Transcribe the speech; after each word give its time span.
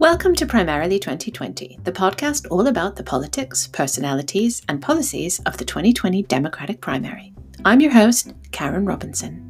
Welcome 0.00 0.34
to 0.36 0.46
Primarily 0.46 0.98
2020, 0.98 1.80
the 1.84 1.92
podcast 1.92 2.46
all 2.50 2.68
about 2.68 2.96
the 2.96 3.04
politics, 3.04 3.66
personalities, 3.66 4.62
and 4.66 4.80
policies 4.80 5.40
of 5.40 5.58
the 5.58 5.64
2020 5.66 6.22
Democratic 6.22 6.80
primary. 6.80 7.34
I'm 7.66 7.82
your 7.82 7.92
host, 7.92 8.32
Karen 8.50 8.86
Robinson. 8.86 9.46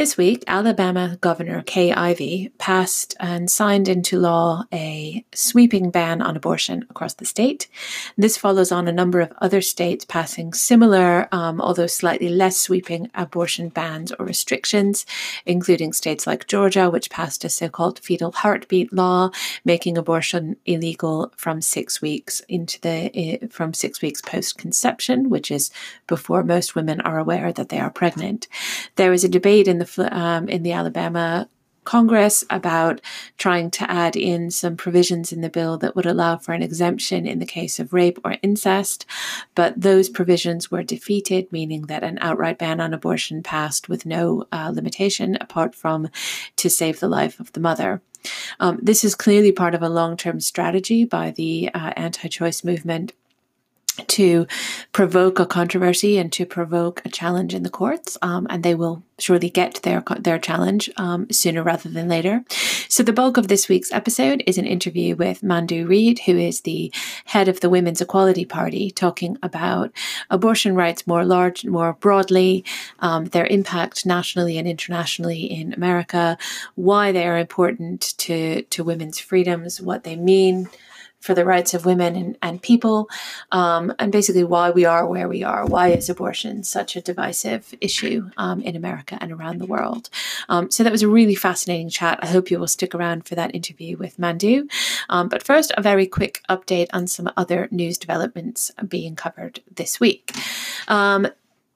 This 0.00 0.16
week, 0.16 0.44
Alabama 0.46 1.18
Governor 1.20 1.62
Kay 1.66 1.92
Ivey 1.92 2.52
passed 2.56 3.14
and 3.20 3.50
signed 3.50 3.86
into 3.86 4.18
law 4.18 4.64
a 4.72 5.26
sweeping 5.34 5.90
ban 5.90 6.22
on 6.22 6.38
abortion 6.38 6.86
across 6.88 7.12
the 7.12 7.26
state. 7.26 7.68
This 8.16 8.38
follows 8.38 8.72
on 8.72 8.88
a 8.88 8.92
number 8.92 9.20
of 9.20 9.30
other 9.42 9.60
states 9.60 10.06
passing 10.06 10.54
similar, 10.54 11.28
um, 11.32 11.60
although 11.60 11.86
slightly 11.86 12.30
less 12.30 12.56
sweeping, 12.58 13.10
abortion 13.14 13.68
bans 13.68 14.10
or 14.12 14.24
restrictions, 14.24 15.04
including 15.44 15.92
states 15.92 16.26
like 16.26 16.46
Georgia, 16.46 16.88
which 16.88 17.10
passed 17.10 17.44
a 17.44 17.50
so 17.50 17.68
called 17.68 17.98
fetal 17.98 18.32
heartbeat 18.32 18.94
law, 18.94 19.28
making 19.66 19.98
abortion 19.98 20.56
illegal 20.64 21.30
from 21.36 21.60
six 21.60 22.00
weeks 22.00 22.40
into 22.48 22.80
the 22.80 23.38
uh, 23.42 23.46
from 23.48 23.74
six 23.74 24.00
weeks 24.00 24.22
post 24.22 24.56
conception, 24.56 25.28
which 25.28 25.50
is 25.50 25.70
before 26.06 26.42
most 26.42 26.74
women 26.74 27.02
are 27.02 27.18
aware 27.18 27.52
that 27.52 27.68
they 27.68 27.78
are 27.78 27.90
pregnant. 27.90 28.48
There 28.96 29.10
was 29.10 29.24
a 29.24 29.28
debate 29.28 29.68
in 29.68 29.76
the 29.76 29.89
um, 29.98 30.48
in 30.48 30.62
the 30.62 30.72
Alabama 30.72 31.48
Congress 31.84 32.44
about 32.50 33.00
trying 33.38 33.70
to 33.70 33.90
add 33.90 34.14
in 34.14 34.50
some 34.50 34.76
provisions 34.76 35.32
in 35.32 35.40
the 35.40 35.48
bill 35.48 35.78
that 35.78 35.96
would 35.96 36.06
allow 36.06 36.36
for 36.36 36.52
an 36.52 36.62
exemption 36.62 37.26
in 37.26 37.38
the 37.38 37.46
case 37.46 37.80
of 37.80 37.92
rape 37.92 38.18
or 38.24 38.36
incest, 38.42 39.06
but 39.54 39.80
those 39.80 40.08
provisions 40.08 40.70
were 40.70 40.82
defeated, 40.82 41.50
meaning 41.50 41.86
that 41.86 42.04
an 42.04 42.18
outright 42.20 42.58
ban 42.58 42.80
on 42.80 42.92
abortion 42.92 43.42
passed 43.42 43.88
with 43.88 44.06
no 44.06 44.44
uh, 44.52 44.70
limitation 44.72 45.36
apart 45.40 45.74
from 45.74 46.08
to 46.56 46.68
save 46.68 47.00
the 47.00 47.08
life 47.08 47.40
of 47.40 47.50
the 47.52 47.60
mother. 47.60 48.02
Um, 48.58 48.78
this 48.82 49.02
is 49.02 49.14
clearly 49.14 49.50
part 49.50 49.74
of 49.74 49.82
a 49.82 49.88
long 49.88 50.16
term 50.16 50.40
strategy 50.40 51.04
by 51.04 51.30
the 51.30 51.70
uh, 51.72 51.92
anti 51.96 52.28
choice 52.28 52.62
movement 52.62 53.14
to 54.06 54.46
provoke 54.92 55.38
a 55.38 55.46
controversy 55.46 56.18
and 56.18 56.32
to 56.32 56.46
provoke 56.46 57.02
a 57.04 57.08
challenge 57.08 57.54
in 57.54 57.62
the 57.62 57.70
courts, 57.70 58.16
um, 58.22 58.46
and 58.50 58.62
they 58.62 58.74
will 58.74 59.02
surely 59.18 59.50
get 59.50 59.82
their 59.82 60.02
their 60.18 60.38
challenge 60.38 60.88
um, 60.96 61.30
sooner 61.30 61.62
rather 61.62 61.88
than 61.88 62.08
later. 62.08 62.44
So 62.88 63.02
the 63.02 63.12
bulk 63.12 63.36
of 63.36 63.48
this 63.48 63.68
week's 63.68 63.92
episode 63.92 64.42
is 64.46 64.58
an 64.58 64.66
interview 64.66 65.16
with 65.16 65.42
Mandu 65.42 65.86
Reid, 65.88 66.20
who 66.20 66.36
is 66.36 66.62
the 66.62 66.92
head 67.26 67.48
of 67.48 67.60
the 67.60 67.70
Women's 67.70 68.00
Equality 68.00 68.44
Party, 68.44 68.90
talking 68.90 69.36
about 69.42 69.92
abortion 70.30 70.74
rights 70.74 71.06
more 71.06 71.24
large, 71.24 71.64
more 71.64 71.94
broadly, 71.94 72.64
um, 73.00 73.26
their 73.26 73.46
impact 73.46 74.06
nationally 74.06 74.58
and 74.58 74.66
internationally 74.66 75.42
in 75.42 75.72
America, 75.74 76.38
why 76.74 77.12
they 77.12 77.26
are 77.26 77.38
important 77.38 78.14
to 78.18 78.62
to 78.62 78.84
women's 78.84 79.18
freedoms, 79.18 79.80
what 79.80 80.04
they 80.04 80.16
mean 80.16 80.68
for 81.20 81.34
the 81.34 81.44
rights 81.44 81.74
of 81.74 81.84
women 81.84 82.16
and, 82.16 82.38
and 82.42 82.62
people, 82.62 83.08
um, 83.52 83.92
and 83.98 84.10
basically 84.10 84.44
why 84.44 84.70
we 84.70 84.84
are 84.84 85.06
where 85.06 85.28
we 85.28 85.42
are. 85.42 85.66
Why 85.66 85.88
is 85.88 86.08
abortion 86.08 86.64
such 86.64 86.96
a 86.96 87.00
divisive 87.00 87.74
issue 87.80 88.30
um, 88.36 88.60
in 88.62 88.74
America 88.74 89.18
and 89.20 89.30
around 89.30 89.58
the 89.58 89.66
world? 89.66 90.10
Um, 90.48 90.70
so 90.70 90.82
that 90.82 90.92
was 90.92 91.02
a 91.02 91.08
really 91.08 91.34
fascinating 91.34 91.90
chat. 91.90 92.18
I 92.22 92.26
hope 92.26 92.50
you 92.50 92.58
will 92.58 92.66
stick 92.66 92.94
around 92.94 93.26
for 93.26 93.34
that 93.34 93.54
interview 93.54 93.96
with 93.96 94.18
Mandu. 94.18 94.70
Um, 95.08 95.28
but 95.28 95.42
first, 95.42 95.72
a 95.76 95.82
very 95.82 96.06
quick 96.06 96.42
update 96.48 96.88
on 96.92 97.06
some 97.06 97.30
other 97.36 97.68
news 97.70 97.98
developments 97.98 98.70
being 98.88 99.14
covered 99.16 99.60
this 99.70 100.00
week. 100.00 100.34
Um, 100.88 101.28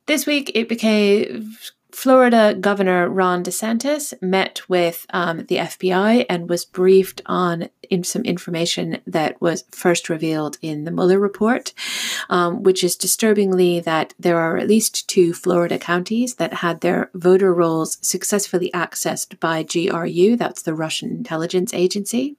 this 0.06 0.26
week, 0.26 0.50
it 0.54 0.68
became 0.68 1.56
Florida 1.94 2.54
Governor 2.58 3.08
Ron 3.08 3.44
DeSantis 3.44 4.20
met 4.20 4.68
with 4.68 5.06
um, 5.10 5.46
the 5.46 5.56
FBI 5.58 6.26
and 6.28 6.48
was 6.48 6.64
briefed 6.64 7.22
on 7.26 7.68
in 7.94 8.04
some 8.04 8.22
information 8.22 8.98
that 9.06 9.40
was 9.40 9.64
first 9.70 10.08
revealed 10.08 10.58
in 10.60 10.84
the 10.84 10.90
Mueller 10.90 11.18
report, 11.18 11.72
um, 12.28 12.62
which 12.62 12.82
is 12.82 12.96
disturbingly 12.96 13.80
that 13.80 14.12
there 14.18 14.38
are 14.38 14.58
at 14.58 14.68
least 14.68 15.08
two 15.08 15.32
Florida 15.32 15.78
counties 15.78 16.34
that 16.34 16.54
had 16.54 16.80
their 16.80 17.10
voter 17.14 17.54
rolls 17.54 17.98
successfully 18.02 18.70
accessed 18.74 19.38
by 19.38 19.62
GRU, 19.62 20.36
that's 20.36 20.62
the 20.62 20.74
Russian 20.74 21.10
intelligence 21.10 21.72
agency. 21.72 22.36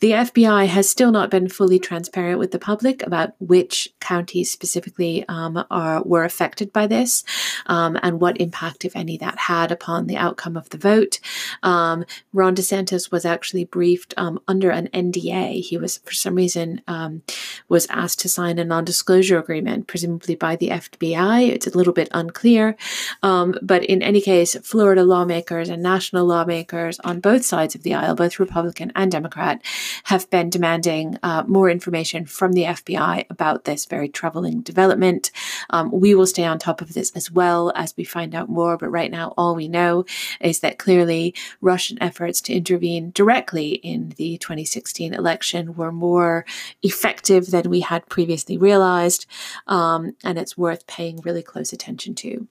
The 0.00 0.12
FBI 0.12 0.66
has 0.68 0.88
still 0.88 1.10
not 1.10 1.30
been 1.30 1.48
fully 1.48 1.78
transparent 1.78 2.38
with 2.38 2.52
the 2.52 2.58
public 2.58 3.02
about 3.02 3.32
which 3.40 3.88
counties 4.00 4.50
specifically 4.50 5.24
um, 5.28 5.64
are 5.70 6.02
were 6.02 6.24
affected 6.24 6.72
by 6.72 6.86
this 6.86 7.24
um, 7.66 7.98
and 8.02 8.20
what 8.20 8.40
impact, 8.40 8.84
if 8.84 8.94
any, 8.94 9.16
that 9.18 9.38
had 9.38 9.72
upon 9.72 10.06
the 10.06 10.16
outcome 10.16 10.56
of 10.56 10.70
the 10.70 10.78
vote. 10.78 11.18
Um, 11.62 12.04
Ron 12.32 12.54
DeSantis 12.54 13.10
was 13.10 13.24
actually 13.24 13.64
briefed 13.64 14.14
um, 14.16 14.38
under 14.46 14.70
under 14.70 14.75
an 14.76 14.88
NDA. 14.88 15.62
He 15.62 15.76
was, 15.76 15.98
for 15.98 16.12
some 16.12 16.34
reason, 16.34 16.80
um, 16.86 17.22
was 17.68 17.86
asked 17.90 18.20
to 18.20 18.28
sign 18.28 18.58
a 18.58 18.64
non-disclosure 18.64 19.38
agreement, 19.38 19.86
presumably 19.86 20.34
by 20.34 20.56
the 20.56 20.68
FBI. 20.68 21.48
It's 21.48 21.66
a 21.66 21.76
little 21.76 21.92
bit 21.92 22.08
unclear, 22.12 22.76
um, 23.22 23.54
but 23.62 23.84
in 23.84 24.02
any 24.02 24.20
case, 24.20 24.54
Florida 24.62 25.02
lawmakers 25.02 25.68
and 25.68 25.82
national 25.82 26.26
lawmakers 26.26 27.00
on 27.00 27.20
both 27.20 27.44
sides 27.44 27.74
of 27.74 27.82
the 27.82 27.94
aisle, 27.94 28.14
both 28.14 28.38
Republican 28.38 28.92
and 28.94 29.10
Democrat, 29.10 29.62
have 30.04 30.28
been 30.30 30.50
demanding 30.50 31.18
uh, 31.22 31.42
more 31.46 31.70
information 31.70 32.26
from 32.26 32.52
the 32.52 32.64
FBI 32.64 33.26
about 33.30 33.64
this 33.64 33.86
very 33.86 34.08
troubling 34.08 34.60
development. 34.60 35.30
Um, 35.70 35.90
we 35.92 36.14
will 36.14 36.26
stay 36.26 36.44
on 36.44 36.58
top 36.58 36.80
of 36.80 36.94
this 36.94 37.10
as 37.12 37.30
well 37.30 37.72
as 37.74 37.94
we 37.96 38.04
find 38.04 38.34
out 38.34 38.48
more. 38.48 38.76
But 38.76 38.90
right 38.90 39.10
now, 39.10 39.34
all 39.36 39.54
we 39.54 39.68
know 39.68 40.04
is 40.40 40.60
that 40.60 40.78
clearly 40.78 41.34
Russian 41.60 42.02
efforts 42.02 42.40
to 42.42 42.54
intervene 42.54 43.10
directly 43.12 43.70
in 43.70 44.10
the 44.16 44.38
20 44.38 44.55
2016 44.56 45.12
election 45.12 45.74
were 45.74 45.92
more 45.92 46.44
effective 46.82 47.50
than 47.50 47.68
we 47.68 47.80
had 47.80 48.08
previously 48.08 48.56
realized, 48.56 49.26
um, 49.66 50.16
and 50.24 50.38
it's 50.38 50.56
worth 50.56 50.86
paying 50.86 51.20
really 51.22 51.42
close 51.42 51.72
attention 51.72 52.14
to. 52.14 52.48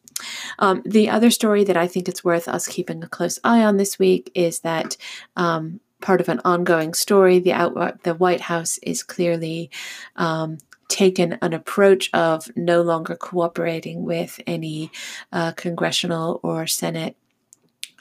Um, 0.59 0.83
the 0.85 1.09
other 1.09 1.31
story 1.31 1.63
that 1.63 1.77
I 1.77 1.87
think 1.87 2.07
it's 2.07 2.23
worth 2.23 2.47
us 2.47 2.67
keeping 2.67 3.03
a 3.03 3.07
close 3.07 3.39
eye 3.43 3.63
on 3.63 3.77
this 3.77 3.97
week 3.99 4.31
is 4.35 4.59
that. 4.59 4.97
Um, 5.35 5.79
part 6.01 6.21
of 6.21 6.29
an 6.29 6.41
ongoing 6.45 6.93
story, 6.93 7.39
the 7.39 7.53
out- 7.53 8.03
the 8.03 8.13
White 8.13 8.41
House 8.41 8.77
is 8.79 9.01
clearly 9.01 9.71
um, 10.17 10.59
taken 10.87 11.39
an 11.41 11.53
approach 11.53 12.11
of 12.13 12.51
no 12.55 12.81
longer 12.81 13.15
cooperating 13.15 14.03
with 14.03 14.39
any 14.45 14.91
uh, 15.31 15.53
congressional 15.53 16.39
or 16.43 16.67
Senate 16.67 17.15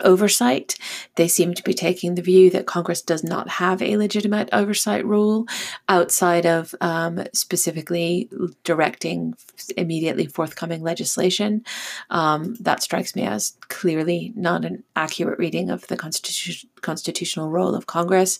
oversight. 0.00 0.76
They 1.16 1.28
seem 1.28 1.54
to 1.54 1.62
be 1.62 1.74
taking 1.74 2.14
the 2.14 2.22
view 2.22 2.50
that 2.50 2.66
Congress 2.66 3.02
does 3.02 3.24
not 3.24 3.48
have 3.48 3.82
a 3.82 3.96
legitimate 3.96 4.48
oversight 4.52 5.04
role 5.06 5.46
outside 5.88 6.46
of 6.46 6.74
um, 6.80 7.24
specifically 7.32 8.28
directing 8.64 9.34
immediately 9.76 10.26
forthcoming 10.26 10.82
legislation. 10.82 11.64
Um, 12.10 12.54
that 12.60 12.82
strikes 12.82 13.14
me 13.14 13.22
as 13.22 13.56
clearly 13.68 14.32
not 14.36 14.64
an 14.64 14.84
accurate 14.96 15.38
reading 15.38 15.70
of 15.70 15.86
the 15.88 15.96
constitution 15.96 16.68
constitutional 16.84 17.50
role 17.50 17.74
of 17.74 17.86
Congress. 17.86 18.38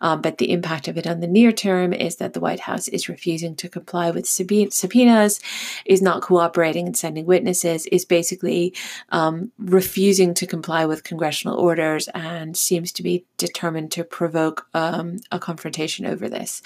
Um, 0.00 0.20
but 0.20 0.38
the 0.38 0.50
impact 0.50 0.88
of 0.88 0.96
it 0.98 1.06
on 1.06 1.20
the 1.20 1.28
near 1.28 1.52
term 1.52 1.92
is 1.92 2.16
that 2.16 2.32
the 2.32 2.40
White 2.40 2.60
House 2.60 2.88
is 2.88 3.08
refusing 3.08 3.54
to 3.56 3.68
comply 3.68 4.10
with 4.10 4.26
subpoenas, 4.26 5.40
is 5.84 6.02
not 6.02 6.22
cooperating 6.22 6.86
and 6.86 6.96
sending 6.96 7.26
witnesses, 7.26 7.86
is 7.86 8.04
basically 8.04 8.74
um, 9.10 9.52
refusing 9.58 10.34
to 10.34 10.46
comply 10.46 10.86
with 10.86 10.91
congressional 11.00 11.58
orders, 11.58 12.08
and 12.14 12.56
seems 12.56 12.92
to 12.92 13.02
be 13.02 13.26
determined 13.36 13.92
to 13.92 14.04
provoke 14.04 14.66
um, 14.72 15.18
a 15.30 15.38
confrontation 15.38 16.06
over 16.06 16.28
this. 16.28 16.62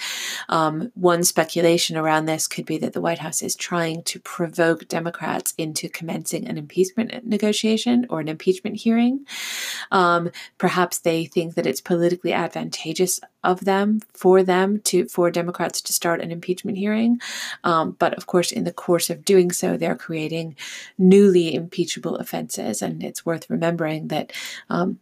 Um, 0.47 0.91
one 0.95 1.25
speculation 1.25 1.97
around 1.97 2.25
this 2.25 2.47
could 2.47 2.65
be 2.65 2.77
that 2.77 2.93
the 2.93 3.01
White 3.01 3.19
House 3.19 3.41
is 3.41 3.55
trying 3.55 4.03
to 4.03 4.19
provoke 4.19 4.87
Democrats 4.87 5.53
into 5.57 5.89
commencing 5.89 6.47
an 6.47 6.57
impeachment 6.57 7.25
negotiation 7.25 8.05
or 8.09 8.21
an 8.21 8.29
impeachment 8.29 8.77
hearing. 8.77 9.25
Um, 9.91 10.31
perhaps 10.57 10.99
they 10.99 11.17
they 11.17 11.25
think 11.25 11.55
that 11.55 11.65
it's 11.65 11.81
politically 11.81 12.31
advantageous 12.31 13.19
of 13.43 13.65
them 13.65 14.01
for 14.13 14.43
them 14.43 14.79
to 14.81 15.07
for 15.07 15.31
Democrats 15.31 15.81
to 15.81 15.93
start 15.93 16.21
an 16.21 16.31
impeachment 16.31 16.77
hearing. 16.77 17.19
Um, 17.63 17.95
but 17.97 18.13
of 18.13 18.27
course, 18.27 18.51
in 18.51 18.65
the 18.65 18.73
course 18.85 19.09
of 19.09 19.25
doing 19.25 19.51
so, 19.51 19.77
they're 19.77 19.95
creating 19.95 20.55
newly 20.97 21.55
impeachable 21.55 22.17
offenses, 22.17 22.81
and 22.83 23.03
it's 23.03 23.25
worth 23.25 23.49
remembering 23.49 24.09
that. 24.09 24.16
Um, 24.69 24.99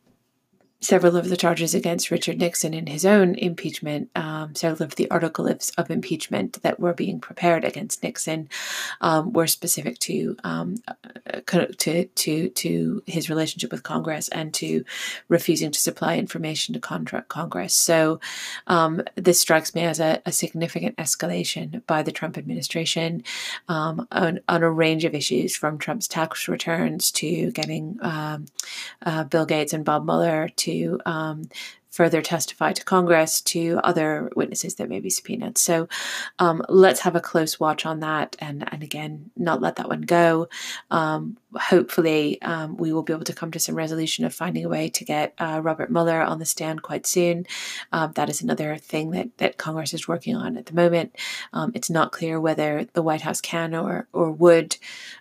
several 0.86 1.18
of 1.18 1.30
the 1.30 1.38
charges 1.38 1.74
against 1.74 2.12
Richard 2.12 2.38
Nixon 2.38 2.74
in 2.74 2.88
his 2.88 3.06
own 3.06 3.36
impeachment, 3.36 4.10
um, 4.16 4.56
several 4.56 4.84
of 4.84 4.96
the 4.96 5.10
articles 5.10 5.72
of 5.78 5.90
impeachment 5.90 6.62
that 6.62 6.80
were 6.80 6.94
being 6.94 7.20
prepared 7.20 7.64
against 7.64 8.04
Nixon 8.04 8.50
um, 9.02 9.34
were 9.34 9.48
specific 9.48 10.00
to, 10.00 10.38
um, 10.44 10.76
uh, 10.88 11.40
to 11.80 12.06
to 12.06 12.50
to 12.50 13.04
his 13.06 13.30
relationship 13.30 13.72
with 13.72 13.84
Congress 13.84 14.30
and 14.30 14.54
to 14.54 14.86
refusing 15.28 15.72
to 15.72 15.80
supply 15.80 16.18
information 16.18 16.74
to 16.74 16.80
contra- 16.80 17.24
Congress. 17.24 17.74
So 17.74 18.20
um, 18.68 19.02
this 19.16 19.40
strikes 19.40 19.74
me 19.74 19.84
as 19.84 20.00
a, 20.00 20.22
a, 20.26 20.32
significant 20.32 20.98
escalation 20.98 21.86
by 21.88 22.04
the 22.04 22.12
Trump 22.12 22.38
administration 22.38 23.24
um, 23.68 24.08
on, 24.12 24.40
on, 24.48 24.64
a 24.64 24.70
range 24.70 25.06
of 25.06 25.16
issues, 25.16 25.56
from 25.56 25.78
Trump's 25.78 26.08
tax 26.08 26.48
returns 26.48 27.12
to 27.14 27.52
getting 27.52 27.98
um, 28.02 28.46
uh, 29.06 29.24
Bill 29.24 29.46
Gates 29.46 29.74
and 29.74 29.86
Bob 29.86 30.06
Mueller 30.06 30.50
to 30.58 30.75
um, 31.06 31.50
further 31.96 32.22
testify 32.22 32.74
to 32.74 32.84
Congress, 32.84 33.40
to 33.40 33.80
other 33.84 34.30
witnesses 34.36 34.76
that 34.76 34.90
may 34.90 35.00
be 35.00 35.10
subpoenaed. 35.10 35.58
So 35.58 35.88
um, 36.40 36.62
let's 36.68 37.00
have 37.00 37.16
a 37.16 37.22
close 37.22 37.58
watch 37.58 37.86
on 37.86 38.02
that 38.02 38.36
and, 38.40 38.68
and 38.74 38.84
again, 38.84 39.32
not 39.38 39.62
let 39.62 39.78
that 39.78 39.88
one 39.88 40.02
go. 40.02 40.50
Um, 40.92 41.38
hopefully, 41.56 42.42
um, 42.42 42.78
we 42.78 42.92
will 42.92 43.04
be 43.04 43.14
able 43.14 43.26
to 43.26 43.34
come 43.34 43.52
to 43.52 43.60
some 43.60 43.76
resolution 43.76 44.26
of 44.26 44.34
finding 44.34 44.66
a 44.66 44.70
way 44.70 44.90
to 44.90 45.06
get 45.06 45.34
uh, 45.40 45.62
Robert 45.64 45.92
Mueller 45.92 46.22
on 46.22 46.40
the 46.40 46.46
stand 46.46 46.82
quite 46.82 47.06
soon. 47.06 47.46
Um, 47.92 48.12
that 48.14 48.30
is 48.30 48.42
another 48.42 48.78
thing 48.78 49.12
that, 49.12 49.38
that 49.38 49.58
Congress 49.58 49.94
is 49.94 50.08
working 50.08 50.36
on 50.36 50.58
at 50.58 50.66
the 50.68 50.74
moment. 50.74 51.16
Um, 51.54 51.72
it's 51.76 51.90
not 51.90 52.12
clear 52.12 52.40
whether 52.40 52.88
the 52.94 53.02
White 53.02 53.22
House 53.22 53.42
can 53.42 53.74
or, 53.76 54.08
or 54.14 54.32
would 54.32 54.78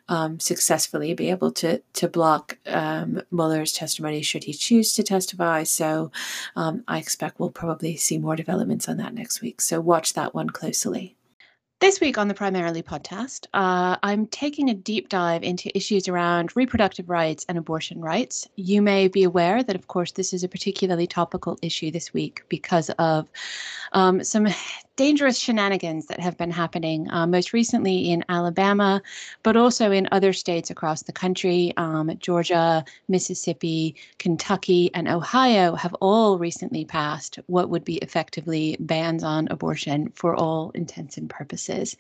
um, 0.08 0.40
successfully 0.40 1.14
be 1.14 1.30
able 1.30 1.52
to, 1.52 1.82
to 1.94 2.08
block 2.08 2.58
Mueller's 3.30 3.72
testimony 3.72 4.22
should 4.22 4.44
he 4.44 4.52
choose 4.52 4.94
to 4.94 5.02
testify. 5.02 5.62
So, 5.62 6.10
um, 6.56 6.84
I 6.88 6.98
expect 6.98 7.38
we'll 7.38 7.50
probably 7.50 7.96
see 7.96 8.18
more 8.18 8.36
developments 8.36 8.88
on 8.88 8.96
that 8.98 9.14
next 9.14 9.40
week. 9.40 9.60
So 9.60 9.80
watch 9.80 10.14
that 10.14 10.34
one 10.34 10.50
closely. 10.50 11.16
This 11.80 12.00
week 12.00 12.16
on 12.16 12.28
the 12.28 12.34
Primarily 12.34 12.82
podcast, 12.82 13.46
uh, 13.52 13.96
I'm 14.02 14.28
taking 14.28 14.70
a 14.70 14.74
deep 14.74 15.08
dive 15.08 15.42
into 15.42 15.76
issues 15.76 16.08
around 16.08 16.56
reproductive 16.56 17.10
rights 17.10 17.44
and 17.48 17.58
abortion 17.58 18.00
rights. 18.00 18.48
You 18.54 18.80
may 18.80 19.08
be 19.08 19.24
aware 19.24 19.62
that, 19.62 19.74
of 19.74 19.88
course, 19.88 20.12
this 20.12 20.32
is 20.32 20.44
a 20.44 20.48
particularly 20.48 21.08
topical 21.08 21.58
issue 21.62 21.90
this 21.90 22.14
week 22.14 22.42
because 22.48 22.90
of 22.90 23.28
um, 23.92 24.22
some 24.22 24.46
dangerous 24.96 25.38
shenanigans 25.38 26.06
that 26.06 26.20
have 26.20 26.36
been 26.36 26.50
happening, 26.50 27.10
uh, 27.10 27.26
most 27.26 27.52
recently 27.52 28.10
in 28.10 28.24
Alabama, 28.28 29.02
but 29.42 29.56
also 29.56 29.90
in 29.90 30.08
other 30.12 30.32
states 30.32 30.70
across 30.70 31.02
the 31.02 31.12
country. 31.12 31.72
Um, 31.76 32.16
Georgia, 32.18 32.84
Mississippi, 33.08 33.96
Kentucky, 34.18 34.90
and 34.94 35.08
Ohio 35.08 35.74
have 35.74 35.94
all 35.94 36.38
recently 36.38 36.84
passed 36.84 37.38
what 37.46 37.70
would 37.70 37.84
be 37.84 37.96
effectively 37.98 38.76
bans 38.80 39.24
on 39.24 39.48
abortion 39.50 40.10
for 40.14 40.34
all 40.36 40.70
intents 40.74 41.16
and 41.16 41.28
purposes. 41.28 41.96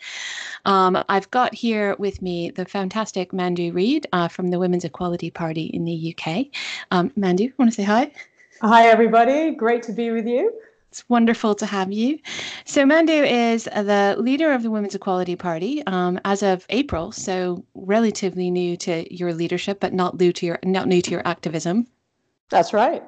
Um, 0.64 1.02
I've 1.08 1.30
got 1.30 1.54
here 1.54 1.96
with 1.98 2.22
me 2.22 2.50
the 2.50 2.64
fantastic 2.64 3.32
Mandu 3.32 3.72
Reid 3.74 4.06
uh, 4.12 4.28
from 4.28 4.48
the 4.48 4.58
Women's 4.58 4.84
Equality 4.84 5.30
Party 5.30 5.66
in 5.66 5.84
the 5.84 6.14
UK. 6.16 6.46
Um, 6.90 7.10
Mandu, 7.18 7.52
want 7.58 7.70
to 7.70 7.74
say 7.74 7.82
hi? 7.82 8.12
Hi, 8.60 8.86
everybody. 8.86 9.50
Great 9.50 9.82
to 9.84 9.92
be 9.92 10.10
with 10.10 10.26
you. 10.26 10.52
It's 10.94 11.08
wonderful 11.08 11.56
to 11.56 11.66
have 11.66 11.90
you. 11.90 12.20
So, 12.66 12.84
Mandu 12.84 13.26
is 13.28 13.64
the 13.64 14.14
leader 14.16 14.52
of 14.52 14.62
the 14.62 14.70
Women's 14.70 14.94
Equality 14.94 15.34
Party 15.34 15.82
um, 15.88 16.20
as 16.24 16.44
of 16.44 16.64
April, 16.68 17.10
so 17.10 17.64
relatively 17.74 18.48
new 18.48 18.76
to 18.76 19.12
your 19.12 19.34
leadership, 19.34 19.80
but 19.80 19.92
not 19.92 20.20
new 20.20 20.32
to 20.32 20.46
your 20.46 20.60
not 20.62 20.86
new 20.86 21.02
to 21.02 21.10
your 21.10 21.26
activism. 21.26 21.88
That's 22.48 22.72
right. 22.72 23.02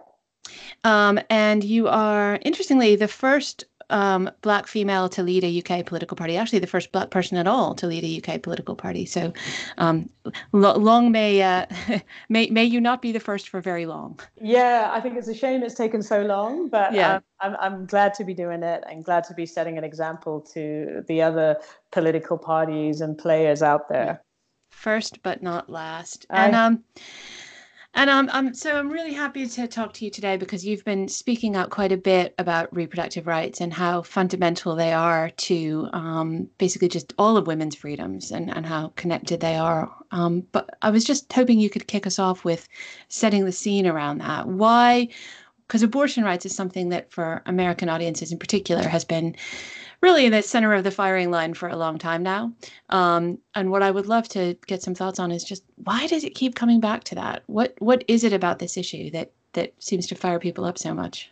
Um, 0.83 1.21
and 1.31 1.63
you 1.63 1.87
are, 1.87 2.41
interestingly, 2.43 2.97
the 2.97 3.07
first 3.07 3.63
um, 3.91 4.31
black 4.43 4.67
female 4.67 5.09
to 5.11 5.23
lead 5.23 5.45
a 5.45 5.63
UK 5.63 5.87
political 5.87 6.17
party. 6.17 6.37
Actually, 6.37 6.59
the 6.59 6.67
first 6.67 6.93
black 6.93 7.11
person 7.11 7.37
at 7.37 7.47
all 7.47 7.75
to 7.75 7.87
lead 7.87 8.05
a 8.05 8.23
UK 8.23 8.43
political 8.43 8.75
party. 8.75 9.07
So, 9.07 9.33
um, 9.79 10.11
lo- 10.53 10.77
long 10.77 11.13
may 11.13 11.43
uh, 11.43 11.67
may 12.29 12.49
may 12.51 12.65
you 12.65 12.81
not 12.81 13.03
be 13.03 13.13
the 13.13 13.21
first 13.21 13.49
for 13.49 13.61
very 13.61 13.87
long. 13.87 14.19
Yeah, 14.41 14.91
I 14.93 15.01
think 15.01 15.17
it's 15.17 15.29
a 15.29 15.35
shame 15.35 15.63
it's 15.63 15.75
taken 15.75 16.03
so 16.03 16.23
long, 16.23 16.69
but 16.69 16.93
yeah. 16.93 17.17
Um, 17.17 17.23
I'm 17.41 17.57
I'm 17.61 17.87
glad 17.87 18.15
to 18.15 18.25
be 18.25 18.35
doing 18.35 18.63
it 18.63 18.83
and 18.89 19.05
glad 19.05 19.25
to 19.25 19.35
be 19.35 19.47
setting 19.47 19.79
an 19.79 19.85
example 19.85 20.41
to 20.53 21.05
the 21.07 21.23
other 21.23 21.57
political 21.93 22.39
parties 22.39 23.01
and 23.01 23.17
players 23.17 23.63
out 23.63 23.89
there. 23.89 24.23
First, 24.71 25.23
but 25.23 25.43
not 25.43 25.71
last, 25.71 26.27
I, 26.31 26.47
and 26.47 26.55
um. 26.55 26.85
And 27.97 28.11
um, 28.11 28.29
um, 28.35 28.53
so 28.53 28.77
I'm 28.77 28.91
really 28.91 29.15
happy 29.15 29.47
to 29.47 29.67
talk 29.67 29.95
to 29.95 30.05
you 30.05 30.11
today 30.11 30.37
because 30.37 30.67
you've 30.67 30.85
been 30.85 31.09
speaking 31.09 31.57
out 31.57 31.71
quite 31.71 31.93
a 31.93 31.97
bit 31.97 32.35
about 32.37 32.69
reproductive 32.77 33.27
rights 33.27 33.63
and 33.63 33.73
how 33.73 34.03
fundamental 34.03 34.77
they 34.77 34.93
are 34.93 35.31
to 35.31 35.89
um, 35.95 36.47
basically 36.59 36.89
just 36.89 37.15
all 37.17 37.39
of 37.39 37.47
women's 37.47 37.75
freedoms 37.75 38.31
and, 38.33 38.55
and 38.55 38.67
how 38.67 38.93
connected 38.97 39.41
they 39.41 39.57
are. 39.57 39.91
Um, 40.11 40.47
but 40.53 40.77
I 40.83 40.91
was 40.91 41.05
just 41.05 41.33
hoping 41.33 41.59
you 41.59 41.71
could 41.71 41.89
kick 41.89 42.07
us 42.07 42.19
off 42.19 42.45
with 42.45 42.69
setting 43.09 43.47
the 43.47 43.53
scene 43.53 43.87
around 43.87 44.19
that. 44.19 44.47
Why? 44.47 45.09
Because 45.67 45.83
abortion 45.83 46.23
rights 46.23 46.45
is 46.45 46.55
something 46.55 46.91
that 46.91 47.11
for 47.11 47.43
American 47.47 47.89
audiences 47.89 48.31
in 48.31 48.39
particular 48.39 48.87
has 48.87 49.07
been 49.07 49.35
really 50.03 50.27
in 50.27 50.33
the 50.33 50.43
center 50.43 50.75
of 50.75 50.85
the 50.85 50.91
firing 50.91 51.31
line 51.31 51.55
for 51.55 51.69
a 51.69 51.77
long 51.77 51.99
time 51.99 52.23
now. 52.23 52.53
Um, 52.91 53.39
and 53.55 53.71
what 53.71 53.83
I 53.83 53.91
would 53.91 54.07
love 54.07 54.29
to 54.31 54.57
get 54.67 54.83
some 54.83 54.95
thoughts 54.95 55.19
on 55.19 55.31
is 55.31 55.45
just 55.45 55.65
why 55.85 56.07
does 56.07 56.25
it 56.25 56.35
keep 56.35 56.55
coming 56.55 56.81
back 56.81 57.05
to 57.05 57.15
that? 57.15 57.43
What 57.47 57.75
what 57.79 58.05
is 58.09 58.25
it 58.25 58.33
about 58.33 58.59
this 58.59 58.77
issue 58.77 59.11
that 59.11 59.33
that 59.53 59.75
seems 59.79 60.07
to 60.09 60.15
fire 60.15 60.39
people 60.39 60.65
up 60.65 60.79
so 60.79 60.95
much? 60.95 61.31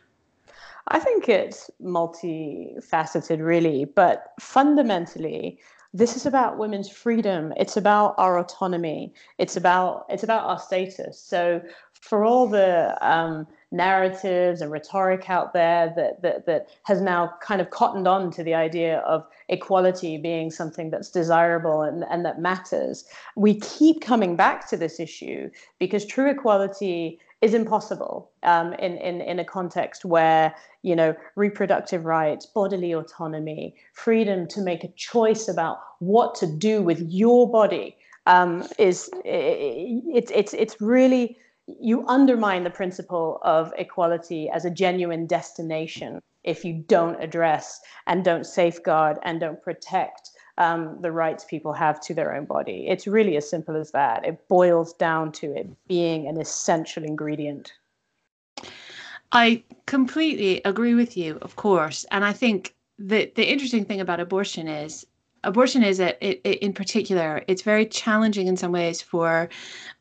I 0.89 0.99
think 0.99 1.29
it's 1.29 1.71
multifaceted, 1.83 3.41
really, 3.41 3.87
but 3.87 4.33
fundamentally, 4.39 5.59
this 5.95 6.17
is 6.17 6.27
about 6.27 6.59
women's 6.59 6.91
freedom. 6.91 7.55
It's 7.57 7.77
about 7.77 8.17
our 8.19 8.39
autonomy. 8.39 9.15
It's 9.39 9.57
about 9.57 10.07
it's 10.11 10.25
about 10.25 10.45
our 10.45 10.59
status. 10.59 11.19
So, 11.19 11.63
for 12.05 12.23
all 12.23 12.47
the 12.47 12.95
um, 13.01 13.47
narratives 13.73 14.61
and 14.61 14.71
rhetoric 14.71 15.31
out 15.31 15.55
there 15.55 15.91
that, 15.97 16.21
that, 16.21 16.45
that 16.45 16.69
has 16.83 17.01
now 17.01 17.33
kind 17.41 17.63
of 17.63 17.71
cottoned 17.71 18.07
on 18.07 18.31
to 18.31 18.45
the 18.45 18.53
idea 18.53 18.99
of 18.99 19.27
equality 19.49 20.19
being 20.19 20.51
something 20.51 20.91
that's 20.91 21.11
desirable 21.11 21.81
and, 21.81 22.05
and 22.11 22.23
that 22.23 22.39
matters. 22.39 23.05
We 23.37 23.59
keep 23.59 24.03
coming 24.03 24.37
back 24.37 24.69
to 24.69 24.77
this 24.77 25.01
issue 25.01 25.49
because 25.79 26.05
true 26.05 26.31
equality 26.31 27.19
is 27.41 27.55
impossible 27.55 28.31
um, 28.43 28.75
in, 28.75 28.99
in, 28.99 29.23
in 29.23 29.39
a 29.39 29.45
context 29.45 30.05
where 30.05 30.55
you 30.83 30.95
know 30.95 31.15
reproductive 31.37 32.05
rights 32.05 32.45
bodily 32.47 32.93
autonomy 32.93 33.75
freedom 33.93 34.47
to 34.49 34.61
make 34.61 34.85
a 34.85 34.89
choice 34.89 35.49
about 35.49 35.79
what 35.99 36.35
to 36.35 36.47
do 36.47 36.83
with 36.83 37.01
your 37.11 37.51
body 37.51 37.97
um, 38.27 38.67
is 38.79 39.11
it's 39.25 40.31
it's 40.31 40.55
it's 40.55 40.81
really 40.81 41.37
you 41.67 42.07
undermine 42.09 42.65
the 42.65 42.71
principle 42.71 43.39
of 43.43 43.73
equality 43.79 44.49
as 44.51 44.65
a 44.65 44.71
genuine 44.71 45.27
destination 45.27 46.21
if 46.43 46.65
you 46.65 46.75
don't 46.75 47.23
address 47.23 47.81
and 48.07 48.25
don't 48.25 48.45
safeguard 48.45 49.19
and 49.23 49.41
don't 49.41 49.63
protect 49.63 50.31
um, 50.59 50.99
the 51.01 51.11
rights 51.11 51.45
people 51.45 51.73
have 51.73 52.01
to 52.03 52.15
their 52.15 52.35
own 52.35 52.45
body. 52.45 52.87
It's 52.89 53.07
really 53.07 53.37
as 53.37 53.49
simple 53.49 53.77
as 53.77 53.91
that. 53.93 54.25
It 54.25 54.47
boils 54.49 54.93
down 54.95 55.33
to 55.33 55.53
it 55.53 55.69
being 55.89 56.29
an 56.29 56.41
essential 56.41 57.03
ingredient. 57.03 57.73
I 59.33 59.65
completely 59.87 60.61
agree 60.65 60.95
with 60.95 61.17
you, 61.17 61.39
of 61.43 61.57
course. 61.57 62.05
And 62.11 62.25
I 62.25 62.33
think 62.33 62.75
the, 62.99 63.33
the 63.35 63.51
interesting 63.51 63.85
thing 63.85 64.01
about 64.01 64.21
abortion 64.21 64.69
is 64.69 65.07
abortion 65.45 65.83
is 65.83 66.01
a, 66.01 66.27
it, 66.27 66.41
it, 66.45 66.59
in 66.59 66.73
particular 66.73 67.45
it's 67.49 67.63
very 67.63 67.87
challenging 67.87 68.47
in 68.47 68.57
some 68.57 68.73
ways 68.73 69.01
for 69.01 69.49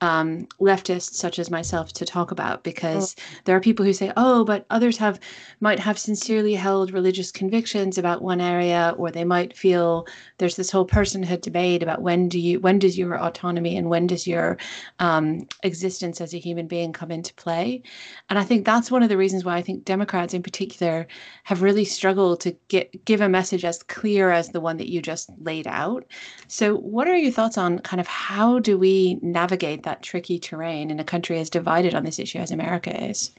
um, 0.01 0.47
leftists 0.59 1.13
such 1.13 1.39
as 1.39 1.51
myself 1.51 1.93
to 1.93 2.05
talk 2.05 2.31
about 2.31 2.63
because 2.63 3.15
oh. 3.17 3.39
there 3.45 3.55
are 3.55 3.61
people 3.61 3.85
who 3.85 3.93
say 3.93 4.11
oh 4.17 4.43
but 4.43 4.65
others 4.69 4.97
have 4.97 5.19
might 5.59 5.79
have 5.79 5.99
sincerely 5.99 6.53
held 6.53 6.91
religious 6.91 7.31
convictions 7.31 7.97
about 7.97 8.21
one 8.21 8.41
area 8.41 8.95
or 8.97 9.11
they 9.11 9.23
might 9.23 9.55
feel 9.55 10.07
there's 10.37 10.55
this 10.55 10.71
whole 10.71 10.87
personhood 10.87 11.41
debate 11.41 11.83
about 11.83 12.01
when 12.01 12.27
do 12.27 12.39
you 12.39 12.59
when 12.59 12.79
does 12.79 12.97
your 12.97 13.19
autonomy 13.19 13.77
and 13.77 13.89
when 13.89 14.07
does 14.07 14.25
your 14.25 14.57
um, 14.99 15.47
existence 15.63 16.21
as 16.21 16.33
a 16.33 16.39
human 16.39 16.67
being 16.67 16.93
come 16.93 17.11
into 17.11 17.33
play 17.35 17.81
and 18.29 18.39
i 18.39 18.43
think 18.43 18.65
that's 18.65 18.91
one 18.91 19.03
of 19.03 19.09
the 19.09 19.17
reasons 19.17 19.43
why 19.43 19.55
i 19.55 19.61
think 19.61 19.85
democrats 19.85 20.33
in 20.33 20.43
particular 20.43 21.05
have 21.43 21.61
really 21.61 21.85
struggled 21.85 22.39
to 22.39 22.55
get 22.67 23.05
give 23.05 23.21
a 23.21 23.29
message 23.29 23.65
as 23.65 23.83
clear 23.83 24.31
as 24.31 24.49
the 24.49 24.61
one 24.61 24.77
that 24.77 24.89
you 24.89 25.01
just 25.01 25.29
laid 25.39 25.67
out. 25.67 26.05
So, 26.47 26.75
what 26.75 27.07
are 27.07 27.17
your 27.17 27.31
thoughts 27.31 27.57
on 27.57 27.79
kind 27.79 27.99
of 28.01 28.07
how 28.07 28.59
do 28.59 28.77
we 28.77 29.19
navigate 29.21 29.83
that 29.83 30.01
tricky 30.01 30.39
terrain 30.39 30.91
in 30.91 30.99
a 30.99 31.03
country 31.03 31.39
as 31.39 31.49
divided 31.49 31.95
on 31.95 32.05
this 32.05 32.19
issue 32.19 32.39
as 32.39 32.51
America 32.51 33.09
is? 33.09 33.31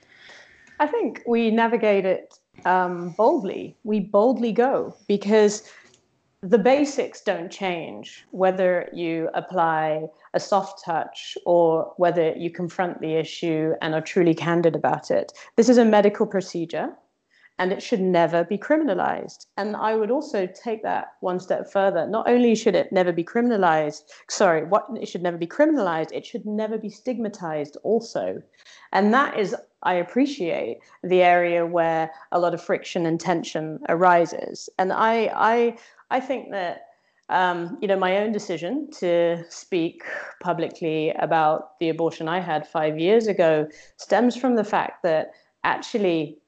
I 0.80 0.86
think 0.86 1.22
we 1.26 1.50
navigate 1.50 2.04
it 2.04 2.38
um, 2.64 3.10
boldly. 3.10 3.76
We 3.84 4.00
boldly 4.00 4.52
go 4.52 4.96
because 5.06 5.70
the 6.42 6.58
basics 6.58 7.22
don't 7.22 7.50
change 7.50 8.26
whether 8.30 8.90
you 8.92 9.30
apply 9.32 10.06
a 10.34 10.40
soft 10.40 10.84
touch 10.84 11.38
or 11.46 11.94
whether 11.96 12.32
you 12.32 12.50
confront 12.50 13.00
the 13.00 13.14
issue 13.14 13.72
and 13.80 13.94
are 13.94 14.02
truly 14.02 14.34
candid 14.34 14.76
about 14.76 15.10
it. 15.10 15.32
This 15.56 15.70
is 15.70 15.78
a 15.78 15.84
medical 15.86 16.26
procedure 16.26 16.94
and 17.58 17.72
it 17.72 17.82
should 17.82 18.00
never 18.00 18.44
be 18.44 18.58
criminalized. 18.58 19.46
And 19.56 19.76
I 19.76 19.94
would 19.94 20.10
also 20.10 20.46
take 20.46 20.82
that 20.82 21.12
one 21.20 21.38
step 21.38 21.70
further. 21.70 22.06
Not 22.06 22.28
only 22.28 22.54
should 22.54 22.74
it 22.74 22.92
never 22.92 23.12
be 23.12 23.24
criminalized, 23.24 24.02
sorry, 24.28 24.64
what 24.64 24.86
it 25.00 25.06
should 25.06 25.22
never 25.22 25.36
be 25.36 25.46
criminalized, 25.46 26.12
it 26.12 26.26
should 26.26 26.44
never 26.44 26.78
be 26.78 26.90
stigmatized 26.90 27.76
also. 27.82 28.42
And 28.92 29.14
that 29.14 29.38
is, 29.38 29.54
I 29.82 29.94
appreciate 29.94 30.80
the 31.02 31.22
area 31.22 31.64
where 31.64 32.10
a 32.32 32.38
lot 32.38 32.54
of 32.54 32.62
friction 32.62 33.06
and 33.06 33.20
tension 33.20 33.78
arises. 33.88 34.68
And 34.78 34.92
I 34.92 35.30
I 35.34 35.78
I 36.10 36.20
think 36.20 36.50
that 36.50 36.86
um, 37.30 37.78
you 37.80 37.88
know, 37.88 37.98
my 37.98 38.18
own 38.18 38.32
decision 38.32 38.90
to 38.98 39.44
speak 39.48 40.02
publicly 40.42 41.10
about 41.18 41.78
the 41.80 41.88
abortion 41.88 42.28
I 42.28 42.40
had 42.40 42.66
five 42.66 42.98
years 42.98 43.28
ago 43.28 43.66
stems 43.96 44.36
from 44.36 44.56
the 44.56 44.64
fact 44.64 45.02
that 45.04 45.32
actually 45.62 46.38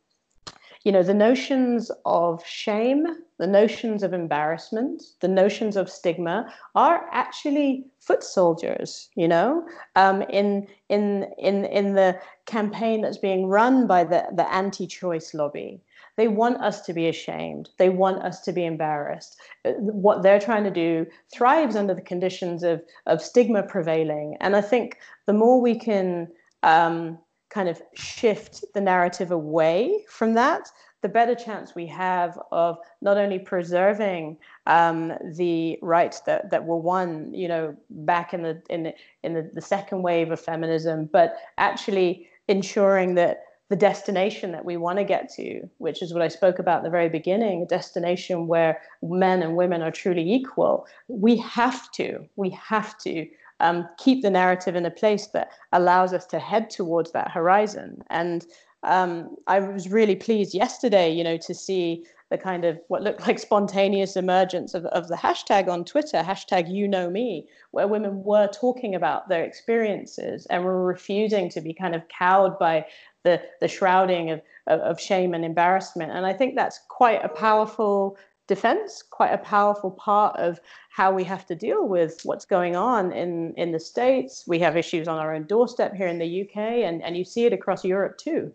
you 0.87 0.93
know 0.93 1.03
the 1.03 1.13
notions 1.13 1.91
of 2.05 2.47
shame 2.47 3.07
the 3.39 3.47
notions 3.47 4.05
of 4.05 4.13
embarrassment 4.13 5.03
the 5.21 5.27
notions 5.27 5.77
of 5.77 5.91
stigma 5.91 6.47
are 6.77 7.09
actually 7.11 7.85
foot 7.99 8.23
soldiers 8.23 9.09
you 9.17 9.27
know 9.27 9.67
um, 9.97 10.23
in 10.23 10.65
in 10.89 11.27
in 11.39 11.65
in 11.65 11.95
the 11.95 12.17
campaign 12.47 13.01
that's 13.01 13.19
being 13.19 13.47
run 13.47 13.89
by 13.89 14.05
the 14.05 14.25
the 14.37 14.49
anti-choice 14.53 15.35
lobby 15.35 15.83
they 16.17 16.29
want 16.29 16.63
us 16.63 16.81
to 16.87 16.95
be 16.95 17.09
ashamed. 17.09 17.69
They 17.77 17.91
want 17.91 18.23
us 18.23 18.41
to 18.43 18.53
be 18.53 18.65
embarrassed. 18.65 19.39
Uh, 19.67 19.73
what 19.73 20.23
they're 20.23 20.41
trying 20.41 20.65
to 20.65 20.71
do 20.71 21.07
thrives 21.35 21.77
under 21.77 21.93
the 21.93 22.01
conditions 22.01 22.63
of, 22.63 22.83
of 23.05 23.21
stigma 23.21 23.63
prevailing. 23.65 24.39
And 24.41 24.57
I 24.57 24.63
think 24.63 24.97
the 25.27 25.35
more 25.35 25.61
we 25.61 25.79
can 25.79 26.29
um, 26.63 27.19
kind 27.57 27.71
of 27.71 27.81
shift 27.95 28.63
the 28.75 28.81
narrative 28.83 29.31
away 29.31 30.05
from 30.11 30.35
that, 30.35 30.69
the 31.01 31.09
better 31.09 31.35
chance 31.35 31.75
we 31.75 31.87
have 31.87 32.39
of 32.53 32.77
not 33.01 33.17
only 33.17 33.39
preserving 33.39 34.37
um, 34.67 35.11
the 35.37 35.79
rights 35.81 36.21
that, 36.27 36.51
that 36.51 36.67
were 36.67 36.77
won, 36.77 37.33
you 37.33 37.49
know, 37.49 37.75
back 37.89 38.35
in 38.35 38.43
the 38.43 38.61
in 38.69 38.93
in 39.23 39.33
the, 39.33 39.51
the 39.55 39.63
second 39.63 40.03
wave 40.03 40.31
of 40.31 40.39
feminism, 40.39 41.09
but 41.11 41.39
actually 41.57 42.29
ensuring 42.47 43.15
that 43.15 43.45
the 43.71 43.77
destination 43.77 44.53
that 44.53 44.67
we 44.67 44.77
want 44.77 44.99
to 44.99 45.05
get 45.05 45.33
to, 45.33 45.63
which 45.79 46.03
is 46.03 46.13
what 46.13 46.23
I 46.23 46.29
spoke 46.29 46.59
about 46.59 46.79
at 46.79 46.85
the 46.85 46.91
very 46.99 47.09
beginning, 47.09 47.63
a 47.63 47.67
destination 47.67 48.49
where 48.49 48.83
men 49.03 49.43
and 49.43 49.57
women 49.57 49.81
are 49.81 49.91
truly 49.91 50.31
equal, 50.31 50.87
we 51.09 51.39
have 51.39 51.91
to, 51.93 52.29
we 52.37 52.51
have 52.51 52.99
to 52.99 53.27
um, 53.61 53.89
keep 53.99 54.23
the 54.23 54.31
narrative 54.31 54.77
in 54.77 54.87
a 54.87 54.91
place 54.91 55.29
that 55.29 55.51
allows 55.73 56.13
us 56.13 56.27
to 56.27 56.39
head 56.39 56.71
towards 56.71 57.13
that 57.13 57.31
horizon. 57.31 58.03
And 58.11 58.47
um, 58.83 59.37
I 59.47 59.61
was 59.61 59.89
really 59.89 60.17
pleased 60.17 60.55
yesterday, 60.55 61.11
you 61.11 61.25
know, 61.25 61.37
to 61.39 61.55
see 61.55 62.05
the 62.31 62.39
kind 62.39 62.65
of 62.65 62.79
what 62.89 63.03
looked 63.03 63.27
like 63.27 63.39
spontaneous 63.39 64.17
emergence 64.17 64.75
of, 64.75 64.85
of 64.87 65.09
the 65.09 65.17
hashtag 65.17 65.69
on 65.69 65.85
Twitter, 65.85 66.19
hashtag 66.19 66.73
you 66.73 66.89
know 66.89 67.09
me, 67.09 67.47
where 67.71 67.87
women 67.87 68.23
were 68.25 68.49
talking 68.49 68.95
about 68.95 69.29
their 69.29 69.45
experiences 69.45 70.47
and 70.47 70.65
were 70.65 70.85
refusing 70.85 71.49
to 71.51 71.61
be 71.61 71.73
kind 71.73 71.95
of 71.95 72.03
cowed 72.09 72.59
by 72.59 72.85
the, 73.23 73.41
the 73.61 73.69
shrouding 73.69 74.31
of, 74.31 74.41
of, 74.67 74.81
of 74.81 75.01
shame 75.01 75.35
and 75.35 75.45
embarrassment. 75.45 76.13
And 76.13 76.27
I 76.27 76.33
think 76.33 76.57
that's 76.57 76.81
quite 76.89 77.25
a 77.25 77.29
powerful 77.29 78.17
defense, 78.47 79.03
quite 79.03 79.33
a 79.33 79.39
powerful 79.39 79.91
part 79.91 80.37
of 80.37 80.61
how 80.91 81.13
we 81.13 81.25
have 81.25 81.47
to 81.47 81.55
deal 81.55 81.87
with 81.87 82.21
what's 82.25 82.45
going 82.45 82.77
on 82.77 83.13
in, 83.13 83.55
in 83.57 83.73
the 83.73 83.81
States. 83.81 84.45
We 84.47 84.59
have 84.61 84.77
issues 84.77 85.09
on 85.09 85.19
our 85.19 85.35
own 85.35 85.45
doorstep 85.45 85.95
here 85.95 86.07
in 86.07 86.19
the 86.19 86.43
UK, 86.43 86.57
and, 86.57 87.03
and 87.03 87.17
you 87.17 87.25
see 87.25 87.45
it 87.45 87.53
across 87.53 87.85
Europe 87.85 88.19
too. 88.19 88.53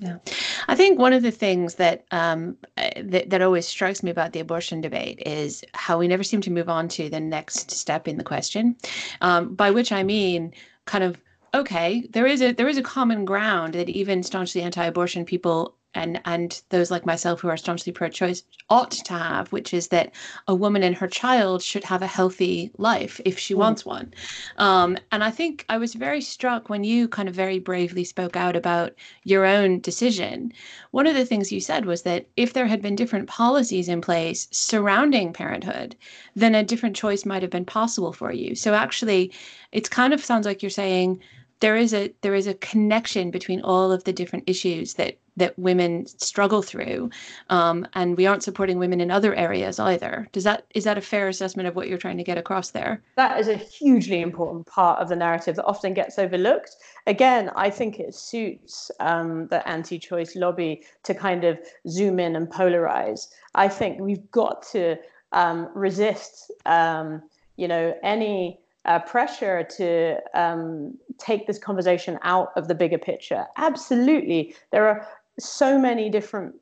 Yeah, 0.00 0.18
I 0.66 0.74
think 0.74 0.98
one 0.98 1.12
of 1.12 1.22
the 1.22 1.30
things 1.30 1.76
that, 1.76 2.04
um, 2.10 2.56
that 2.76 3.30
that 3.30 3.42
always 3.42 3.66
strikes 3.66 4.02
me 4.02 4.10
about 4.10 4.32
the 4.32 4.40
abortion 4.40 4.80
debate 4.80 5.22
is 5.24 5.64
how 5.72 5.98
we 5.98 6.08
never 6.08 6.24
seem 6.24 6.40
to 6.42 6.50
move 6.50 6.68
on 6.68 6.88
to 6.88 7.08
the 7.08 7.20
next 7.20 7.70
step 7.70 8.08
in 8.08 8.18
the 8.18 8.24
question. 8.24 8.76
Um, 9.20 9.54
by 9.54 9.70
which 9.70 9.92
I 9.92 10.02
mean, 10.02 10.52
kind 10.86 11.04
of 11.04 11.16
okay, 11.54 12.08
there 12.10 12.26
is 12.26 12.42
a 12.42 12.52
there 12.52 12.68
is 12.68 12.76
a 12.76 12.82
common 12.82 13.24
ground 13.24 13.74
that 13.74 13.88
even 13.88 14.24
staunchly 14.24 14.62
anti-abortion 14.62 15.24
people 15.24 15.76
and 15.94 16.20
and 16.24 16.62
those 16.70 16.90
like 16.90 17.06
myself 17.06 17.40
who 17.40 17.48
are 17.48 17.56
staunchly 17.56 17.92
pro-choice 17.92 18.42
ought 18.70 18.90
to 18.90 19.12
have, 19.12 19.52
which 19.52 19.74
is 19.74 19.88
that 19.88 20.12
a 20.48 20.54
woman 20.54 20.82
and 20.82 20.96
her 20.96 21.08
child 21.08 21.62
should 21.62 21.84
have 21.84 22.02
a 22.02 22.06
healthy 22.06 22.70
life 22.78 23.20
if 23.24 23.38
she 23.38 23.54
mm. 23.54 23.58
wants 23.58 23.84
one. 23.84 24.12
Um, 24.56 24.96
and 25.12 25.22
I 25.22 25.30
think 25.30 25.64
I 25.68 25.76
was 25.76 25.94
very 25.94 26.20
struck 26.20 26.68
when 26.68 26.84
you 26.84 27.08
kind 27.08 27.28
of 27.28 27.34
very 27.34 27.58
bravely 27.58 28.04
spoke 28.04 28.36
out 28.36 28.56
about 28.56 28.94
your 29.24 29.44
own 29.44 29.80
decision. 29.80 30.52
One 30.90 31.06
of 31.06 31.14
the 31.14 31.26
things 31.26 31.52
you 31.52 31.60
said 31.60 31.84
was 31.84 32.02
that 32.02 32.26
if 32.36 32.52
there 32.52 32.66
had 32.66 32.82
been 32.82 32.96
different 32.96 33.28
policies 33.28 33.88
in 33.88 34.00
place 34.00 34.48
surrounding 34.50 35.32
parenthood, 35.32 35.96
then 36.34 36.54
a 36.54 36.64
different 36.64 36.96
choice 36.96 37.24
might 37.24 37.42
have 37.42 37.50
been 37.50 37.64
possible 37.64 38.12
for 38.12 38.32
you. 38.32 38.54
So 38.54 38.74
actually, 38.74 39.32
it's 39.72 39.88
kind 39.88 40.12
of 40.12 40.24
sounds 40.24 40.46
like 40.46 40.62
you're 40.62 40.70
saying 40.70 41.20
there 41.60 41.76
is 41.76 41.94
a 41.94 42.12
there 42.20 42.34
is 42.34 42.46
a 42.46 42.54
connection 42.54 43.30
between 43.30 43.60
all 43.62 43.90
of 43.92 44.04
the 44.04 44.12
different 44.12 44.44
issues 44.46 44.94
that 44.94 45.16
that 45.36 45.58
women 45.58 46.06
struggle 46.06 46.62
through 46.62 47.10
um, 47.50 47.86
and 47.94 48.16
we 48.16 48.26
aren't 48.26 48.42
supporting 48.42 48.78
women 48.78 49.00
in 49.00 49.10
other 49.10 49.34
areas 49.34 49.78
either 49.78 50.28
does 50.32 50.44
that 50.44 50.64
is 50.74 50.84
that 50.84 50.98
a 50.98 51.00
fair 51.00 51.28
assessment 51.28 51.68
of 51.68 51.74
what 51.74 51.88
you're 51.88 51.98
trying 51.98 52.16
to 52.16 52.24
get 52.24 52.38
across 52.38 52.70
there 52.70 53.02
that 53.16 53.38
is 53.38 53.48
a 53.48 53.56
hugely 53.56 54.20
important 54.20 54.66
part 54.66 55.00
of 55.00 55.08
the 55.08 55.16
narrative 55.16 55.56
that 55.56 55.64
often 55.64 55.94
gets 55.94 56.18
overlooked 56.18 56.76
again 57.06 57.50
i 57.56 57.68
think 57.68 57.98
it 57.98 58.14
suits 58.14 58.90
um, 59.00 59.46
the 59.48 59.66
anti-choice 59.68 60.36
lobby 60.36 60.82
to 61.02 61.14
kind 61.14 61.44
of 61.44 61.58
zoom 61.88 62.18
in 62.18 62.36
and 62.36 62.48
polarize 62.48 63.28
i 63.54 63.68
think 63.68 64.00
we've 64.00 64.30
got 64.30 64.62
to 64.62 64.96
um, 65.32 65.68
resist 65.74 66.52
um, 66.66 67.22
you 67.56 67.66
know 67.66 67.94
any 68.02 68.60
uh, 68.84 68.98
pressure 69.00 69.66
to 69.76 70.18
um, 70.34 70.96
take 71.18 71.46
this 71.46 71.58
conversation 71.58 72.18
out 72.22 72.52
of 72.56 72.68
the 72.68 72.74
bigger 72.74 72.98
picture. 72.98 73.46
Absolutely. 73.56 74.54
There 74.72 74.86
are 74.86 75.06
so 75.38 75.78
many 75.78 76.10
different 76.10 76.54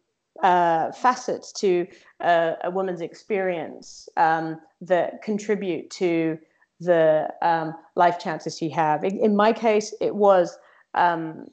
uh, 0.43 0.93
facets 0.93 1.53
to 1.53 1.87
uh, 2.21 2.55
a 2.65 2.71
woman's 2.71 3.01
experience 3.01 4.09
um, 4.17 4.61
that 4.81 5.23
contribute 5.23 5.91
to 5.91 6.39
the 6.81 7.29
um, 7.43 7.75
life 7.95 8.19
chances 8.19 8.59
she 8.59 8.69
have. 8.71 9.05
In, 9.05 9.19
in, 9.19 9.37
my 9.37 9.53
case, 9.53 9.95
it 10.01 10.15
was 10.15 10.59
um, 10.95 11.47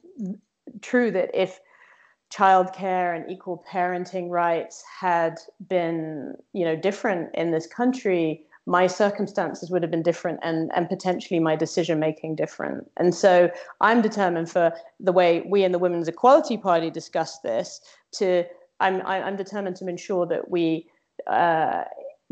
true 0.80 1.10
that 1.12 1.30
if 1.34 1.60
childcare 2.32 3.14
and 3.14 3.30
equal 3.30 3.64
parenting 3.70 4.30
rights 4.30 4.82
had 5.00 5.38
been, 5.68 6.34
you 6.52 6.64
know, 6.64 6.76
different 6.76 7.34
in 7.34 7.50
this 7.50 7.66
country, 7.66 8.44
my 8.70 8.86
circumstances 8.86 9.68
would 9.68 9.82
have 9.82 9.90
been 9.90 10.00
different 10.00 10.38
and, 10.44 10.70
and 10.76 10.88
potentially 10.88 11.40
my 11.40 11.56
decision 11.56 11.98
making 11.98 12.36
different. 12.36 12.88
And 12.98 13.12
so 13.12 13.50
I'm 13.80 14.00
determined 14.00 14.48
for 14.48 14.72
the 15.00 15.10
way 15.10 15.42
we 15.44 15.64
in 15.64 15.72
the 15.72 15.78
Women's 15.80 16.06
Equality 16.06 16.56
Party 16.56 16.88
discuss 16.88 17.40
this 17.40 17.80
to 18.12 18.44
I'm, 18.78 19.02
I'm 19.04 19.34
determined 19.34 19.74
to 19.76 19.88
ensure 19.88 20.24
that 20.26 20.52
we 20.52 20.86
uh, 21.26 21.82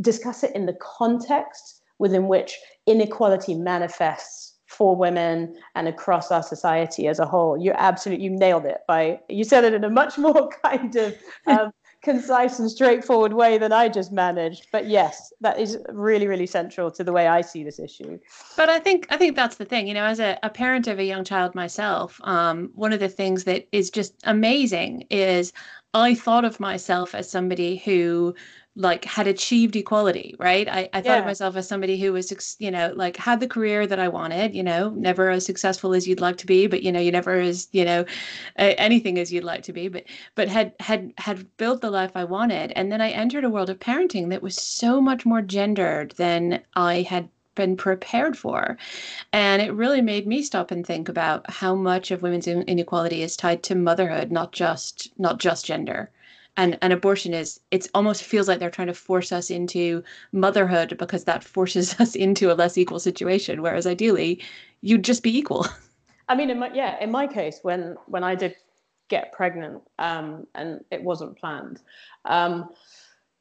discuss 0.01 0.45
it 0.45 0.55
in 0.55 0.67
the 0.67 0.79
context 0.81 1.83
within 1.99 2.29
which 2.29 2.57
inequality 2.87 3.57
manifests 3.57 4.55
for 4.69 4.95
women 4.95 5.57
and 5.75 5.89
across 5.89 6.31
our 6.31 6.45
society 6.45 7.09
as 7.09 7.19
a 7.19 7.27
whole. 7.27 7.59
You 7.59 7.73
absolutely 7.75 8.25
you 8.25 8.31
nailed 8.31 8.65
it 8.65 8.83
by 8.87 9.19
you 9.29 9.43
said 9.43 9.65
it 9.65 9.75
in 9.75 9.83
a 9.83 9.91
much 9.91 10.17
more 10.27 10.49
kind 10.63 10.95
of 10.95 11.17
um, 11.49 11.73
concise 12.03 12.59
and 12.59 12.71
straightforward 12.71 13.33
way 13.33 13.59
than 13.59 13.73
I 13.73 13.89
just 13.89 14.13
managed. 14.13 14.69
But 14.71 14.87
yes, 14.87 15.33
that 15.41 15.59
is 15.59 15.79
really, 15.89 16.27
really 16.27 16.47
central 16.47 16.91
to 16.93 17.05
the 17.05 17.13
way 17.13 17.27
I 17.27 17.41
see 17.41 17.65
this 17.65 17.79
issue. 17.79 18.19
But 18.57 18.69
I 18.69 18.79
think 18.79 19.07
I 19.11 19.17
think 19.17 19.37
that's 19.37 19.57
the 19.57 19.65
thing. 19.65 19.87
You 19.89 19.95
know, 19.95 20.05
as 20.05 20.21
a, 20.21 20.39
a 20.43 20.51
parent 20.51 20.87
of 20.87 20.99
a 20.99 21.05
young 21.05 21.25
child 21.25 21.55
myself, 21.55 22.21
um, 22.25 22.71
one 22.75 22.93
of 22.93 23.01
the 23.01 23.09
things 23.09 23.45
that 23.45 23.69
is 23.73 23.91
just 23.91 24.15
amazing 24.25 25.07
is 25.11 25.53
I 25.95 26.15
thought 26.15 26.45
of 26.45 26.61
myself 26.61 27.15
as 27.15 27.31
somebody 27.31 27.77
who 27.77 28.35
like 28.79 29.05
had 29.05 29.27
achieved 29.27 29.75
equality 29.75 30.37
right? 30.39 30.69
I, 30.69 30.89
I 30.93 31.01
thought 31.03 31.19
of 31.19 31.25
myself 31.25 31.57
as 31.57 31.67
somebody 31.69 31.99
who 32.01 32.13
was 32.13 32.57
you 32.61 32.71
know 32.71 32.93
like 32.95 33.17
had 33.17 33.41
the 33.41 33.49
career 33.49 33.87
that 33.87 33.99
i 33.99 34.09
wanted 34.09 34.55
you 34.55 34.63
know 34.63 34.91
never 34.91 35.31
as 35.31 35.45
successful 35.45 35.95
as 35.95 36.07
you'd 36.07 36.21
like 36.21 36.37
to 36.39 36.47
be 36.47 36.69
but 36.69 36.83
you 36.83 36.93
know 36.93 37.01
you 37.01 37.11
never 37.11 37.41
as 37.41 37.69
you 37.73 37.85
know 37.85 38.05
anything 38.57 39.19
as 39.19 39.33
you'd 39.33 39.45
like 39.45 39.63
to 39.65 39.73
be 39.73 39.89
but 39.89 40.05
but 40.37 40.49
had 40.49 40.73
had 40.79 41.13
had 41.19 41.57
built 41.57 41.81
the 41.81 41.91
life 41.91 42.13
i 42.15 42.25
wanted. 42.25 42.73
And 42.77 42.93
then 42.93 43.01
i 43.01 43.11
entered 43.11 43.45
a 43.45 43.51
world 43.51 43.69
of 43.69 43.81
parenting 43.81 44.31
that 44.31 44.43
was 44.43 44.55
so 44.55 45.01
much 45.01 45.27
more 45.27 45.43
gendered 45.43 46.13
than 46.13 46.63
i 46.75 47.03
had 47.03 47.29
been 47.57 47.77
prepared 47.77 48.39
for. 48.39 48.79
And 49.33 49.61
it 49.61 49.73
really 49.73 50.01
made 50.01 50.29
me 50.29 50.43
stop 50.43 50.71
and 50.71 50.87
think 50.87 51.09
about 51.09 51.51
how 51.51 51.75
much 51.75 52.13
of 52.13 52.23
women's 52.23 52.47
inequality 52.47 53.23
is 53.23 53.37
tied 53.37 53.65
to 53.65 53.75
motherhood, 53.75 54.31
not 54.31 54.53
just 54.53 55.11
not 55.19 55.41
just 55.41 55.67
gender 55.67 56.11
and 56.59 56.77
an 56.83 56.91
abortion 56.93 57.33
is 57.33 57.61
it's 57.71 57.89
almost 57.95 58.25
feels 58.25 58.49
like 58.49 58.59
they're 58.59 58.71
trying 58.71 58.89
to 58.89 58.95
force 58.95 59.31
us 59.31 59.49
into 59.49 60.03
motherhood 60.33 60.99
because 60.99 61.25
that 61.25 61.45
forces 61.45 61.99
us 62.01 62.15
into 62.15 62.53
a 62.53 62.55
less 62.55 62.77
equal 62.77 62.99
situation. 62.99 63.63
Whereas 63.63 63.87
ideally 63.87 64.43
you'd 64.83 65.05
just 65.05 65.23
be 65.23 65.39
equal. 65.39 65.67
I 66.29 66.35
mean 66.35 66.51
in 66.51 66.59
my, 66.59 66.71
yeah 66.75 66.97
in 67.01 67.11
my 67.11 67.27
case 67.27 67.61
when 67.63 67.97
when 68.05 68.23
i 68.23 68.35
did 68.35 68.55
get 69.09 69.33
pregnant 69.33 69.81
um, 69.99 70.47
and 70.55 70.85
it 70.91 71.03
wasn't 71.03 71.39
planned 71.39 71.81
um, 72.27 72.69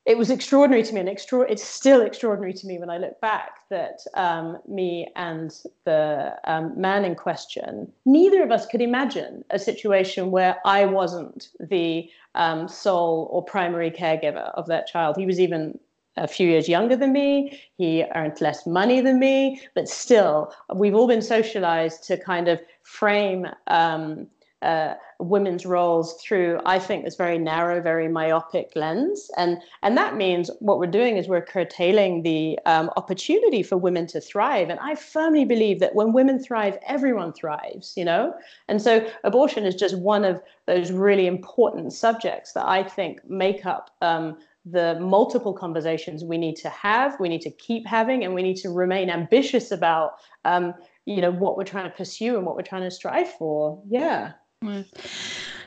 it 0.08 0.18
was 0.18 0.30
extraordinary 0.30 0.84
to 0.84 0.94
me 0.94 1.02
and 1.02 1.10
extra- 1.10 1.52
it's 1.52 1.64
still 1.64 2.02
extraordinary 2.02 2.54
to 2.54 2.66
me 2.66 2.80
when 2.80 2.90
I 2.90 2.98
look 2.98 3.20
back 3.20 3.68
that 3.70 4.00
um, 4.14 4.58
me 4.66 5.12
and 5.18 5.54
the 5.84 6.34
um, 6.46 6.80
man 6.80 7.04
in 7.04 7.14
question, 7.14 7.92
neither 8.06 8.42
of 8.42 8.50
us 8.50 8.66
could 8.66 8.82
imagine 8.82 9.44
a 9.50 9.60
situation 9.60 10.32
where 10.32 10.60
I 10.64 10.86
wasn't 10.86 11.50
the 11.60 12.10
um, 12.36 12.70
sole 12.70 13.28
or 13.32 13.44
primary 13.44 13.92
caregiver 13.92 14.54
of 14.54 14.68
that 14.68 14.88
child. 14.88 15.18
He 15.18 15.26
was 15.26 15.42
even 15.42 15.78
a 16.16 16.28
few 16.28 16.48
years 16.48 16.70
younger 16.70 16.96
than 16.96 17.12
me. 17.12 17.60
He 17.78 18.06
earned 18.16 18.40
less 18.40 18.66
money 18.66 19.02
than 19.02 19.20
me, 19.20 19.62
but 19.76 19.90
still, 19.90 20.54
we've 20.74 20.96
all 20.96 21.08
been 21.08 21.22
socialized 21.22 22.06
to 22.06 22.18
kind 22.18 22.48
of 22.48 22.62
frame 22.82 23.46
um, 23.68 24.28
uh, 24.62 24.96
women's 25.20 25.66
roles 25.66 26.20
through, 26.22 26.60
I 26.66 26.80
think, 26.80 27.06
this 27.06 27.16
very 27.16 27.38
narrow, 27.38 27.82
very 27.82 28.08
myopic 28.08 28.72
lens. 28.76 29.30
And, 29.38 29.60
and 29.84 29.96
that 29.98 30.16
means 30.16 30.50
what 30.60 30.80
we're 30.80 30.88
doing 30.88 31.18
is 31.18 31.28
we're 31.28 31.42
curtailing 31.42 32.24
the 32.24 32.58
um, 32.66 32.90
opportunity 32.98 33.62
for 33.62 33.78
women 33.78 34.08
to 34.08 34.22
thrive. 34.22 34.70
And 34.70 34.80
I 34.80 34.96
firmly 34.96 35.46
believe 35.46 35.80
that 35.80 35.96
when 35.96 36.12
women 36.12 36.40
thrive, 36.40 36.78
everyone 36.88 37.34
thrives, 37.34 37.94
you 37.96 38.06
know? 38.06 38.34
And 38.68 38.82
so 38.82 39.08
abortion 39.24 39.66
is 39.66 39.76
just 39.76 39.98
one 39.98 40.26
of 40.26 40.42
those 40.66 40.92
really 40.92 41.28
important 41.28 41.94
subjects 41.94 42.54
that 42.54 42.66
I 42.66 42.84
think 42.84 43.28
make 43.30 43.66
up 43.66 43.92
um, 44.02 44.38
the 44.66 45.00
multiple 45.00 45.54
conversations 45.54 46.24
we 46.24 46.38
need 46.38 46.56
to 46.58 46.70
have, 46.70 47.20
we 47.20 47.30
need 47.30 47.42
to 47.42 47.52
keep 47.52 47.86
having, 47.88 48.24
and 48.24 48.34
we 48.34 48.44
need 48.44 48.58
to 48.58 48.70
remain 48.70 49.10
ambitious 49.10 49.72
about, 49.72 50.16
um, 50.46 50.74
you 51.06 51.22
know, 51.22 51.32
what 51.32 51.58
we're 51.58 51.64
trying 51.64 51.90
to 51.90 51.96
pursue 51.96 52.36
and 52.36 52.46
what 52.46 52.56
we're 52.56 52.64
trying 52.64 52.84
to 52.84 52.92
strive 52.92 53.30
for. 53.30 53.82
Yeah. 53.88 54.34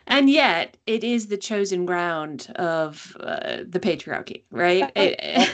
And 0.07 0.29
yet, 0.29 0.77
it 0.87 1.05
is 1.05 1.29
the 1.29 1.37
chosen 1.37 1.87
ground 1.87 2.51
of 2.57 3.17
uh, 3.21 3.59
the 3.69 3.81
patriarchy, 3.81 4.45
right? 4.51 4.91
It, 4.97 5.51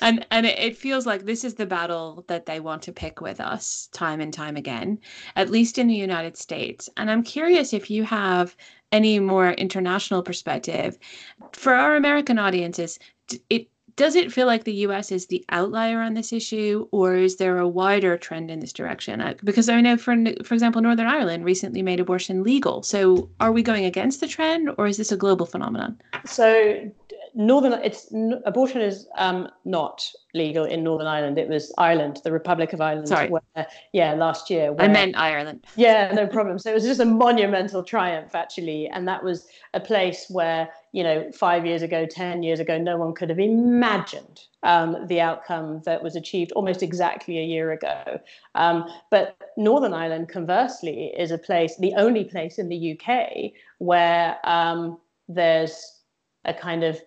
and 0.00 0.26
and 0.30 0.44
it 0.44 0.76
feels 0.76 1.06
like 1.06 1.24
this 1.24 1.44
is 1.44 1.54
the 1.54 1.66
battle 1.66 2.24
that 2.26 2.46
they 2.46 2.58
want 2.58 2.82
to 2.82 2.92
pick 2.92 3.20
with 3.20 3.40
us 3.40 3.88
time 3.92 4.20
and 4.20 4.32
time 4.32 4.56
again, 4.56 4.98
at 5.36 5.50
least 5.50 5.78
in 5.78 5.86
the 5.86 5.94
United 5.94 6.36
States. 6.36 6.88
And 6.96 7.10
I'm 7.10 7.22
curious 7.22 7.72
if 7.72 7.90
you 7.90 8.02
have 8.04 8.56
any 8.90 9.20
more 9.20 9.52
international 9.52 10.22
perspective 10.22 10.98
for 11.52 11.74
our 11.74 11.96
American 11.96 12.38
audiences. 12.38 12.98
It 13.48 13.68
does 13.96 14.16
it 14.16 14.32
feel 14.32 14.46
like 14.46 14.64
the 14.64 14.74
US 14.86 15.12
is 15.12 15.26
the 15.26 15.44
outlier 15.50 16.00
on 16.00 16.14
this 16.14 16.32
issue, 16.32 16.88
or 16.92 17.14
is 17.14 17.36
there 17.36 17.58
a 17.58 17.68
wider 17.68 18.16
trend 18.16 18.50
in 18.50 18.60
this 18.60 18.72
direction? 18.72 19.22
Because 19.44 19.68
I 19.68 19.80
know, 19.80 19.96
for 19.96 20.16
for 20.44 20.54
example, 20.54 20.82
Northern 20.82 21.06
Ireland 21.06 21.44
recently 21.44 21.82
made 21.82 22.00
abortion 22.00 22.42
legal. 22.42 22.82
So, 22.82 23.30
are 23.40 23.52
we 23.52 23.62
going 23.62 23.84
against 23.84 24.20
the 24.20 24.28
trend, 24.28 24.70
or 24.78 24.86
is 24.86 24.96
this 24.96 25.12
a 25.12 25.16
global 25.16 25.46
phenomenon? 25.46 26.00
So, 26.24 26.90
Northern 27.34 27.72
it's 27.72 28.12
abortion 28.44 28.80
is 28.80 29.06
um, 29.16 29.48
not 29.64 30.06
legal 30.34 30.64
in 30.64 30.84
Northern 30.84 31.06
Ireland. 31.06 31.38
It 31.38 31.48
was 31.48 31.72
Ireland, 31.78 32.20
the 32.24 32.32
Republic 32.32 32.72
of 32.72 32.80
Ireland. 32.80 33.08
Sorry. 33.08 33.28
Where, 33.28 33.66
yeah, 33.92 34.12
last 34.14 34.50
year. 34.50 34.72
Where, 34.72 34.88
I 34.88 34.92
meant 34.92 35.16
Ireland. 35.16 35.64
Yeah, 35.76 36.12
no 36.12 36.26
problem. 36.26 36.58
So 36.58 36.70
it 36.70 36.74
was 36.74 36.84
just 36.84 37.00
a 37.00 37.06
monumental 37.06 37.82
triumph, 37.82 38.34
actually, 38.34 38.88
and 38.88 39.08
that 39.08 39.24
was 39.24 39.46
a 39.72 39.80
place 39.80 40.26
where 40.28 40.68
you 40.92 41.02
know 41.02 41.30
five 41.32 41.64
years 41.64 41.82
ago, 41.82 42.06
ten 42.06 42.42
years 42.42 42.60
ago, 42.60 42.76
no 42.76 42.96
one 42.96 43.14
could 43.14 43.30
have 43.30 43.40
imagined 43.40 44.40
um, 44.62 45.06
the 45.06 45.20
outcome 45.20 45.82
that 45.84 46.02
was 46.02 46.16
achieved 46.16 46.52
almost 46.52 46.82
exactly 46.82 47.38
a 47.38 47.44
year 47.44 47.72
ago. 47.72 48.20
Um, 48.54 48.84
but 49.10 49.36
Northern 49.56 49.94
Ireland, 49.94 50.28
conversely, 50.28 51.12
is 51.16 51.30
a 51.30 51.38
place, 51.38 51.76
the 51.78 51.94
only 51.96 52.24
place 52.24 52.58
in 52.58 52.68
the 52.68 52.98
UK 52.98 53.52
where 53.78 54.36
um, 54.44 54.98
there's 55.28 56.00
a 56.44 56.54
kind 56.54 56.84
of 56.84 57.00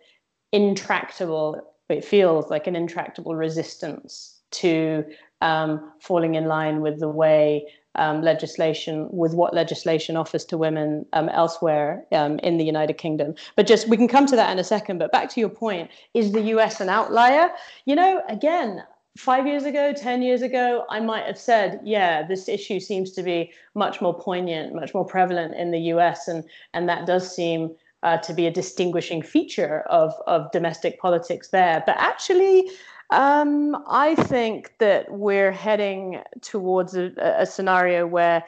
intractable, 0.55 1.61
it 1.89 2.03
feels 2.03 2.49
like 2.49 2.67
an 2.67 2.75
intractable 2.75 3.35
resistance 3.35 4.39
to 4.51 5.03
um, 5.41 5.91
falling 5.99 6.35
in 6.35 6.45
line 6.45 6.81
with 6.81 6.99
the 6.99 7.09
way 7.09 7.67
um, 7.95 8.21
legislation, 8.21 9.07
with 9.11 9.33
what 9.33 9.53
legislation 9.53 10.17
offers 10.17 10.45
to 10.45 10.57
women 10.57 11.05
um, 11.13 11.29
elsewhere 11.29 12.05
um, 12.11 12.39
in 12.39 12.57
the 12.57 12.65
United 12.65 12.97
Kingdom. 12.97 13.35
But 13.55 13.67
just, 13.67 13.87
we 13.87 13.97
can 13.97 14.07
come 14.07 14.25
to 14.27 14.35
that 14.35 14.51
in 14.51 14.59
a 14.59 14.63
second. 14.63 14.97
But 14.97 15.11
back 15.11 15.29
to 15.31 15.39
your 15.39 15.49
point, 15.49 15.89
is 16.13 16.31
the 16.31 16.41
US 16.41 16.81
an 16.81 16.89
outlier? 16.89 17.49
You 17.85 17.95
know, 17.95 18.21
again, 18.27 18.83
five 19.17 19.47
years 19.47 19.63
ago, 19.63 19.93
10 19.93 20.21
years 20.21 20.41
ago, 20.41 20.85
I 20.89 20.99
might 20.99 21.25
have 21.25 21.37
said, 21.37 21.79
yeah, 21.83 22.25
this 22.27 22.49
issue 22.49 22.79
seems 22.79 23.11
to 23.11 23.23
be 23.23 23.51
much 23.73 24.01
more 24.01 24.17
poignant, 24.17 24.75
much 24.75 24.93
more 24.93 25.05
prevalent 25.05 25.55
in 25.55 25.71
the 25.71 25.79
US. 25.93 26.27
And, 26.27 26.43
and 26.73 26.89
that 26.89 27.05
does 27.05 27.33
seem 27.33 27.75
uh, 28.05 28.17
to 28.17 28.33
be 28.33 28.45
a 28.45 28.51
distinguishing 28.51 29.21
feature 29.23 29.81
of, 29.89 30.13
of 30.27 30.51
domestic 30.51 30.99
politics 30.99 31.49
there. 31.49 31.83
But 31.87 31.95
actually, 31.97 32.69
um, 33.09 33.83
I 33.87 34.13
think 34.13 34.73
that 34.77 35.11
we're 35.11 35.51
heading 35.51 36.21
towards 36.41 36.95
a, 36.95 37.11
a, 37.17 37.47
scenario 37.47 38.05
where 38.05 38.43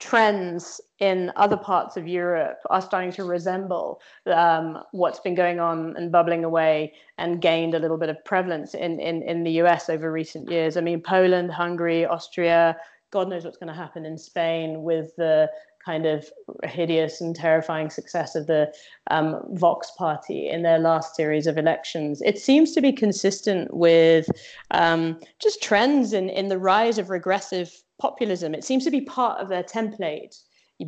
trends 0.00 0.80
in 0.98 1.32
other 1.36 1.56
parts 1.56 1.96
of 1.96 2.08
Europe 2.08 2.58
are 2.68 2.82
starting 2.82 3.12
to 3.12 3.24
resemble 3.24 4.00
um, 4.26 4.78
what's 4.90 5.20
been 5.20 5.36
going 5.36 5.60
on 5.60 5.96
and 5.96 6.10
bubbling 6.10 6.44
away 6.44 6.92
and 7.16 7.40
gained 7.40 7.74
a 7.74 7.78
little 7.78 7.96
bit 7.96 8.08
of 8.08 8.22
prevalence 8.24 8.74
in, 8.74 8.98
in, 8.98 9.22
in 9.22 9.44
the 9.44 9.52
US 9.62 9.88
over 9.88 10.10
recent 10.10 10.50
years. 10.50 10.76
I 10.76 10.80
mean, 10.80 11.00
Poland, 11.00 11.52
Hungary, 11.52 12.04
Austria, 12.04 12.76
God 13.12 13.28
knows 13.28 13.44
what's 13.44 13.56
going 13.56 13.72
to 13.72 13.82
happen 13.84 14.04
in 14.04 14.18
Spain 14.18 14.82
with 14.82 15.14
the 15.16 15.48
kind 15.86 16.04
of 16.04 16.28
hideous 16.64 17.20
and 17.20 17.36
terrifying 17.36 17.88
success 17.88 18.34
of 18.34 18.48
the 18.48 18.74
um, 19.12 19.40
Vox 19.52 19.92
party 19.96 20.48
in 20.48 20.62
their 20.62 20.80
last 20.80 21.14
series 21.14 21.46
of 21.46 21.56
elections. 21.56 22.20
It 22.22 22.38
seems 22.38 22.72
to 22.72 22.80
be 22.80 22.92
consistent 22.92 23.72
with 23.72 24.28
um, 24.72 25.20
just 25.40 25.62
trends 25.62 26.12
in, 26.12 26.28
in 26.28 26.48
the 26.48 26.58
rise 26.58 26.98
of 26.98 27.08
regressive 27.08 27.72
populism. 28.00 28.52
It 28.52 28.64
seems 28.64 28.84
to 28.84 28.90
be 28.90 29.00
part 29.00 29.40
of 29.40 29.48
their 29.48 29.62
template, 29.62 30.42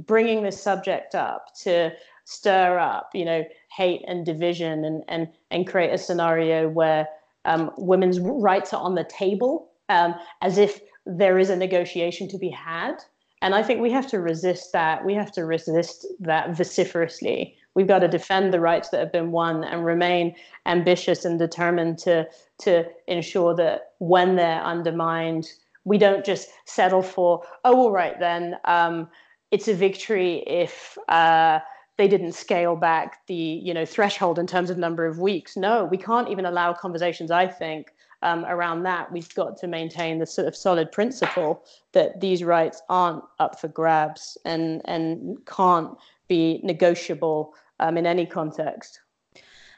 bringing 0.05 0.43
this 0.43 0.61
subject 0.61 1.15
up 1.15 1.47
to 1.63 1.93
stir 2.25 2.79
up, 2.79 3.11
you 3.15 3.25
know, 3.25 3.45
hate 3.75 4.03
and 4.09 4.27
division 4.27 4.85
and, 4.85 5.05
and, 5.09 5.29
and 5.53 5.67
create 5.67 5.95
a 5.95 5.99
scenario 5.99 6.69
where 6.69 7.07
um, 7.45 7.71
women's 7.79 8.19
rights 8.21 8.75
are 8.75 8.83
on 8.83 8.97
the 8.97 9.05
table 9.05 9.71
um, 9.89 10.15
as 10.43 10.59
if 10.59 10.81
there 11.07 11.39
is 11.39 11.51
a 11.51 11.57
negotiation 11.57 12.29
to 12.29 12.37
be 12.37 12.51
had. 12.51 12.97
And 13.43 13.55
I 13.55 13.63
think 13.63 13.81
we 13.81 13.91
have 13.93 14.09
to 14.09 14.21
resist 14.21 14.73
that. 14.73 15.05
We 15.05 15.15
have 15.15 15.33
to 15.33 15.45
resist 15.45 16.07
that 16.21 16.57
vociferously. 16.57 17.57
We've 17.75 17.87
got 17.87 18.01
to 18.01 18.09
defend 18.09 18.53
the 18.53 18.61
rights 18.61 18.89
that 18.89 19.01
have 19.01 19.13
been 19.13 19.31
won 19.31 19.63
and 19.65 19.85
remain 19.85 20.35
ambitious 20.67 21.25
and 21.25 21.39
determined 21.39 21.99
to, 21.99 22.27
to 22.63 22.85
ensure 23.07 23.55
that 23.55 23.93
when 23.99 24.37
they're 24.37 24.63
undermined, 24.63 25.49
we 25.85 25.99
don't 25.99 26.25
just 26.25 26.49
settle 26.65 27.03
for, 27.03 27.43
oh, 27.65 27.77
all 27.77 27.93
right, 27.93 28.19
then 28.19 28.57
um, 28.65 29.09
it's 29.51 29.69
a 29.69 29.75
victory 29.75 30.43
if 30.47 30.99
uh, 31.09 31.61
they 31.99 32.09
didn't 32.09 32.33
scale 32.33 32.77
back 32.77 33.27
the 33.27 33.35
you 33.35 33.75
know 33.75 33.85
threshold 33.85 34.39
in 34.39 34.47
terms 34.47 34.71
of 34.71 34.79
number 34.79 35.05
of 35.07 35.19
weeks. 35.19 35.57
No, 35.57 35.85
we 35.85 35.99
can't 35.99 36.29
even 36.29 36.47
allow 36.47 36.73
conversations, 36.73 37.31
I 37.31 37.47
think, 37.47 37.93
um, 38.23 38.45
around 38.47 38.83
that, 38.83 39.11
we've 39.13 39.33
got 39.35 39.57
to 39.59 39.67
maintain 39.67 40.19
the 40.19 40.27
sort 40.27 40.49
of 40.49 40.57
solid 40.57 40.91
principle 40.91 41.65
that 41.93 42.21
these 42.21 42.43
rights 42.43 42.83
aren't 42.89 43.23
up 43.39 43.61
for 43.61 43.69
grabs 43.69 44.37
and, 44.45 44.83
and 44.87 45.39
can't 45.47 45.97
be 46.29 46.61
negotiable 46.63 47.55
um, 47.81 47.97
in 47.97 48.07
any 48.07 48.27
context. 48.27 49.01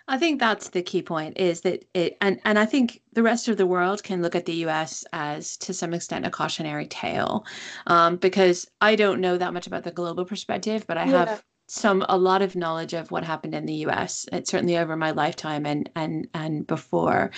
I 0.08 0.18
think 0.18 0.40
that's 0.40 0.70
the 0.70 0.82
key 0.82 1.02
point 1.02 1.38
is 1.38 1.60
that 1.60 1.84
it 1.94 2.16
and 2.20 2.40
and 2.44 2.58
I 2.58 2.66
think 2.66 3.00
the 3.12 3.22
rest 3.22 3.46
of 3.46 3.56
the 3.56 3.66
world 3.66 4.02
can 4.02 4.22
look 4.22 4.34
at 4.34 4.44
the 4.44 4.54
U.S. 4.54 5.04
as 5.12 5.56
to 5.58 5.72
some 5.72 5.94
extent 5.94 6.26
a 6.26 6.30
cautionary 6.30 6.86
tale, 6.86 7.46
um, 7.86 8.16
because 8.16 8.68
I 8.80 8.96
don't 8.96 9.20
know 9.20 9.38
that 9.38 9.54
much 9.54 9.68
about 9.68 9.84
the 9.84 9.92
global 9.92 10.24
perspective, 10.24 10.84
but 10.88 10.98
I 10.98 11.04
yeah. 11.04 11.26
have 11.26 11.44
some 11.70 12.04
a 12.08 12.18
lot 12.18 12.42
of 12.42 12.56
knowledge 12.56 12.94
of 12.94 13.12
what 13.12 13.22
happened 13.22 13.54
in 13.54 13.64
the 13.64 13.86
US 13.86 14.26
it's 14.32 14.50
uh, 14.50 14.56
certainly 14.56 14.76
over 14.76 14.96
my 14.96 15.12
lifetime 15.12 15.64
and 15.64 15.88
and 15.94 16.26
and 16.34 16.66
before. 16.66 17.30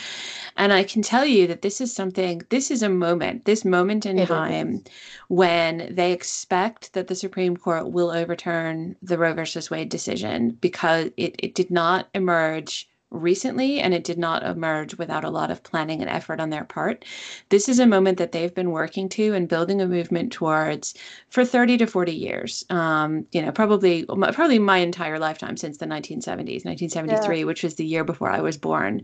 And 0.57 0.73
I 0.73 0.85
can 0.85 1.03
tell 1.03 1.27
you 1.27 1.47
that 1.49 1.61
this 1.61 1.81
is 1.83 1.93
something 1.93 2.43
this 2.49 2.71
is 2.71 2.83
a 2.83 2.89
moment 2.89 3.45
this 3.45 3.65
moment 3.65 4.07
in 4.07 4.27
time 4.27 4.85
when 5.29 5.95
they 5.95 6.13
expect 6.13 6.95
that 6.95 7.09
the 7.09 7.15
Supreme 7.15 7.57
Court 7.57 7.91
will 7.91 8.11
overturn 8.11 8.97
the 9.03 9.19
Roe 9.19 9.35
versus 9.35 9.71
Wade 9.71 9.91
decision 9.91 10.53
because 10.61 11.11
it, 11.19 11.37
it 11.39 11.55
did 11.55 11.71
not 11.71 12.09
emerge 12.15 12.89
recently 13.13 13.81
and 13.81 13.95
it 13.95 14.05
did 14.05 14.19
not 14.19 14.43
emerge 14.43 14.97
without 14.97 15.25
a 15.25 15.31
lot 15.31 15.51
of 15.51 15.63
planning 15.63 16.01
and 16.01 16.11
effort 16.11 16.41
on 16.41 16.51
their 16.51 16.65
part. 16.65 17.05
This 17.51 17.69
is 17.69 17.79
a 17.79 17.87
moment 17.87 18.19
that 18.19 18.33
they've 18.33 18.55
been 18.55 18.71
working 18.71 19.09
to 19.11 19.35
and 19.35 19.49
building 19.49 19.81
a 19.81 19.87
movement 19.87 20.33
towards 20.33 20.95
for 21.29 21.45
30 21.45 21.79
to 21.79 21.87
40 21.87 22.13
years. 22.13 22.65
Um, 22.71 23.27
you 23.33 23.43
know, 23.43 23.53
probably 23.53 24.05
probably 24.05 24.59
my 24.59 24.79
entire 24.79 25.19
lifetime 25.19 25.57
since 25.57 25.79
the 25.79 25.87
1970s, 25.87 26.65
1973, 26.65 27.39
yeah. 27.39 27.45
which 27.45 27.63
was 27.63 27.75
the 27.75 27.87
year 27.87 28.05
before 28.05 28.31
I 28.31 28.41
was 28.41 28.57
born, 28.57 29.03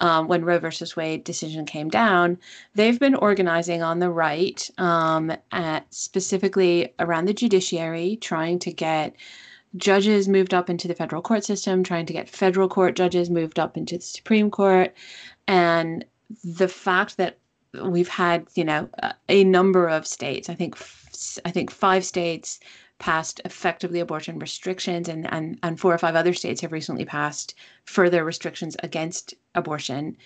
um, 0.00 0.28
when 0.28 0.44
Roe 0.44 0.58
versus 0.58 0.96
Wade 0.96 1.24
decision 1.24 1.64
came 1.66 1.88
down. 1.88 2.38
They've 2.74 2.98
been 2.98 3.14
organizing 3.14 3.82
on 3.82 3.98
the 3.98 4.10
right, 4.10 4.68
um, 4.78 5.32
at 5.52 5.92
specifically 5.92 6.92
around 6.98 7.26
the 7.26 7.34
judiciary, 7.34 8.18
trying 8.20 8.58
to 8.60 8.72
get 8.72 9.14
judges 9.76 10.28
moved 10.28 10.54
up 10.54 10.70
into 10.70 10.88
the 10.88 10.94
federal 10.94 11.22
court 11.22 11.44
system, 11.44 11.82
trying 11.82 12.06
to 12.06 12.12
get 12.12 12.28
federal 12.28 12.68
court 12.68 12.96
judges 12.96 13.30
moved 13.30 13.58
up 13.58 13.76
into 13.76 13.96
the 13.96 14.02
Supreme 14.02 14.50
Court. 14.50 14.94
And 15.48 16.04
the 16.44 16.68
fact 16.68 17.16
that 17.16 17.38
we've 17.84 18.08
had, 18.08 18.46
you 18.54 18.64
know, 18.64 18.88
a 19.28 19.44
number 19.44 19.88
of 19.88 20.06
states, 20.06 20.48
I 20.48 20.54
think, 20.54 20.76
I 21.44 21.50
think 21.50 21.70
five 21.70 22.04
states 22.04 22.60
passed 22.98 23.40
effectively 23.44 24.00
abortion 24.00 24.38
restrictions 24.38 25.08
and, 25.08 25.30
and, 25.32 25.58
and 25.62 25.78
four 25.78 25.92
or 25.92 25.98
five 25.98 26.14
other 26.14 26.32
states 26.32 26.62
have 26.62 26.72
recently 26.72 27.04
passed 27.04 27.54
further 27.84 28.24
restrictions 28.24 28.76
against 28.82 29.34
abortion 29.54 30.16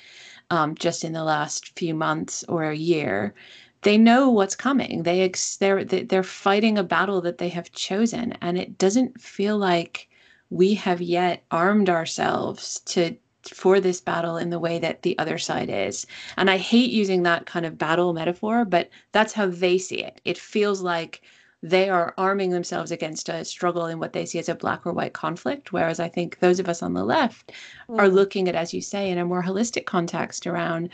um, 0.51 0.75
just 0.77 1.03
in 1.03 1.13
the 1.13 1.25
last 1.25 1.77
few 1.77 1.95
months 1.95 2.45
or 2.49 2.65
a 2.65 2.77
year 2.77 3.35
they 3.83 3.97
know 3.99 4.31
what's 4.31 4.57
coming. 4.57 5.03
They 5.05 5.23
ex- 5.23 5.57
they're 5.57 5.85
they're 5.85 6.23
fighting 6.23 6.79
a 6.79 6.85
battle 6.85 7.21
that 7.23 7.39
they 7.39 7.49
have 7.51 7.73
chosen, 7.73 8.33
and 8.41 8.59
it 8.59 8.79
doesn't 8.79 9.21
feel 9.21 9.57
like 9.59 10.09
we 10.51 10.75
have 10.75 11.01
yet 11.01 11.45
armed 11.51 11.89
ourselves 11.89 12.81
to 12.87 13.17
for 13.55 13.81
this 13.81 14.01
battle 14.01 14.37
in 14.37 14.51
the 14.51 14.59
way 14.59 14.79
that 14.79 15.03
the 15.03 15.19
other 15.19 15.39
side 15.39 15.71
is. 15.71 16.07
And 16.37 16.51
I 16.51 16.59
hate 16.59 16.91
using 16.91 17.23
that 17.23 17.47
kind 17.47 17.65
of 17.65 17.79
battle 17.79 18.13
metaphor, 18.13 18.65
but 18.65 18.91
that's 19.13 19.33
how 19.33 19.47
they 19.47 19.79
see 19.79 20.03
it. 20.05 20.21
It 20.25 20.37
feels 20.39 20.83
like 20.83 21.23
they 21.63 21.91
are 21.91 22.15
arming 22.17 22.51
themselves 22.51 22.91
against 22.91 23.29
a 23.29 23.45
struggle 23.45 23.87
in 23.87 23.99
what 23.99 24.15
they 24.15 24.25
see 24.25 24.39
as 24.39 24.49
a 24.49 24.55
black 24.55 24.87
or 24.87 24.93
white 24.93 25.13
conflict. 25.13 25.73
Whereas 25.73 26.01
I 26.01 26.09
think 26.09 26.39
those 26.39 26.59
of 26.59 26.69
us 26.69 26.83
on 26.83 26.95
the 26.95 27.05
left 27.05 27.53
mm. 27.89 27.99
are 27.99 28.09
looking 28.09 28.49
at, 28.49 28.55
as 28.55 28.73
you 28.73 28.81
say, 28.81 29.11
in 29.11 29.19
a 29.19 29.27
more 29.27 29.43
holistic 29.43 29.85
context 29.85 30.47
around, 30.47 30.89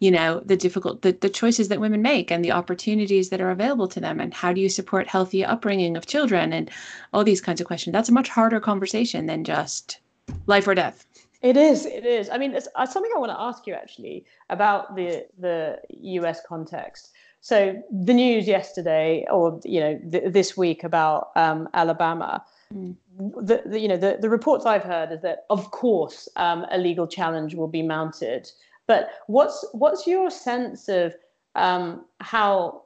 you 0.00 0.10
know, 0.10 0.40
the 0.44 0.56
difficult, 0.56 1.02
the, 1.02 1.12
the 1.12 1.28
choices 1.28 1.68
that 1.68 1.80
women 1.80 2.02
make 2.02 2.32
and 2.32 2.44
the 2.44 2.50
opportunities 2.50 3.28
that 3.28 3.40
are 3.40 3.50
available 3.50 3.86
to 3.88 4.00
them. 4.00 4.18
And 4.18 4.34
how 4.34 4.52
do 4.52 4.60
you 4.60 4.68
support 4.68 5.06
healthy 5.06 5.44
upbringing 5.44 5.96
of 5.96 6.06
children 6.06 6.52
and 6.52 6.68
all 7.12 7.22
these 7.22 7.40
kinds 7.40 7.60
of 7.60 7.68
questions? 7.68 7.92
That's 7.92 8.08
a 8.08 8.12
much 8.12 8.28
harder 8.28 8.58
conversation 8.58 9.26
than 9.26 9.44
just 9.44 10.00
life 10.46 10.66
or 10.66 10.74
death. 10.74 11.06
It 11.40 11.56
is. 11.56 11.86
It 11.86 12.04
is. 12.04 12.28
I 12.28 12.38
mean, 12.38 12.54
it's, 12.54 12.66
it's 12.76 12.92
something 12.92 13.12
I 13.14 13.20
want 13.20 13.30
to 13.30 13.40
ask 13.40 13.66
you 13.66 13.74
actually 13.74 14.24
about 14.50 14.96
the 14.96 15.26
the 15.38 15.78
U.S. 15.88 16.40
context. 16.44 17.12
So 17.40 17.80
the 17.90 18.14
news 18.14 18.46
yesterday, 18.46 19.26
or 19.30 19.60
you 19.64 19.80
know, 19.80 20.00
th- 20.10 20.32
this 20.32 20.56
week 20.56 20.84
about 20.84 21.30
um, 21.36 21.68
Alabama. 21.74 22.44
Mm. 22.74 22.96
The, 23.18 23.62
the, 23.64 23.80
you 23.80 23.88
know 23.88 23.96
the, 23.96 24.18
the 24.20 24.28
reports 24.28 24.66
I've 24.66 24.84
heard 24.84 25.10
is 25.10 25.22
that 25.22 25.46
of 25.50 25.70
course 25.70 26.28
um, 26.36 26.66
a 26.70 26.78
legal 26.78 27.06
challenge 27.06 27.54
will 27.54 27.68
be 27.68 27.82
mounted. 27.82 28.50
But 28.86 29.10
what's 29.26 29.64
what's 29.72 30.06
your 30.06 30.30
sense 30.30 30.88
of 30.88 31.14
um, 31.54 32.04
how 32.20 32.82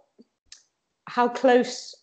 how 1.06 1.28
close 1.28 1.96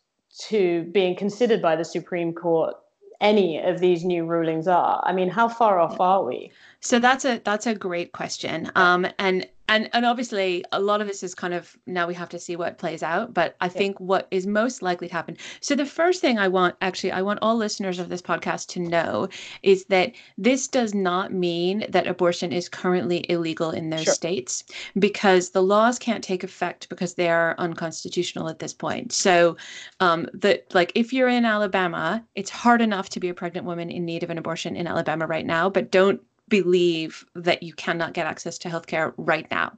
to 0.49 0.83
being 0.91 1.15
considered 1.15 1.61
by 1.61 1.75
the 1.75 1.85
Supreme 1.85 2.33
Court 2.33 2.75
any 3.21 3.59
of 3.59 3.79
these 3.79 4.05
new 4.05 4.25
rulings 4.25 4.67
are? 4.67 5.01
I 5.05 5.11
mean, 5.11 5.29
how 5.29 5.49
far 5.49 5.79
off 5.79 5.99
are 5.99 6.23
we? 6.23 6.51
So 6.79 6.99
that's 6.99 7.25
a 7.25 7.41
that's 7.43 7.67
a 7.67 7.75
great 7.75 8.13
question. 8.13 8.71
Um, 8.75 9.07
and 9.19 9.47
and 9.69 9.89
and 9.93 10.05
obviously 10.05 10.65
a 10.71 10.79
lot 10.79 10.99
of 10.99 11.07
this 11.07 11.23
is 11.23 11.35
kind 11.35 11.53
of 11.53 11.77
now 11.85 12.07
we 12.07 12.13
have 12.13 12.29
to 12.29 12.39
see 12.39 12.55
what 12.55 12.77
plays 12.77 13.03
out 13.03 13.33
but 13.33 13.55
i 13.61 13.69
think 13.69 13.99
what 13.99 14.27
is 14.31 14.45
most 14.47 14.81
likely 14.81 15.07
to 15.07 15.13
happen. 15.13 15.37
So 15.61 15.75
the 15.75 15.85
first 15.85 16.21
thing 16.21 16.37
i 16.39 16.47
want 16.47 16.75
actually 16.81 17.11
i 17.11 17.21
want 17.21 17.39
all 17.41 17.55
listeners 17.55 17.99
of 17.99 18.09
this 18.09 18.21
podcast 18.21 18.67
to 18.69 18.79
know 18.79 19.29
is 19.63 19.85
that 19.85 20.13
this 20.37 20.67
does 20.67 20.93
not 20.93 21.31
mean 21.31 21.85
that 21.89 22.07
abortion 22.07 22.51
is 22.51 22.67
currently 22.67 23.25
illegal 23.29 23.69
in 23.71 23.89
those 23.89 24.03
sure. 24.03 24.13
states 24.13 24.63
because 24.97 25.51
the 25.51 25.63
laws 25.63 25.99
can't 25.99 26.23
take 26.23 26.43
effect 26.43 26.89
because 26.89 27.13
they 27.13 27.29
are 27.29 27.55
unconstitutional 27.59 28.49
at 28.49 28.59
this 28.59 28.73
point. 28.73 29.11
So 29.11 29.55
um 29.99 30.27
that 30.33 30.73
like 30.73 30.91
if 30.95 31.13
you're 31.13 31.29
in 31.29 31.45
alabama 31.45 32.25
it's 32.35 32.49
hard 32.49 32.81
enough 32.81 33.09
to 33.09 33.19
be 33.19 33.29
a 33.29 33.33
pregnant 33.33 33.65
woman 33.65 33.89
in 33.89 34.05
need 34.05 34.23
of 34.23 34.29
an 34.29 34.37
abortion 34.37 34.75
in 34.75 34.87
alabama 34.87 35.27
right 35.27 35.45
now 35.45 35.69
but 35.69 35.91
don't 35.91 36.21
believe 36.49 37.25
that 37.35 37.63
you 37.63 37.73
cannot 37.73 38.13
get 38.13 38.27
access 38.27 38.57
to 38.59 38.69
healthcare 38.69 39.13
right 39.17 39.49
now. 39.51 39.77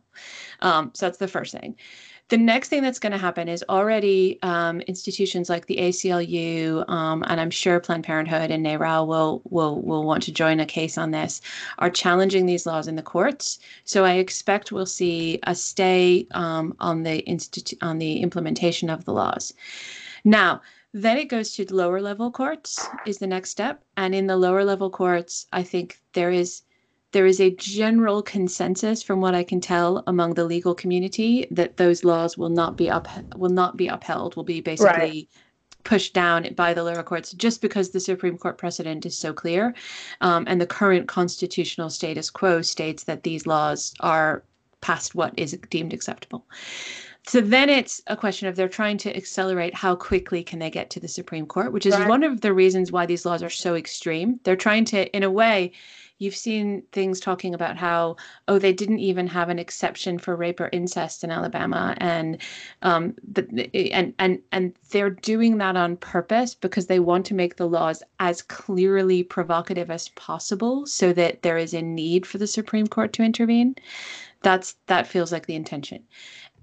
Um, 0.62 0.92
so 0.94 1.06
that's 1.06 1.18
the 1.18 1.28
first 1.28 1.54
thing. 1.54 1.76
The 2.32 2.38
next 2.38 2.70
thing 2.70 2.82
that's 2.82 2.98
going 2.98 3.12
to 3.12 3.18
happen 3.18 3.50
is 3.50 3.62
already 3.68 4.40
um, 4.42 4.80
institutions 4.82 5.50
like 5.50 5.66
the 5.66 5.76
ACLU 5.76 6.90
um, 6.90 7.26
and 7.28 7.42
I'm 7.42 7.50
sure 7.50 7.82
Planned 7.82 8.06
Parenthood 8.06 8.52
and 8.52 8.66
NARAL 8.66 9.06
will 9.06 9.42
will 9.50 9.82
will 9.82 10.06
want 10.06 10.24
to 10.24 10.32
join 10.32 10.62
a 10.62 10.66
case 10.66 10.98
on 10.98 11.12
this 11.12 11.42
are 11.80 11.90
challenging 11.90 12.46
these 12.46 12.66
laws 12.66 12.88
in 12.88 12.96
the 12.96 13.02
courts. 13.02 13.60
So 13.84 14.06
I 14.06 14.14
expect 14.14 14.72
we'll 14.72 14.86
see 14.86 15.40
a 15.44 15.54
stay 15.54 16.26
um, 16.32 16.74
on 16.80 17.04
the 17.04 17.20
institute 17.26 17.80
on 17.82 17.98
the 17.98 18.22
implementation 18.22 18.90
of 18.90 19.04
the 19.04 19.12
laws. 19.12 19.54
Now 20.24 20.62
then 20.94 21.18
it 21.18 21.26
goes 21.26 21.52
to 21.54 21.74
lower 21.74 22.02
level 22.02 22.32
courts 22.32 22.88
is 23.06 23.18
the 23.18 23.28
next 23.28 23.50
step. 23.50 23.84
And 23.98 24.14
in 24.14 24.28
the 24.28 24.38
lower 24.38 24.64
level 24.64 24.90
courts, 24.90 25.48
I 25.54 25.64
think 25.64 26.02
there 26.14 26.32
is 26.32 26.64
there 27.12 27.26
is 27.26 27.42
a 27.42 27.52
general 27.56 28.22
consensus 28.22 29.04
from 29.04 29.20
what 29.20 29.36
I 29.36 29.44
can 29.44 29.60
tell 29.60 30.02
among 30.08 30.34
the 30.34 30.46
legal 30.46 30.74
community 30.74 31.46
that 31.52 31.76
those 31.76 32.06
laws 32.06 32.38
will 32.38 32.50
not 32.50 32.78
be 32.78 32.90
up 32.90 33.08
will 33.36 33.50
not 33.50 33.78
be 33.78 33.88
upheld, 33.88 34.36
will 34.36 34.44
be 34.44 34.62
basically 34.62 34.90
right. 35.00 35.28
pushed 35.84 36.14
down 36.14 36.54
by 36.56 36.74
the 36.74 36.84
lower 36.84 37.04
courts 37.04 37.32
just 37.34 37.62
because 37.62 37.90
the 37.90 38.00
Supreme 38.00 38.38
Court 38.38 38.58
precedent 38.58 39.06
is 39.06 39.18
so 39.18 39.34
clear. 39.34 39.74
Um, 40.22 40.46
and 40.48 40.60
the 40.60 40.68
current 40.68 41.08
constitutional 41.08 41.90
status 41.90 42.30
quo 42.30 42.62
states 42.62 43.04
that 43.04 43.24
these 43.24 43.46
laws 43.46 43.94
are 44.00 44.44
past 44.82 45.14
what 45.14 45.34
is 45.38 45.58
deemed 45.70 45.94
acceptable. 45.94 46.46
So 47.28 47.40
then 47.40 47.70
it's 47.70 48.02
a 48.08 48.18
question 48.18 48.48
of 48.48 48.56
they're 48.56 48.68
trying 48.68 48.98
to 49.00 49.16
accelerate 49.16 49.76
how 49.76 49.96
quickly 49.96 50.44
can 50.44 50.60
they 50.60 50.72
get 50.72 50.90
to 50.92 51.00
the 51.00 51.08
Supreme 51.08 51.46
Court, 51.46 51.72
which 51.72 51.86
is 51.86 51.94
right. 51.94 52.10
one 52.10 52.24
of 52.24 52.42
the 52.42 52.54
reasons 52.54 52.92
why 52.92 53.06
these 53.06 53.26
laws 53.26 53.44
are 53.44 53.50
so 53.50 53.76
extreme. 53.76 54.40
They're 54.44 54.56
trying 54.56 54.86
to, 54.86 55.16
in 55.16 55.22
a 55.22 55.30
way, 55.30 55.72
you've 56.18 56.36
seen 56.36 56.84
things 56.92 57.20
talking 57.20 57.54
about 57.54 57.78
how 57.78 58.16
oh 58.48 58.60
they 58.60 58.74
didn't 58.74 59.00
even 59.00 59.28
have 59.28 59.50
an 59.50 59.60
exception 59.60 60.18
for 60.18 60.36
rape 60.36 60.60
or 60.60 60.70
incest 60.72 61.24
in 61.24 61.32
Alabama, 61.32 61.96
and 61.98 62.38
um, 62.82 63.16
but 63.24 63.48
and 63.74 64.14
and 64.18 64.40
and 64.52 64.74
they're 64.90 65.10
doing 65.10 65.58
that 65.58 65.76
on 65.76 65.98
purpose 65.98 66.56
because 66.56 66.88
they 66.88 67.00
want 67.00 67.26
to 67.28 67.34
make 67.36 67.56
the 67.56 67.68
laws 67.68 68.02
as 68.20 68.42
clearly 68.42 69.24
provocative 69.24 69.92
as 69.92 70.10
possible, 70.10 70.86
so 70.86 71.14
that 71.14 71.44
there 71.44 71.58
is 71.58 71.74
a 71.74 71.82
need 71.82 72.26
for 72.26 72.40
the 72.40 72.48
Supreme 72.48 72.88
Court 72.88 73.14
to 73.14 73.24
intervene. 73.24 73.76
That's 74.42 74.76
that 74.88 75.08
feels 75.08 75.32
like 75.32 75.46
the 75.46 75.56
intention 75.56 76.04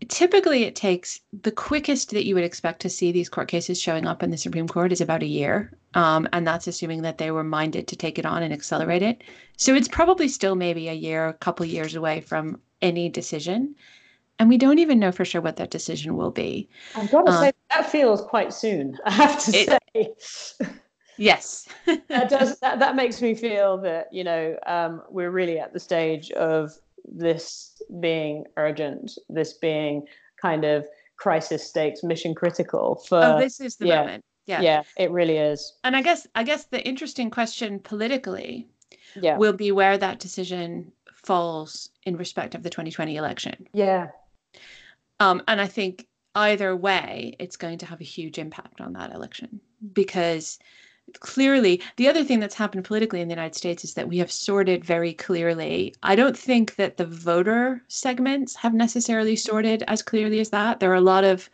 typically 0.07 0.63
it 0.63 0.77
takes 0.77 1.21
the 1.43 1.51
quickest 1.51 2.11
that 2.11 2.25
you 2.25 2.35
would 2.35 2.45
expect 2.45 2.81
to 2.81 2.91
see 2.91 3.11
these 3.11 3.29
court 3.29 3.49
cases 3.49 3.81
showing 3.81 4.07
up 4.07 4.23
in 4.23 4.31
the 4.31 4.37
Supreme 4.37 4.69
Court 4.69 4.93
is 4.93 5.01
about 5.01 5.23
a 5.23 5.27
year. 5.27 5.73
Um, 5.95 6.29
and 6.33 6.47
that's 6.47 6.67
assuming 6.67 7.03
that 7.03 7.19
they 7.19 7.31
were 7.31 7.45
minded 7.45 7.89
to 7.89 7.97
take 7.97 8.19
it 8.19 8.27
on 8.27 8.43
and 8.43 8.53
accelerate 8.53 9.03
it. 9.03 9.23
So 9.57 9.75
it's 9.75 9.89
probably 9.89 10.29
still 10.29 10.55
maybe 10.55 10.89
a 10.89 10.93
year, 10.93 11.27
a 11.27 11.33
couple 11.33 11.67
years 11.67 11.95
away 11.95 12.21
from 12.21 12.61
any 12.81 13.09
decision. 13.09 13.75
And 14.39 14.49
we 14.49 14.57
don't 14.57 14.79
even 14.79 15.01
know 15.01 15.11
for 15.11 15.25
sure 15.25 15.41
what 15.41 15.57
that 15.57 15.71
decision 15.71 16.17
will 16.17 16.31
be. 16.31 16.69
I've 16.95 17.11
got 17.11 17.27
to 17.27 17.33
uh, 17.33 17.41
say, 17.41 17.53
that 17.71 17.91
feels 17.91 18.23
quite 18.23 18.53
soon, 18.53 18.97
I 19.05 19.11
have 19.11 19.45
to 19.47 19.57
it, 19.95 20.23
say. 20.23 20.67
yes. 21.17 21.67
that, 22.09 22.29
does, 22.29 22.61
that, 22.61 22.79
that 22.79 22.95
makes 22.95 23.21
me 23.21 23.35
feel 23.35 23.79
that, 23.79 24.13
you 24.13 24.23
know, 24.23 24.57
um, 24.67 25.03
we're 25.11 25.33
really 25.33 25.59
at 25.59 25.73
the 25.73 25.81
stage 25.81 26.31
of 26.33 26.71
this 27.05 27.78
being 28.01 28.45
urgent, 28.57 29.13
this 29.29 29.55
being 29.55 30.07
kind 30.41 30.65
of 30.65 30.87
crisis 31.17 31.67
stakes, 31.67 32.03
mission 32.03 32.35
critical 32.35 32.97
for. 33.09 33.23
Oh, 33.23 33.39
this 33.39 33.61
is 33.61 33.77
the 33.77 33.89
yeah, 33.89 34.01
moment. 34.01 34.25
Yeah, 34.47 34.61
yeah, 34.61 34.83
it 34.97 35.11
really 35.11 35.37
is. 35.37 35.75
And 35.85 35.95
I 35.95 36.03
guess 36.03 36.27
I 36.35 36.43
guess 36.43 36.65
the 36.65 36.83
interesting 36.87 37.31
question 37.31 37.81
politically, 37.81 38.67
yeah. 39.15 39.37
will 39.37 39.53
be 39.53 39.73
where 39.73 39.99
that 39.99 40.21
decision 40.21 40.93
falls 41.15 41.91
in 42.05 42.17
respect 42.17 42.55
of 42.55 42.63
the 42.63 42.71
2020 42.71 43.17
election. 43.17 43.69
Yeah. 43.73 44.09
Um, 45.21 45.43
and 45.49 45.61
I 45.61 45.67
think 45.67 46.07
either 46.35 46.75
way, 46.77 47.35
it's 47.39 47.57
going 47.57 47.79
to 47.79 47.87
have 47.87 48.01
a 48.01 48.05
huge 48.05 48.39
impact 48.39 48.81
on 48.81 48.93
that 48.95 49.13
election 49.13 49.61
because 49.93 50.59
clearly 51.21 51.81
the 51.97 52.09
other 52.09 52.25
thing 52.25 52.41
that's 52.41 52.55
happened 52.55 52.85
politically 52.85 53.21
in 53.21 53.29
the 53.29 53.35
united 53.35 53.55
states 53.55 53.85
is 53.85 53.95
that 53.95 54.09
we 54.09 54.19
have 54.19 54.31
sorted 54.31 54.85
very 54.85 55.13
clearly 55.13 55.95
i 56.03 56.15
don't 56.15 56.37
think 56.37 56.77
that 56.77 56.97
the 56.97 57.07
voter 57.07 57.83
segments 57.89 58.55
have 58.57 58.75
necessarily 58.75 59.37
sorted 59.37 59.83
as 59.89 60.03
clearly 60.03 60.41
as 60.41 60.51
that 60.51 60.81
there 60.81 60.91
are 60.91 60.95
a 60.95 61.01
lot 61.01 61.25
of 61.25 61.49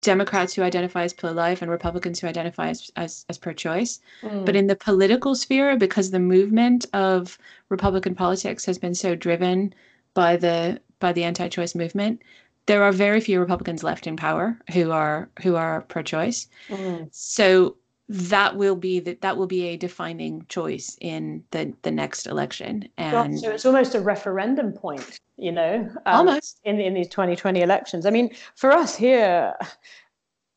democrats 0.00 0.54
who 0.54 0.62
identify 0.62 1.02
as 1.02 1.12
pro-life 1.12 1.60
and 1.60 1.70
republicans 1.70 2.20
who 2.20 2.26
identify 2.26 2.68
as, 2.68 2.90
as, 2.96 3.24
as 3.28 3.38
pro-choice 3.38 4.00
mm. 4.22 4.44
but 4.44 4.54
in 4.54 4.66
the 4.66 4.76
political 4.76 5.34
sphere 5.34 5.76
because 5.76 6.10
the 6.10 6.20
movement 6.20 6.86
of 6.92 7.38
republican 7.68 8.14
politics 8.14 8.64
has 8.64 8.78
been 8.78 8.94
so 8.94 9.14
driven 9.14 9.74
by 10.14 10.36
the 10.36 10.80
by 11.00 11.12
the 11.12 11.24
anti-choice 11.24 11.74
movement 11.74 12.22
there 12.66 12.82
are 12.82 12.92
very 12.92 13.20
few 13.20 13.40
republicans 13.40 13.82
left 13.82 14.06
in 14.06 14.16
power 14.16 14.56
who 14.72 14.92
are 14.92 15.28
who 15.42 15.56
are 15.56 15.80
pro-choice 15.82 16.48
mm. 16.68 17.08
so 17.10 17.76
that 18.08 18.56
will 18.56 18.76
be 18.76 19.00
that 19.00 19.20
that 19.20 19.36
will 19.36 19.46
be 19.46 19.64
a 19.68 19.76
defining 19.76 20.44
choice 20.48 20.96
in 21.00 21.44
the 21.50 21.72
the 21.82 21.90
next 21.90 22.26
election. 22.26 22.88
And 22.96 23.38
so 23.38 23.50
it's 23.50 23.66
almost 23.66 23.94
a 23.94 24.00
referendum 24.00 24.72
point 24.72 25.20
you 25.36 25.52
know 25.52 25.88
um, 26.06 26.28
almost. 26.28 26.60
in 26.64 26.80
in 26.80 26.94
these 26.94 27.08
2020 27.08 27.60
elections. 27.60 28.06
I 28.06 28.10
mean 28.10 28.30
for 28.56 28.72
us 28.72 28.96
here 28.96 29.54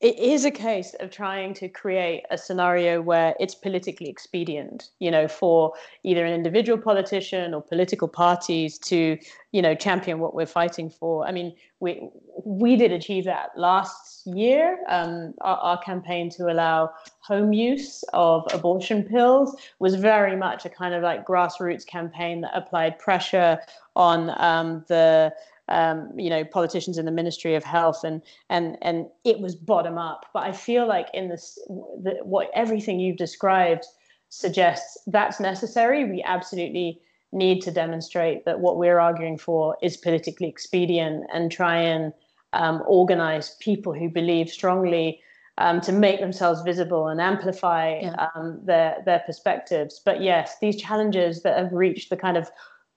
it 0.02 0.18
is 0.18 0.46
a 0.46 0.52
case 0.52 0.96
of 1.00 1.12
trying 1.12 1.54
to 1.54 1.70
create 1.70 2.24
a 2.32 2.38
scenario 2.38 3.02
where 3.02 3.36
it's 3.40 3.54
politically 3.54 4.10
expedient, 4.10 4.90
you 4.98 5.12
know, 5.12 5.28
for 5.28 5.74
either 6.04 6.26
an 6.26 6.34
individual 6.34 6.80
politician 6.80 7.54
or 7.54 7.62
political 7.62 8.08
parties 8.08 8.80
to, 8.80 9.18
you 9.52 9.62
know, 9.62 9.76
champion 9.76 10.18
what 10.20 10.34
we're 10.34 10.48
fighting 10.48 10.90
for. 10.90 11.28
I 11.28 11.32
mean, 11.32 11.56
we 11.80 12.10
we 12.44 12.76
did 12.76 12.92
achieve 12.92 13.26
that 13.26 13.52
last 13.56 14.26
year. 14.26 14.80
Um, 14.90 15.36
our, 15.42 15.58
our 15.58 15.78
campaign 15.84 16.32
to 16.32 16.52
allow 16.52 16.90
home 17.20 17.54
use 17.54 18.04
of 18.14 18.48
abortion 18.52 19.04
pills 19.04 19.56
was 19.78 19.94
very 19.94 20.36
much 20.36 20.66
a 20.66 20.70
kind 20.70 20.96
of 20.96 21.04
like 21.04 21.28
grassroots 21.28 21.86
campaign 21.86 22.42
that 22.42 22.52
applied 22.56 22.98
pressure 22.98 23.60
on 23.96 24.32
um, 24.40 24.84
the 24.88 25.32
um, 25.72 26.12
you 26.20 26.30
know 26.30 26.44
politicians 26.44 26.98
in 26.98 27.06
the 27.06 27.12
Ministry 27.12 27.56
of 27.56 27.64
Health, 27.64 28.04
and 28.04 28.22
and 28.50 28.78
and 28.82 29.08
it 29.24 29.40
was 29.40 29.56
bottom 29.56 29.98
up. 29.98 30.26
But 30.34 30.44
I 30.44 30.52
feel 30.52 30.88
like 30.88 31.08
in 31.14 31.30
this, 31.30 31.58
the, 31.68 32.20
what 32.24 32.52
everything 32.54 33.00
you've 33.00 33.18
described 33.18 33.86
suggests 34.30 34.98
that's 35.08 35.40
necessary. 35.40 36.06
We 36.06 36.22
absolutely 36.24 37.02
need 37.32 37.62
to 37.62 37.72
demonstrate 37.72 38.46
that 38.46 38.60
what 38.60 38.78
we're 38.78 39.00
arguing 39.00 39.38
for 39.38 39.78
is 39.82 39.96
politically 39.98 40.50
expedient 40.50 41.26
and 41.34 41.52
try 41.52 41.78
and 41.78 42.14
um, 42.54 42.84
organize 42.86 43.56
people 43.62 43.94
who 43.94 44.10
believe 44.10 44.50
strongly 44.50 45.22
um, 45.58 45.80
to 45.82 45.92
make 45.92 46.20
themselves 46.20 46.62
visible 46.62 47.08
and 47.08 47.22
amplify 47.22 48.00
yeah. 48.02 48.28
um, 48.36 48.60
their 48.64 49.02
their 49.06 49.20
perspectives. 49.26 50.02
But 50.04 50.22
yes, 50.22 50.58
these 50.60 50.76
challenges 50.76 51.44
that 51.44 51.58
have 51.58 51.72
reached 51.72 52.10
the 52.10 52.18
kind 52.18 52.36
of 52.36 52.50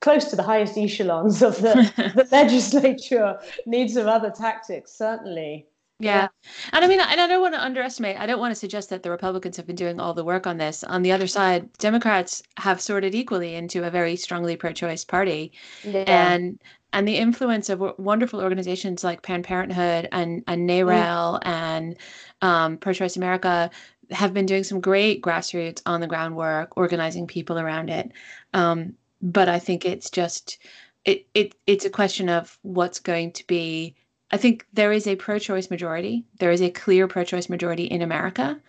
close 0.05 0.27
to 0.27 0.37
the 0.37 0.43
highest 0.43 0.77
echelons 0.77 1.43
of 1.43 1.57
the, 1.63 1.75
the 2.15 2.29
legislature 2.33 3.39
needs 3.65 3.95
some 3.95 4.07
other 4.07 4.31
tactics, 4.31 4.93
certainly. 4.93 5.67
Yeah. 5.99 6.29
And 6.73 6.85
I 6.85 6.89
mean, 6.89 7.01
and 7.01 7.21
I 7.21 7.27
don't 7.27 7.41
want 7.41 7.55
to 7.55 7.63
underestimate, 7.63 8.19
I 8.19 8.27
don't 8.27 8.39
want 8.39 8.51
to 8.51 8.61
suggest 8.61 8.91
that 8.91 9.03
the 9.03 9.11
Republicans 9.11 9.57
have 9.57 9.67
been 9.67 9.77
doing 9.77 9.99
all 9.99 10.13
the 10.13 10.25
work 10.25 10.47
on 10.47 10.59
this. 10.59 10.85
On 10.85 11.01
the 11.01 11.11
other 11.11 11.27
side, 11.27 11.73
Democrats 11.79 12.43
have 12.59 12.83
sorted 12.83 13.15
equally 13.15 13.55
into 13.55 13.87
a 13.87 13.91
very 13.91 14.15
strongly 14.15 14.57
pro 14.57 14.73
choice 14.73 15.05
party. 15.05 15.53
Yeah. 15.83 16.05
And 16.07 16.61
and 16.93 17.09
the 17.09 17.17
influence 17.17 17.71
of 17.71 17.83
wonderful 17.99 18.41
organizations 18.41 19.03
like 19.03 19.23
Planned 19.23 19.45
Parenthood 19.45 20.09
and, 20.13 20.45
and 20.47 20.69
NARAL 20.69 21.41
mm. 21.41 21.47
and 21.47 21.97
um, 22.41 22.77
Pro 22.77 22.93
Choice 22.93 23.17
America 23.17 23.69
have 24.11 24.33
been 24.33 24.47
doing 24.47 24.63
some 24.63 24.81
great 24.81 25.21
grassroots 25.21 25.83
on 25.87 26.01
the 26.01 26.07
ground 26.07 26.37
work, 26.37 26.77
organizing 26.77 27.27
people 27.27 27.59
around 27.59 27.91
it. 27.91 28.13
Um, 28.53 28.95
but 29.25 29.49
I 29.49 29.59
think 29.59 29.85
it's 29.85 30.11
just 30.11 30.59
it, 31.05 31.27
it 31.35 31.55
it's 31.67 31.85
a 31.85 31.91
question 31.91 32.29
of 32.29 32.59
what's 32.63 33.01
going 33.01 33.33
to 33.33 33.47
be 33.47 33.97
I 34.31 34.37
think 34.37 34.67
there 34.73 34.93
is 34.93 35.07
a 35.07 35.17
pro 35.17 35.39
choice 35.39 35.71
majority. 35.71 36.25
There 36.39 36.51
is 36.51 36.61
a 36.61 36.71
clear 36.71 37.09
pro 37.09 37.25
choice 37.25 37.49
majority 37.49 37.85
in 37.85 38.03
America. 38.03 38.61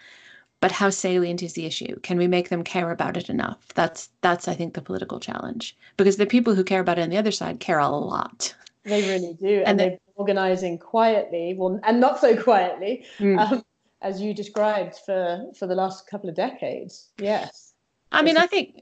But 0.62 0.72
how 0.72 0.90
salient 0.90 1.44
is 1.44 1.54
the 1.54 1.66
issue? 1.66 2.00
Can 2.00 2.18
we 2.18 2.28
make 2.28 2.50
them 2.50 2.64
care 2.64 2.90
about 2.92 3.18
it 3.18 3.30
enough? 3.30 3.58
That's 3.76 4.10
that's 4.22 4.48
I 4.48 4.54
think 4.56 4.74
the 4.74 4.82
political 4.82 5.20
challenge. 5.20 5.76
Because 5.98 6.18
the 6.18 6.26
people 6.26 6.56
who 6.56 6.64
care 6.64 6.80
about 6.80 6.98
it 6.98 7.04
on 7.04 7.10
the 7.10 7.18
other 7.18 7.32
side 7.32 7.60
care 7.60 7.80
a 7.80 7.90
lot. 7.90 8.56
They 8.84 9.02
really 9.10 9.34
do. 9.34 9.58
And, 9.66 9.68
and 9.68 9.80
they're 9.80 9.98
organizing 10.16 10.78
quietly, 10.78 11.56
well 11.58 11.80
and 11.84 12.00
not 12.00 12.20
so 12.20 12.42
quietly, 12.42 13.06
mm. 13.20 13.38
um, 13.40 13.64
as 14.02 14.22
you 14.22 14.34
described 14.34 14.96
for 15.06 15.52
for 15.58 15.68
the 15.68 15.76
last 15.76 16.08
couple 16.08 16.30
of 16.30 16.36
decades. 16.36 17.10
Yes. 17.18 17.74
I 18.12 18.22
mean, 18.22 18.38
I 18.38 18.46
think 18.46 18.82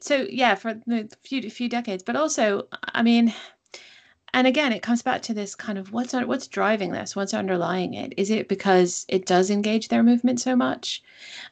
so 0.00 0.26
yeah, 0.30 0.54
for 0.54 0.70
a 0.90 1.08
few 1.22 1.50
few 1.50 1.68
decades, 1.68 2.02
but 2.02 2.16
also 2.16 2.66
I 2.94 3.02
mean 3.02 3.34
and 4.34 4.46
again 4.46 4.72
it 4.72 4.82
comes 4.82 5.02
back 5.02 5.22
to 5.22 5.34
this 5.34 5.54
kind 5.54 5.78
of 5.78 5.92
what's 5.92 6.12
what's 6.12 6.48
driving 6.48 6.92
this? 6.92 7.16
What's 7.16 7.34
underlying 7.34 7.94
it? 7.94 8.14
Is 8.16 8.30
it 8.30 8.48
because 8.48 9.06
it 9.08 9.26
does 9.26 9.50
engage 9.50 9.88
their 9.88 10.02
movement 10.02 10.40
so 10.40 10.56
much? 10.56 11.02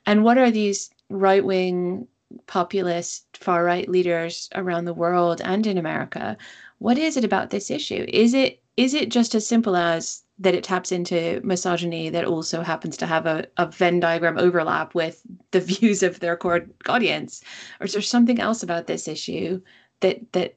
And 0.07 0.24
what 0.24 0.38
are 0.38 0.50
these 0.50 0.90
right-wing 1.09 2.09
populist 2.46 3.24
far 3.37 3.64
right 3.64 3.88
leaders 3.88 4.48
around 4.55 4.87
the 4.87 4.94
world 4.94 5.40
and 5.44 5.66
in 5.66 5.79
america? 5.79 6.37
What 6.79 6.98
is 6.98 7.16
it 7.16 7.24
about 7.24 7.50
this 7.50 7.70
issue? 7.70 8.05
Is 8.09 8.35
it 8.35 8.61
is 8.77 8.92
it 8.94 9.09
just 9.09 9.35
as 9.35 9.46
simple 9.46 9.77
as 9.77 10.23
that 10.38 10.55
it 10.55 10.64
taps 10.64 10.90
into 10.90 11.40
misogyny 11.44 12.11
that 12.11 12.25
also 12.25 12.62
happens 12.62 12.97
to 12.97 13.07
have 13.07 13.25
a, 13.25 13.47
a 13.57 13.66
venn 13.66 14.01
diagram 14.01 14.37
overlap 14.37 14.94
with 14.94 15.23
the 15.53 15.61
views 15.73 16.03
of 16.03 16.20
their 16.20 16.37
core 16.37 16.66
audience 16.88 17.42
or 17.81 17.87
is 17.87 17.92
there 17.92 18.03
something 18.03 18.40
else 18.40 18.62
about 18.62 18.87
this 18.87 19.07
issue 19.07 19.61
that 20.01 20.20
that 20.33 20.57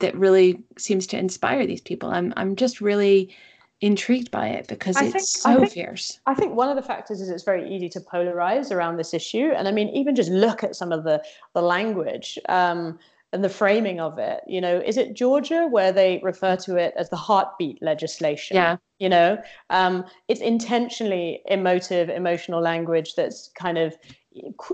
that 0.00 0.16
really 0.16 0.62
seems 0.76 1.06
to 1.06 1.18
inspire 1.18 1.66
these 1.66 1.80
people. 1.80 2.10
I'm 2.10 2.34
I'm 2.36 2.56
just 2.56 2.80
really 2.80 3.34
intrigued 3.80 4.30
by 4.30 4.48
it 4.48 4.66
because 4.66 4.96
I 4.96 5.04
it's 5.04 5.12
think, 5.12 5.24
so 5.24 5.50
I 5.50 5.56
think, 5.56 5.72
fierce. 5.72 6.20
I 6.26 6.34
think 6.34 6.54
one 6.54 6.68
of 6.68 6.76
the 6.76 6.82
factors 6.82 7.20
is 7.20 7.30
it's 7.30 7.44
very 7.44 7.72
easy 7.72 7.88
to 7.90 8.00
polarize 8.00 8.70
around 8.70 8.96
this 8.96 9.14
issue, 9.14 9.52
and 9.56 9.68
I 9.68 9.72
mean 9.72 9.88
even 9.90 10.14
just 10.14 10.30
look 10.30 10.64
at 10.64 10.74
some 10.74 10.92
of 10.92 11.04
the 11.04 11.22
the 11.54 11.62
language. 11.62 12.38
Um, 12.48 12.98
and 13.32 13.44
the 13.44 13.48
framing 13.48 14.00
of 14.00 14.18
it, 14.18 14.40
you 14.46 14.60
know, 14.60 14.82
is 14.84 14.96
it 14.96 15.14
Georgia 15.14 15.68
where 15.70 15.92
they 15.92 16.20
refer 16.22 16.56
to 16.56 16.76
it 16.76 16.94
as 16.96 17.10
the 17.10 17.16
heartbeat 17.16 17.80
legislation? 17.80 18.56
Yeah. 18.56 18.76
You 18.98 19.08
know, 19.08 19.38
um, 19.70 20.04
it's 20.28 20.40
intentionally 20.40 21.40
emotive, 21.46 22.08
emotional 22.08 22.60
language 22.60 23.14
that's 23.14 23.50
kind 23.54 23.78
of 23.78 23.96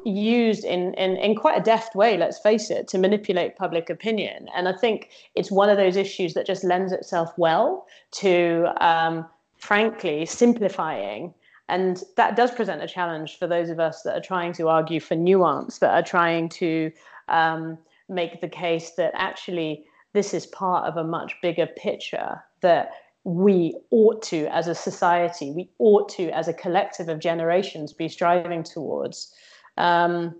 used 0.05 0.64
in, 0.64 0.95
in, 0.95 1.16
in 1.16 1.35
quite 1.35 1.59
a 1.59 1.62
deft 1.62 1.95
way, 1.95 2.16
let's 2.16 2.38
face 2.38 2.71
it, 2.71 2.88
to 2.88 2.99
manipulate 2.99 3.57
public 3.57 3.90
opinion. 3.90 4.49
And 4.55 4.69
I 4.69 4.73
think 4.73 5.11
it's 5.35 5.51
one 5.51 5.69
of 5.69 5.77
those 5.77 5.97
issues 5.97 6.35
that 6.35 6.47
just 6.47 6.64
lends 6.64 6.92
itself 6.92 7.33
well 7.37 7.87
to, 8.12 8.66
um, 8.81 9.27
frankly, 9.59 10.27
simplifying. 10.27 11.35
And 11.69 12.03
that 12.16 12.37
does 12.37 12.53
present 12.53 12.83
a 12.83 12.87
challenge 12.87 13.38
for 13.38 13.47
those 13.47 13.71
of 13.71 13.81
us 13.81 14.03
that 14.03 14.16
are 14.16 14.21
trying 14.21 14.53
to 14.55 14.69
argue 14.69 15.01
for 15.01 15.14
nuance, 15.14 15.79
that 15.79 15.92
are 15.92 16.03
trying 16.03 16.49
to 16.51 16.92
um, 17.29 17.79
make 18.09 18.40
the 18.40 18.49
case 18.49 18.92
that 18.97 19.12
actually 19.14 19.85
this 20.12 20.33
is 20.33 20.47
part 20.47 20.87
of 20.87 20.97
a 20.97 21.05
much 21.05 21.35
bigger 21.42 21.66
picture 21.66 22.42
that 22.62 22.90
we 23.25 23.77
ought 23.90 24.23
to, 24.23 24.47
as 24.55 24.69
a 24.69 24.75
society, 24.75 25.51
we 25.51 25.69
ought 25.79 26.09
to, 26.09 26.31
as 26.31 26.47
a 26.47 26.53
collective 26.53 27.09
of 27.09 27.19
generations, 27.19 27.92
be 27.92 28.09
striving 28.09 28.62
towards. 28.62 29.35
Um, 29.77 30.37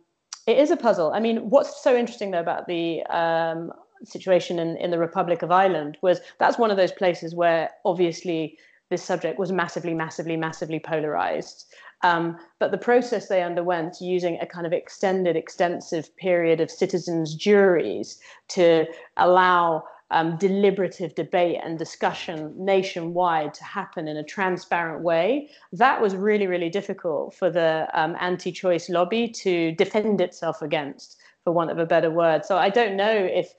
it 0.47 0.59
is 0.59 0.71
a 0.71 0.77
puzzle. 0.77 1.13
I 1.13 1.19
mean, 1.19 1.51
what's 1.51 1.83
so 1.83 1.97
interesting 1.97 2.31
though 2.31 2.41
about 2.41 2.69
the 2.69 3.03
um, 3.07 3.73
situation 4.05 4.59
in, 4.59 4.77
in 4.77 4.93
the 4.93 4.99
Republic 4.99 5.43
of 5.43 5.51
Ireland 5.51 5.99
was 6.01 6.21
that's 6.39 6.59
one 6.59 6.71
of 6.71 6.77
those 6.77 6.93
places 6.93 7.35
where 7.35 7.71
obviously 7.85 8.57
this 8.89 9.03
subject 9.03 9.39
was 9.39 9.51
massively, 9.51 9.95
massively, 9.95 10.37
massively 10.37 10.79
polarized. 10.79 11.67
Um, 12.03 12.39
but 12.59 12.71
the 12.71 12.79
process 12.79 13.29
they 13.29 13.43
underwent 13.43 14.01
using 14.01 14.39
a 14.41 14.47
kind 14.47 14.67
of 14.67 14.73
extended, 14.73 15.35
extensive 15.35 16.15
period 16.17 16.61
of 16.61 16.71
citizens' 16.71 17.35
juries 17.35 18.19
to 18.49 18.87
allow 19.17 19.85
um, 20.11 20.37
deliberative 20.37 21.15
debate 21.15 21.59
and 21.63 21.79
discussion 21.79 22.55
nationwide 22.57 23.53
to 23.55 23.65
happen 23.65 24.07
in 24.07 24.17
a 24.17 24.23
transparent 24.23 25.03
way, 25.03 25.51
that 25.73 26.01
was 26.01 26.15
really, 26.15 26.47
really 26.47 26.71
difficult 26.71 27.35
for 27.35 27.51
the 27.51 27.89
um, 27.93 28.17
anti 28.21 28.53
choice 28.53 28.89
lobby 28.89 29.29
to 29.29 29.73
defend 29.73 30.21
itself 30.21 30.63
against, 30.63 31.17
for 31.43 31.53
want 31.53 31.71
of 31.71 31.79
a 31.79 31.87
better 31.87 32.11
word. 32.11 32.45
So 32.45 32.57
I 32.57 32.71
don't 32.71 32.97
know 32.97 33.17
if, 33.17 33.55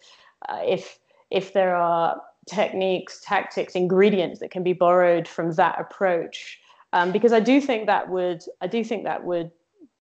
uh, 0.48 0.62
if, 0.64 1.00
if 1.32 1.52
there 1.52 1.76
are 1.76 2.22
techniques, 2.48 3.20
tactics, 3.22 3.76
ingredients 3.76 4.40
that 4.40 4.52
can 4.52 4.64
be 4.64 4.74
borrowed 4.74 5.28
from 5.28 5.52
that 5.54 5.80
approach. 5.80 6.60
Um, 6.98 7.12
because 7.12 7.32
I 7.32 7.40
do 7.40 7.62
think 7.62 7.86
that 7.86 8.10
would, 8.10 8.42
I 8.60 8.66
do 8.66 8.84
think 8.84 9.04
that 9.04 9.24
would 9.24 9.52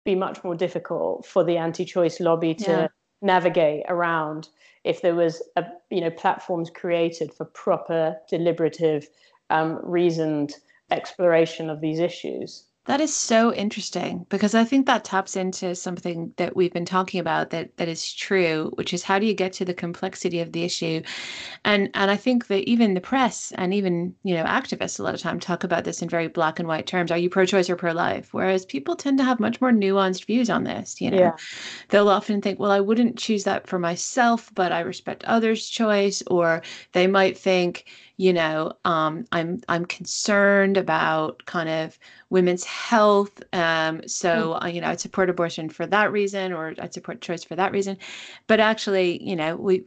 be 0.04 0.14
much 0.14 0.44
more 0.44 0.54
difficult 0.54 1.26
for 1.26 1.44
the 1.44 1.58
anti-choice 1.58 2.20
lobby 2.20 2.54
to 2.54 2.72
yeah. 2.72 2.88
navigate 3.24 3.86
around 3.90 4.50
if 4.84 5.02
there 5.02 5.16
was 5.16 5.42
a 5.56 5.66
you 5.90 6.00
know 6.00 6.12
platforms 6.12 6.70
created 6.70 7.34
for 7.34 7.46
proper 7.46 8.16
deliberative 8.30 9.08
um, 9.50 9.80
reasoned 9.82 10.54
exploration 10.92 11.72
of 11.72 11.82
these 11.82 11.98
issues 11.98 12.66
that 12.86 13.02
is 13.02 13.14
so 13.14 13.54
interesting 13.54 14.26
because 14.30 14.54
I 14.54 14.64
think 14.64 14.86
that 14.86 15.04
taps 15.04 15.36
into 15.36 15.74
something 15.76 16.34
that 16.38 16.56
we've 16.56 16.74
been 16.74 16.86
talking 16.86 17.20
about 17.20 17.50
that 17.50 17.76
that 17.78 17.88
is 17.88 18.14
true, 18.14 18.72
which 18.76 18.94
is 18.94 19.04
how 19.04 19.18
do 19.18 19.26
you 19.26 19.34
get 19.34 19.54
to 19.54 19.66
the 19.66 19.74
complexity 19.74 20.40
of 20.40 20.52
the 20.52 20.64
issue, 20.64 21.02
and 21.64 21.90
and 21.96 22.12
I 22.12 22.16
think 22.16 22.48
that 22.48 22.70
even 22.70 22.94
the 22.94 23.02
press 23.02 23.52
and 23.56 23.74
even 23.74 24.16
you 24.24 24.36
know 24.36 24.44
activists 24.44 25.00
a 25.00 25.04
lot 25.04 25.16
of 25.16 25.20
time 25.20 25.40
talk 25.40 25.64
about 25.64 25.84
this 25.84 26.02
in 26.02 26.10
very 26.10 26.28
black 26.28 26.60
and 26.60 26.68
white 26.68 26.86
terms. 26.86 27.12
Are 27.12 27.18
you 27.18 27.30
pro-choice 27.30 27.70
or 27.70 27.76
pro-life? 27.76 28.34
Whereas 28.34 28.66
people 28.66 28.96
tend 28.96 29.18
to 29.18 29.24
have 29.24 29.40
much 29.40 29.60
more 29.62 29.72
nuanced 29.72 30.26
views 30.26 30.50
on 30.50 30.64
this. 30.64 31.02
You 31.02 31.12
know, 31.12 31.18
yeah. 31.18 31.36
they'll 31.90 32.10
often 32.10 32.42
think, 32.42 32.60
well, 32.60 32.72
I 32.72 32.80
wouldn't 32.80 33.18
choose 33.18 33.44
that 33.46 33.68
for 33.68 33.80
myself, 33.80 34.52
but 34.54 34.72
I 34.72 34.82
respect 34.82 35.24
others' 35.26 35.68
choice, 35.68 36.22
or 36.28 36.62
they 36.94 37.08
might 37.08 37.38
think 37.38 37.86
you 38.18 38.32
know 38.32 38.72
um, 38.86 39.26
i'm 39.32 39.62
i'm 39.70 39.86
concerned 39.86 40.78
about 40.78 41.46
kind 41.46 41.70
of 41.70 41.98
women's 42.30 42.64
health 42.64 43.42
um, 43.54 44.02
so 44.08 44.54
mm. 44.54 44.64
uh, 44.64 44.68
you 44.68 44.82
know 44.82 44.88
i'd 44.88 45.00
support 45.00 45.30
abortion 45.30 45.70
for 45.70 45.86
that 45.86 46.12
reason 46.12 46.54
or 46.54 46.74
i'd 46.80 46.94
support 46.94 47.22
choice 47.22 47.44
for 47.44 47.56
that 47.56 47.72
reason 47.72 47.98
but 48.48 48.60
actually 48.60 49.22
you 49.24 49.36
know 49.36 49.56
we 49.56 49.84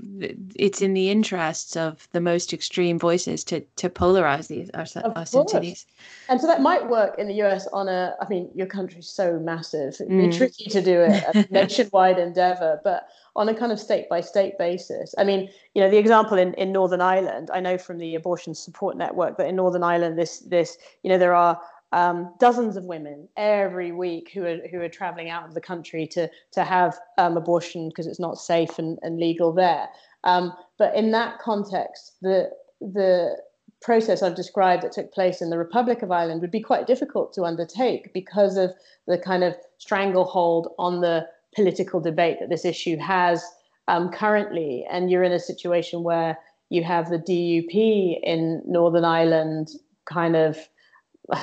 it's 0.56 0.82
in 0.82 0.94
the 0.94 1.10
interests 1.10 1.76
of 1.76 2.08
the 2.12 2.20
most 2.20 2.52
extreme 2.52 2.98
voices 2.98 3.44
to 3.44 3.60
to 3.76 3.88
polarize 3.88 4.48
these 4.48 4.70
us, 4.74 4.96
us 4.96 5.34
into 5.34 5.60
these 5.60 5.86
and 6.28 6.40
so 6.40 6.46
that 6.46 6.60
might 6.60 6.88
work 6.88 7.18
in 7.18 7.28
the 7.28 7.34
us 7.34 7.66
on 7.72 7.88
a 7.88 8.14
i 8.20 8.28
mean 8.28 8.48
your 8.54 8.66
country's 8.66 9.08
so 9.08 9.38
massive 9.38 9.94
it'd 9.94 10.08
be 10.08 10.14
mm. 10.14 10.36
tricky 10.36 10.64
to 10.64 10.82
do 10.82 11.00
it 11.00 11.24
a 11.34 11.46
nationwide 11.52 12.18
endeavor 12.18 12.80
but 12.84 13.08
on 13.38 13.48
a 13.48 13.54
kind 13.54 13.70
of 13.70 13.78
state 13.78 14.08
by 14.08 14.20
state 14.20 14.58
basis. 14.58 15.14
I 15.16 15.22
mean, 15.22 15.48
you 15.74 15.80
know, 15.80 15.88
the 15.88 15.96
example 15.96 16.36
in, 16.36 16.54
in 16.54 16.72
Northern 16.72 17.00
Ireland, 17.00 17.50
I 17.54 17.60
know 17.60 17.78
from 17.78 17.98
the 17.98 18.16
abortion 18.16 18.52
support 18.52 18.96
network 18.96 19.38
that 19.38 19.46
in 19.46 19.54
Northern 19.54 19.84
Ireland, 19.84 20.18
this 20.18 20.40
this 20.40 20.76
you 21.04 21.08
know 21.08 21.18
there 21.18 21.34
are 21.34 21.58
um, 21.92 22.34
dozens 22.40 22.76
of 22.76 22.84
women 22.84 23.28
every 23.36 23.92
week 23.92 24.32
who 24.34 24.44
are 24.44 24.58
who 24.70 24.80
are 24.80 24.88
traveling 24.88 25.30
out 25.30 25.46
of 25.46 25.54
the 25.54 25.60
country 25.60 26.04
to 26.08 26.28
to 26.52 26.64
have 26.64 26.98
um, 27.16 27.36
abortion 27.36 27.88
because 27.88 28.08
it's 28.08 28.18
not 28.18 28.38
safe 28.38 28.76
and, 28.76 28.98
and 29.02 29.20
legal 29.20 29.52
there. 29.52 29.88
Um, 30.24 30.52
but 30.76 30.96
in 30.96 31.12
that 31.12 31.38
context, 31.38 32.16
the 32.20 32.50
the 32.80 33.36
process 33.80 34.20
I've 34.20 34.34
described 34.34 34.82
that 34.82 34.90
took 34.90 35.14
place 35.14 35.40
in 35.40 35.50
the 35.50 35.58
Republic 35.58 36.02
of 36.02 36.10
Ireland 36.10 36.40
would 36.40 36.50
be 36.50 36.60
quite 36.60 36.88
difficult 36.88 37.32
to 37.34 37.44
undertake 37.44 38.12
because 38.12 38.56
of 38.56 38.72
the 39.06 39.16
kind 39.16 39.44
of 39.44 39.54
stranglehold 39.78 40.74
on 40.76 41.00
the 41.00 41.28
political 41.54 42.00
debate 42.00 42.38
that 42.40 42.48
this 42.48 42.64
issue 42.64 42.96
has 42.96 43.44
um, 43.88 44.10
currently. 44.10 44.86
And 44.90 45.10
you're 45.10 45.22
in 45.22 45.32
a 45.32 45.40
situation 45.40 46.02
where 46.02 46.38
you 46.70 46.84
have 46.84 47.10
the 47.10 47.18
DUP 47.18 48.20
in 48.22 48.62
Northern 48.66 49.04
Ireland 49.04 49.68
kind 50.04 50.36
of 50.36 50.58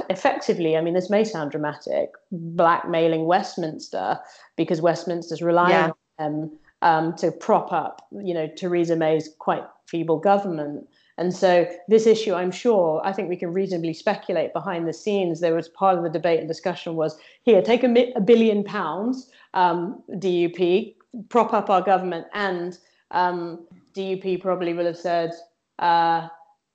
effectively, 0.10 0.76
I 0.76 0.82
mean, 0.82 0.94
this 0.94 1.10
may 1.10 1.24
sound 1.24 1.52
dramatic, 1.52 2.12
blackmailing 2.32 3.26
Westminster 3.26 4.20
because 4.56 4.82
Westminster's 4.82 5.42
relying 5.42 5.72
yeah. 5.72 5.92
on 6.20 6.32
them 6.40 6.52
um, 6.82 7.16
to 7.18 7.32
prop 7.32 7.72
up, 7.72 8.08
you 8.12 8.34
know, 8.34 8.48
Theresa 8.48 8.96
May's 8.96 9.30
quite 9.40 9.64
feeble 9.88 10.20
government. 10.20 10.88
And 11.18 11.34
so, 11.34 11.66
this 11.88 12.08
issue, 12.08 12.34
I'm 12.34 12.52
sure, 12.52 13.02
I 13.06 13.14
think 13.14 13.30
we 13.30 13.38
can 13.38 13.54
reasonably 13.54 13.94
speculate 13.94 14.52
behind 14.52 14.88
the 14.88 14.94
scenes. 14.94 15.40
There 15.40 15.56
was 15.56 15.70
part 15.70 15.98
of 15.98 16.04
the 16.04 16.10
debate 16.10 16.40
and 16.40 16.48
discussion 16.48 16.96
was 16.96 17.18
here, 17.44 17.62
take 17.62 17.84
a, 17.84 17.88
mi- 17.88 18.12
a 18.16 18.22
billion 18.22 18.64
pounds, 18.64 19.30
um, 19.54 20.04
DUP, 20.12 20.96
prop 21.30 21.54
up 21.54 21.70
our 21.70 21.82
government, 21.82 22.28
and 22.34 22.78
um, 23.12 23.66
DUP 23.96 24.42
probably 24.42 24.74
will 24.74 24.86
have 24.86 24.98
said, 24.98 25.32
uh, 25.80 26.28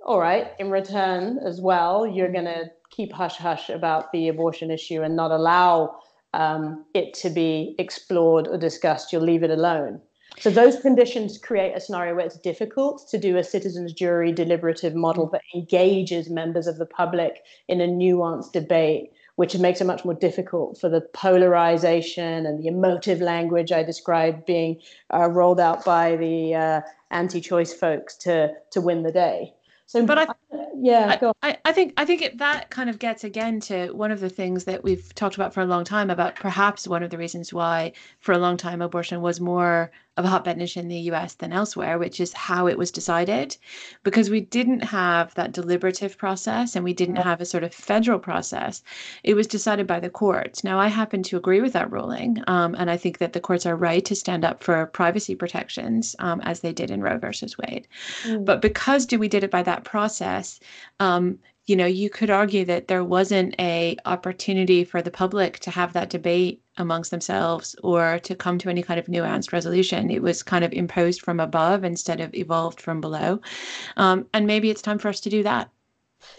all 0.06 0.18
right, 0.18 0.52
in 0.58 0.70
return 0.70 1.38
as 1.44 1.60
well, 1.60 2.06
you're 2.06 2.32
going 2.32 2.46
to 2.46 2.70
keep 2.90 3.12
hush 3.12 3.36
hush 3.36 3.68
about 3.68 4.10
the 4.12 4.28
abortion 4.28 4.70
issue 4.70 5.02
and 5.02 5.14
not 5.14 5.30
allow 5.30 5.98
um, 6.32 6.84
it 6.94 7.12
to 7.14 7.30
be 7.30 7.74
explored 7.78 8.48
or 8.48 8.56
discussed. 8.56 9.12
You'll 9.12 9.22
leave 9.22 9.42
it 9.42 9.50
alone. 9.50 10.00
So 10.40 10.48
those 10.48 10.80
conditions 10.80 11.36
create 11.36 11.76
a 11.76 11.80
scenario 11.80 12.14
where 12.14 12.24
it's 12.24 12.38
difficult 12.38 13.06
to 13.10 13.18
do 13.18 13.36
a 13.36 13.44
citizens 13.44 13.92
jury 13.92 14.32
deliberative 14.32 14.94
model 14.94 15.28
that 15.30 15.42
engages 15.54 16.30
members 16.30 16.66
of 16.66 16.78
the 16.78 16.86
public 16.86 17.42
in 17.68 17.82
a 17.82 17.86
nuanced 17.86 18.52
debate, 18.52 19.12
which 19.36 19.58
makes 19.58 19.82
it 19.82 19.84
much 19.84 20.02
more 20.02 20.14
difficult 20.14 20.80
for 20.80 20.88
the 20.88 21.02
polarization 21.12 22.46
and 22.46 22.58
the 22.58 22.68
emotive 22.68 23.20
language 23.20 23.70
I 23.70 23.82
described 23.82 24.46
being 24.46 24.80
uh, 25.12 25.28
rolled 25.28 25.60
out 25.60 25.84
by 25.84 26.16
the 26.16 26.54
uh, 26.54 26.80
anti-choice 27.10 27.74
folks 27.74 28.16
to 28.18 28.54
to 28.70 28.80
win 28.80 29.02
the 29.02 29.12
day. 29.12 29.52
So, 29.90 30.06
but 30.06 30.18
I, 30.18 30.26
yeah, 30.76 31.32
I, 31.42 31.58
I, 31.64 31.72
think 31.72 31.94
I 31.96 32.04
think 32.04 32.22
it, 32.22 32.38
that 32.38 32.70
kind 32.70 32.88
of 32.88 33.00
gets 33.00 33.24
again 33.24 33.58
to 33.62 33.90
one 33.90 34.12
of 34.12 34.20
the 34.20 34.28
things 34.28 34.62
that 34.66 34.84
we've 34.84 35.12
talked 35.16 35.34
about 35.34 35.52
for 35.52 35.62
a 35.62 35.66
long 35.66 35.82
time 35.82 36.10
about 36.10 36.36
perhaps 36.36 36.86
one 36.86 37.02
of 37.02 37.10
the 37.10 37.18
reasons 37.18 37.52
why 37.52 37.90
for 38.20 38.30
a 38.30 38.38
long 38.38 38.56
time 38.56 38.82
abortion 38.82 39.20
was 39.20 39.40
more 39.40 39.90
of 40.16 40.46
issue 40.46 40.80
in 40.80 40.88
the 40.88 40.98
US 41.12 41.34
than 41.34 41.52
elsewhere, 41.52 41.98
which 41.98 42.20
is 42.20 42.32
how 42.32 42.66
it 42.66 42.76
was 42.76 42.90
decided, 42.90 43.56
because 44.02 44.28
we 44.28 44.40
didn't 44.40 44.80
have 44.80 45.34
that 45.34 45.52
deliberative 45.52 46.18
process 46.18 46.76
and 46.76 46.84
we 46.84 46.92
didn't 46.92 47.16
have 47.16 47.40
a 47.40 47.44
sort 47.46 47.64
of 47.64 47.72
federal 47.72 48.18
process. 48.18 48.82
It 49.24 49.34
was 49.34 49.46
decided 49.46 49.86
by 49.86 50.00
the 50.00 50.10
courts. 50.10 50.64
Now, 50.64 50.78
I 50.78 50.88
happen 50.88 51.22
to 51.24 51.36
agree 51.36 51.60
with 51.60 51.72
that 51.72 51.90
ruling, 51.90 52.42
um, 52.46 52.74
and 52.78 52.90
I 52.90 52.96
think 52.96 53.18
that 53.18 53.32
the 53.32 53.40
courts 53.40 53.66
are 53.66 53.76
right 53.76 54.04
to 54.04 54.14
stand 54.14 54.44
up 54.44 54.62
for 54.62 54.86
privacy 54.86 55.34
protections, 55.34 56.16
um, 56.18 56.40
as 56.42 56.60
they 56.60 56.72
did 56.72 56.90
in 56.90 57.02
Roe 57.02 57.18
versus 57.18 57.56
Wade. 57.56 57.86
Mm. 58.24 58.44
But 58.44 58.60
because 58.60 59.06
we 59.18 59.28
did 59.28 59.44
it 59.44 59.50
by 59.50 59.62
that 59.62 59.84
process, 59.84 60.60
um, 60.98 61.38
you 61.66 61.76
know 61.76 61.86
you 61.86 62.10
could 62.10 62.30
argue 62.30 62.64
that 62.64 62.88
there 62.88 63.04
wasn't 63.04 63.54
a 63.58 63.96
opportunity 64.06 64.84
for 64.84 65.02
the 65.02 65.10
public 65.10 65.58
to 65.60 65.70
have 65.70 65.92
that 65.92 66.10
debate 66.10 66.62
amongst 66.76 67.10
themselves 67.10 67.76
or 67.82 68.18
to 68.20 68.34
come 68.34 68.58
to 68.58 68.70
any 68.70 68.82
kind 68.82 68.98
of 68.98 69.06
nuanced 69.06 69.52
resolution. 69.52 70.10
It 70.10 70.22
was 70.22 70.42
kind 70.42 70.64
of 70.64 70.72
imposed 70.72 71.20
from 71.22 71.40
above 71.40 71.84
instead 71.84 72.20
of 72.20 72.34
evolved 72.34 72.80
from 72.80 73.00
below. 73.00 73.40
Um, 73.96 74.26
and 74.32 74.46
maybe 74.46 74.70
it's 74.70 74.82
time 74.82 74.98
for 74.98 75.08
us 75.08 75.20
to 75.20 75.30
do 75.30 75.42
that. 75.42 75.70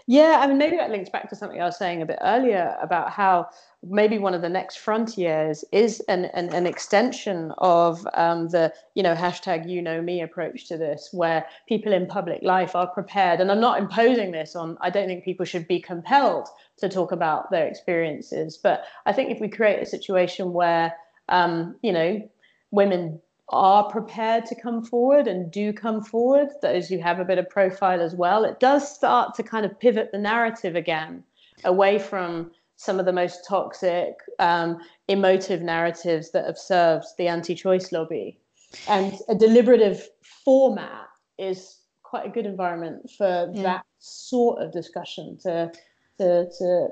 Yeah 0.06 0.40
i 0.42 0.48
mean 0.48 0.58
maybe 0.58 0.78
that 0.78 0.92
links 0.92 1.10
back 1.10 1.28
to 1.30 1.36
something 1.36 1.60
i 1.60 1.66
was 1.66 1.78
saying 1.78 2.02
a 2.02 2.06
bit 2.06 2.20
earlier 2.22 2.78
about 2.82 3.10
how 3.10 3.50
maybe 3.84 4.20
one 4.20 4.34
of 4.34 4.42
the 4.42 4.50
next 4.50 4.78
frontiers 4.78 5.66
is 5.72 6.02
an, 6.02 6.26
an, 6.26 6.54
an 6.54 6.68
extension 6.68 7.52
of 7.58 8.08
um, 8.14 8.48
the 8.50 8.72
you 8.94 9.02
know 9.02 9.16
hashtag 9.16 9.68
you 9.68 9.82
know 9.82 10.02
me 10.02 10.22
approach 10.22 10.68
to 10.68 10.78
this 10.78 11.10
where 11.12 11.46
people 11.68 11.92
in 11.92 12.06
public 12.06 12.42
life 12.44 12.76
are 12.76 12.88
prepared 12.88 13.40
and 13.40 13.52
i'm 13.52 13.60
not 13.60 13.80
imposing 13.80 14.32
this 14.32 14.56
on 14.56 14.78
i 14.82 14.90
don't 14.90 15.08
think 15.08 15.24
people 15.24 15.46
should 15.46 15.68
be 15.68 15.80
compelled 15.80 16.48
to 16.78 16.88
talk 16.88 17.12
about 17.12 17.50
their 17.50 17.66
experiences 17.68 18.58
but 18.58 18.84
i 19.06 19.14
think 19.14 19.32
if 19.32 19.40
we 19.40 19.50
create 19.50 19.82
a 19.82 19.86
situation 19.86 20.54
where 20.54 20.94
um, 21.30 21.76
you 21.82 21.92
know 21.92 22.22
women 22.70 23.20
are 23.50 23.90
prepared 23.90 24.46
to 24.46 24.56
come 24.56 24.84
forward 24.84 25.28
and 25.28 25.52
do 25.52 25.74
come 25.74 26.02
forward 26.02 26.50
those 26.62 26.88
who 26.88 26.98
have 27.00 27.20
a 27.20 27.26
bit 27.26 27.40
of 27.40 27.50
profile 27.50 28.00
as 28.00 28.14
well 28.14 28.44
it 28.44 28.60
does 28.60 28.94
start 28.94 29.34
to 29.34 29.42
kind 29.42 29.66
of 29.66 29.80
pivot 29.80 30.12
the 30.12 30.20
narrative 30.20 30.76
again 30.76 31.24
away 31.64 31.98
from 32.00 32.52
some 32.82 33.00
of 33.00 33.06
the 33.06 33.14
most 33.14 33.46
toxic, 33.48 34.16
um, 34.40 34.80
emotive 35.08 35.62
narratives 35.62 36.32
that 36.32 36.46
have 36.46 36.58
served 36.58 37.06
the 37.20 37.28
anti 37.28 37.54
choice 37.54 37.92
lobby. 37.92 38.40
And 38.88 39.14
a 39.30 39.36
deliberative 39.36 40.10
format 40.44 41.06
is 41.38 41.78
quite 42.02 42.26
a 42.26 42.30
good 42.30 42.48
environment 42.48 43.08
for 43.16 43.52
yeah. 43.54 43.62
that 43.62 43.86
sort 44.00 44.64
of 44.64 44.72
discussion 44.72 45.38
to, 45.44 45.72
to, 46.18 46.48
to 46.58 46.88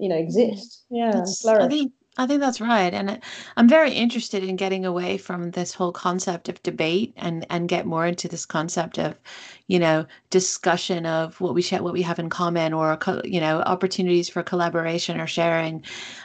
you 0.00 0.08
know, 0.08 0.16
exist. 0.16 0.84
Yeah. 0.88 1.22
I 1.46 1.68
think 1.68 1.92
I 2.18 2.26
think 2.26 2.40
that's 2.40 2.60
right. 2.60 2.94
And 2.94 3.20
I'm 3.58 3.68
very 3.68 3.92
interested 3.92 4.42
in 4.42 4.56
getting 4.56 4.86
away 4.86 5.18
from 5.18 5.50
this 5.50 5.74
whole 5.74 5.92
concept 5.92 6.48
of 6.48 6.62
debate 6.62 7.12
and, 7.16 7.46
and 7.50 7.68
get 7.68 7.84
more 7.84 8.06
into 8.06 8.26
this 8.26 8.46
concept 8.46 8.98
of, 8.98 9.18
you 9.68 9.80
know, 9.80 10.06
discussion 10.30 11.06
of 11.06 11.40
what 11.40 11.54
we 11.54 11.60
share, 11.60 11.82
what 11.82 11.92
we 11.92 12.02
have 12.02 12.20
in 12.20 12.28
common 12.28 12.72
or, 12.72 12.96
you 13.24 13.40
know, 13.40 13.60
opportunities 13.62 14.28
for 14.28 14.42
collaboration 14.42 15.20
or 15.20 15.26
sharing. 15.26 15.82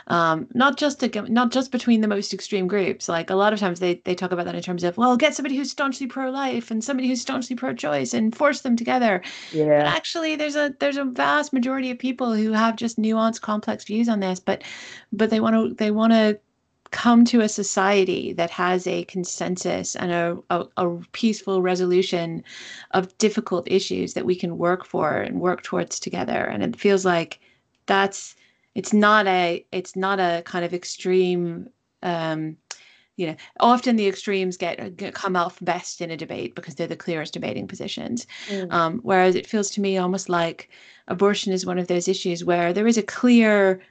Um, 0.07 0.47
not 0.53 0.77
just 0.77 0.99
to, 0.99 1.21
not 1.31 1.51
just 1.51 1.71
between 1.71 2.01
the 2.01 2.07
most 2.07 2.33
extreme 2.33 2.67
groups. 2.67 3.09
Like 3.09 3.31
a 3.31 3.35
lot 3.35 3.51
of 3.51 3.59
times 3.59 3.79
they, 3.79 3.95
they 4.05 4.13
talk 4.13 4.31
about 4.31 4.45
that 4.45 4.53
in 4.53 4.61
terms 4.61 4.83
of, 4.83 4.95
well, 4.95 5.17
get 5.17 5.33
somebody 5.33 5.57
who's 5.57 5.71
staunchly 5.71 6.05
pro-life 6.05 6.69
and 6.69 6.83
somebody 6.83 7.07
who's 7.07 7.21
staunchly 7.21 7.55
pro-choice 7.55 8.13
and 8.13 8.35
force 8.35 8.61
them 8.61 8.75
together. 8.75 9.23
Yeah. 9.51 9.79
But 9.79 9.87
actually 9.87 10.35
there's 10.35 10.55
a, 10.55 10.75
there's 10.79 10.97
a 10.97 11.05
vast 11.05 11.51
majority 11.51 11.89
of 11.89 11.97
people 11.97 12.33
who 12.35 12.51
have 12.51 12.75
just 12.75 12.99
nuanced, 12.99 13.41
complex 13.41 13.85
views 13.85 14.07
on 14.07 14.19
this, 14.19 14.39
but, 14.39 14.63
but 15.11 15.31
they 15.31 15.39
want 15.39 15.55
to, 15.55 15.73
they 15.73 15.89
want 15.89 16.13
to 16.13 16.39
come 16.91 17.23
to 17.25 17.41
a 17.41 17.49
society 17.49 18.33
that 18.33 18.49
has 18.49 18.85
a 18.85 19.05
consensus 19.05 19.95
and 19.95 20.11
a, 20.11 20.37
a, 20.49 20.65
a, 20.77 20.97
peaceful 21.13 21.61
resolution 21.61 22.43
of 22.91 23.17
difficult 23.17 23.65
issues 23.71 24.13
that 24.13 24.25
we 24.25 24.35
can 24.35 24.57
work 24.57 24.85
for 24.85 25.13
and 25.13 25.39
work 25.39 25.63
towards 25.63 25.99
together 25.99 26.45
and 26.45 26.63
it 26.63 26.79
feels 26.79 27.05
like 27.05 27.39
that's 27.85 28.35
it's 28.75 28.93
not 28.93 29.25
a 29.27 29.65
it's 29.71 29.95
not 29.95 30.19
a 30.19 30.41
kind 30.45 30.65
of 30.65 30.73
extreme 30.73 31.69
um, 32.03 32.57
you 33.15 33.27
know 33.27 33.35
often 33.59 33.95
the 33.95 34.07
extremes 34.07 34.57
get, 34.57 34.97
get, 34.97 35.13
come 35.13 35.35
out 35.35 35.53
best 35.63 36.01
in 36.01 36.11
a 36.11 36.17
debate 36.17 36.55
because 36.55 36.75
they're 36.75 36.87
the 36.87 36.95
clearest 36.95 37.33
debating 37.33 37.67
positions 37.67 38.27
mm. 38.47 38.71
um, 38.71 38.99
whereas 39.03 39.35
it 39.35 39.47
feels 39.47 39.69
to 39.69 39.81
me 39.81 39.97
almost 39.97 40.27
like 40.27 40.69
abortion 41.07 41.53
is 41.53 41.65
one 41.65 41.79
of 41.79 41.87
those 41.87 42.07
issues 42.07 42.43
where 42.43 42.73
there 42.73 42.87
is 42.87 42.97
a 42.97 43.03
clear 43.03 43.81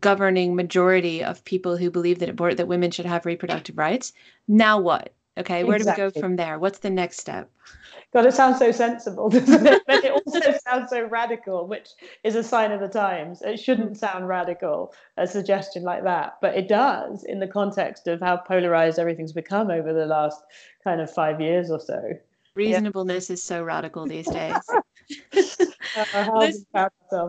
governing 0.00 0.54
majority 0.54 1.22
of 1.22 1.44
people 1.44 1.76
who 1.76 1.90
believe 1.90 2.18
that 2.20 2.28
abort 2.28 2.56
that 2.56 2.68
women 2.68 2.90
should 2.90 3.06
have 3.06 3.26
reproductive 3.26 3.76
rights. 3.78 4.12
Now 4.48 4.80
what? 4.80 5.12
Okay, 5.38 5.64
where 5.64 5.76
exactly. 5.76 6.02
do 6.02 6.06
we 6.06 6.12
go 6.12 6.20
from 6.20 6.36
there? 6.36 6.58
What's 6.58 6.78
the 6.78 6.90
next 6.90 7.20
step? 7.20 7.50
God, 8.14 8.24
it 8.24 8.32
sounds 8.32 8.58
so 8.58 8.72
sensible, 8.72 9.28
doesn't 9.30 9.66
it? 9.66 9.82
but 9.86 10.02
it 10.02 10.12
also 10.12 10.40
sounds 10.66 10.88
so 10.88 11.04
radical, 11.04 11.66
which 11.66 11.90
is 12.24 12.34
a 12.34 12.42
sign 12.42 12.72
of 12.72 12.80
the 12.80 12.88
times. 12.88 13.42
It 13.42 13.58
shouldn't 13.58 13.98
sound 13.98 14.28
radical, 14.28 14.94
a 15.18 15.26
suggestion 15.26 15.82
like 15.82 16.04
that, 16.04 16.38
but 16.40 16.56
it 16.56 16.68
does 16.68 17.24
in 17.24 17.40
the 17.40 17.46
context 17.46 18.06
of 18.06 18.20
how 18.20 18.38
polarized 18.38 18.98
everything's 18.98 19.32
become 19.32 19.70
over 19.70 19.92
the 19.92 20.06
last 20.06 20.40
kind 20.82 21.00
of 21.00 21.12
five 21.12 21.40
years 21.40 21.70
or 21.70 21.80
so. 21.80 22.12
Reasonableness 22.54 23.28
yeah. 23.28 23.34
is 23.34 23.42
so 23.42 23.62
radical 23.62 24.06
these 24.06 24.28
days. 24.28 24.56
uh, 24.70 26.38
listen, 26.38 26.66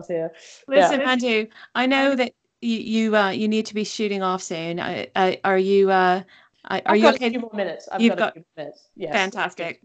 here. 0.08 0.32
listen 0.66 1.00
yeah. 1.00 1.06
Mandu, 1.06 1.48
I 1.74 1.84
know 1.84 2.14
that 2.14 2.32
you 2.60 2.78
you, 2.78 3.16
uh, 3.16 3.30
you 3.30 3.48
need 3.48 3.66
to 3.66 3.74
be 3.74 3.84
shooting 3.84 4.22
off 4.22 4.42
soon. 4.42 4.80
I, 4.80 5.08
I, 5.16 5.40
are 5.44 5.58
you 5.58 5.90
uh, 5.90 6.22
are 6.64 6.82
I've 6.86 6.96
you 6.96 7.08
okay? 7.14 7.26
A 7.26 7.30
few 7.30 7.40
more 7.40 7.50
minutes. 7.54 7.88
I've 7.90 8.00
You've 8.00 8.16
got, 8.16 8.34
got 8.34 8.36
minutes. 8.56 8.88
Yes. 8.96 9.14
Fantastic. 9.14 9.82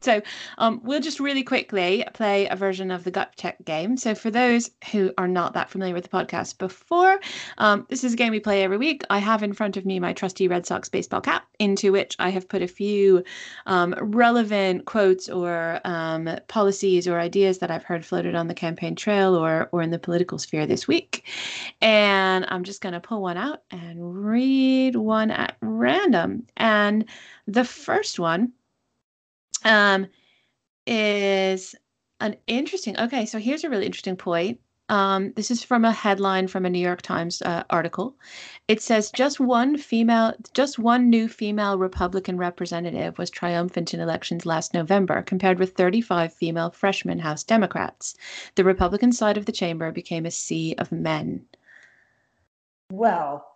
So 0.00 0.22
um, 0.58 0.80
we'll 0.84 1.00
just 1.00 1.20
really 1.20 1.42
quickly 1.42 2.04
play 2.14 2.46
a 2.46 2.56
version 2.56 2.90
of 2.90 3.04
the 3.04 3.10
gut 3.10 3.32
check 3.36 3.56
game. 3.64 3.96
So 3.96 4.14
for 4.14 4.30
those 4.30 4.70
who 4.92 5.12
are 5.18 5.28
not 5.28 5.54
that 5.54 5.70
familiar 5.70 5.94
with 5.94 6.04
the 6.04 6.10
podcast 6.10 6.58
before, 6.58 7.18
um, 7.58 7.86
this 7.88 8.04
is 8.04 8.12
a 8.12 8.16
game 8.16 8.30
we 8.30 8.40
play 8.40 8.62
every 8.62 8.78
week. 8.78 9.02
I 9.10 9.18
have 9.18 9.42
in 9.42 9.52
front 9.52 9.76
of 9.76 9.84
me 9.84 9.98
my 9.98 10.12
trusty 10.12 10.46
Red 10.46 10.66
Sox 10.66 10.88
baseball 10.88 11.20
cap, 11.20 11.46
into 11.58 11.92
which 11.92 12.14
I 12.18 12.30
have 12.30 12.48
put 12.48 12.62
a 12.62 12.68
few 12.68 13.24
um, 13.66 13.94
relevant 14.00 14.84
quotes 14.84 15.28
or 15.28 15.80
um, 15.84 16.30
policies 16.48 17.08
or 17.08 17.18
ideas 17.18 17.58
that 17.58 17.70
I've 17.70 17.84
heard 17.84 18.04
floated 18.04 18.34
on 18.34 18.46
the 18.46 18.54
campaign 18.54 18.94
trail 18.94 19.34
or 19.34 19.68
or 19.72 19.82
in 19.82 19.90
the 19.90 19.98
political 19.98 20.38
sphere 20.38 20.66
this 20.66 20.86
week. 20.86 21.24
And 21.80 22.44
I'm 22.48 22.64
just 22.64 22.80
going 22.80 22.92
to 22.92 23.00
pull 23.00 23.22
one 23.22 23.36
out 23.36 23.62
and 23.70 24.24
read 24.24 24.96
one 24.96 25.30
at 25.30 25.56
random. 25.60 26.46
And 26.56 27.04
the 27.46 27.64
first 27.64 28.18
one 28.18 28.52
um, 29.68 30.06
is 30.86 31.74
an 32.20 32.36
interesting. 32.46 32.98
Okay, 32.98 33.26
so 33.26 33.38
here's 33.38 33.64
a 33.64 33.70
really 33.70 33.86
interesting 33.86 34.16
point. 34.16 34.60
Um, 34.90 35.32
this 35.36 35.50
is 35.50 35.62
from 35.62 35.84
a 35.84 35.92
headline 35.92 36.48
from 36.48 36.64
a 36.64 36.70
New 36.70 36.78
York 36.78 37.02
Times 37.02 37.42
uh, 37.42 37.62
article. 37.68 38.16
It 38.68 38.80
says 38.80 39.10
just 39.10 39.38
one 39.38 39.76
female, 39.76 40.32
just 40.54 40.78
one 40.78 41.10
new 41.10 41.28
female 41.28 41.78
Republican 41.78 42.38
representative 42.38 43.18
was 43.18 43.28
triumphant 43.28 43.92
in 43.92 44.00
elections 44.00 44.46
last 44.46 44.72
November, 44.72 45.20
compared 45.22 45.58
with 45.58 45.74
35 45.74 46.32
female 46.32 46.70
freshman 46.70 47.18
House 47.18 47.44
Democrats. 47.44 48.16
The 48.54 48.64
Republican 48.64 49.12
side 49.12 49.36
of 49.36 49.44
the 49.44 49.52
chamber 49.52 49.92
became 49.92 50.24
a 50.24 50.30
sea 50.30 50.74
of 50.78 50.90
men. 50.90 51.44
Well, 52.90 53.46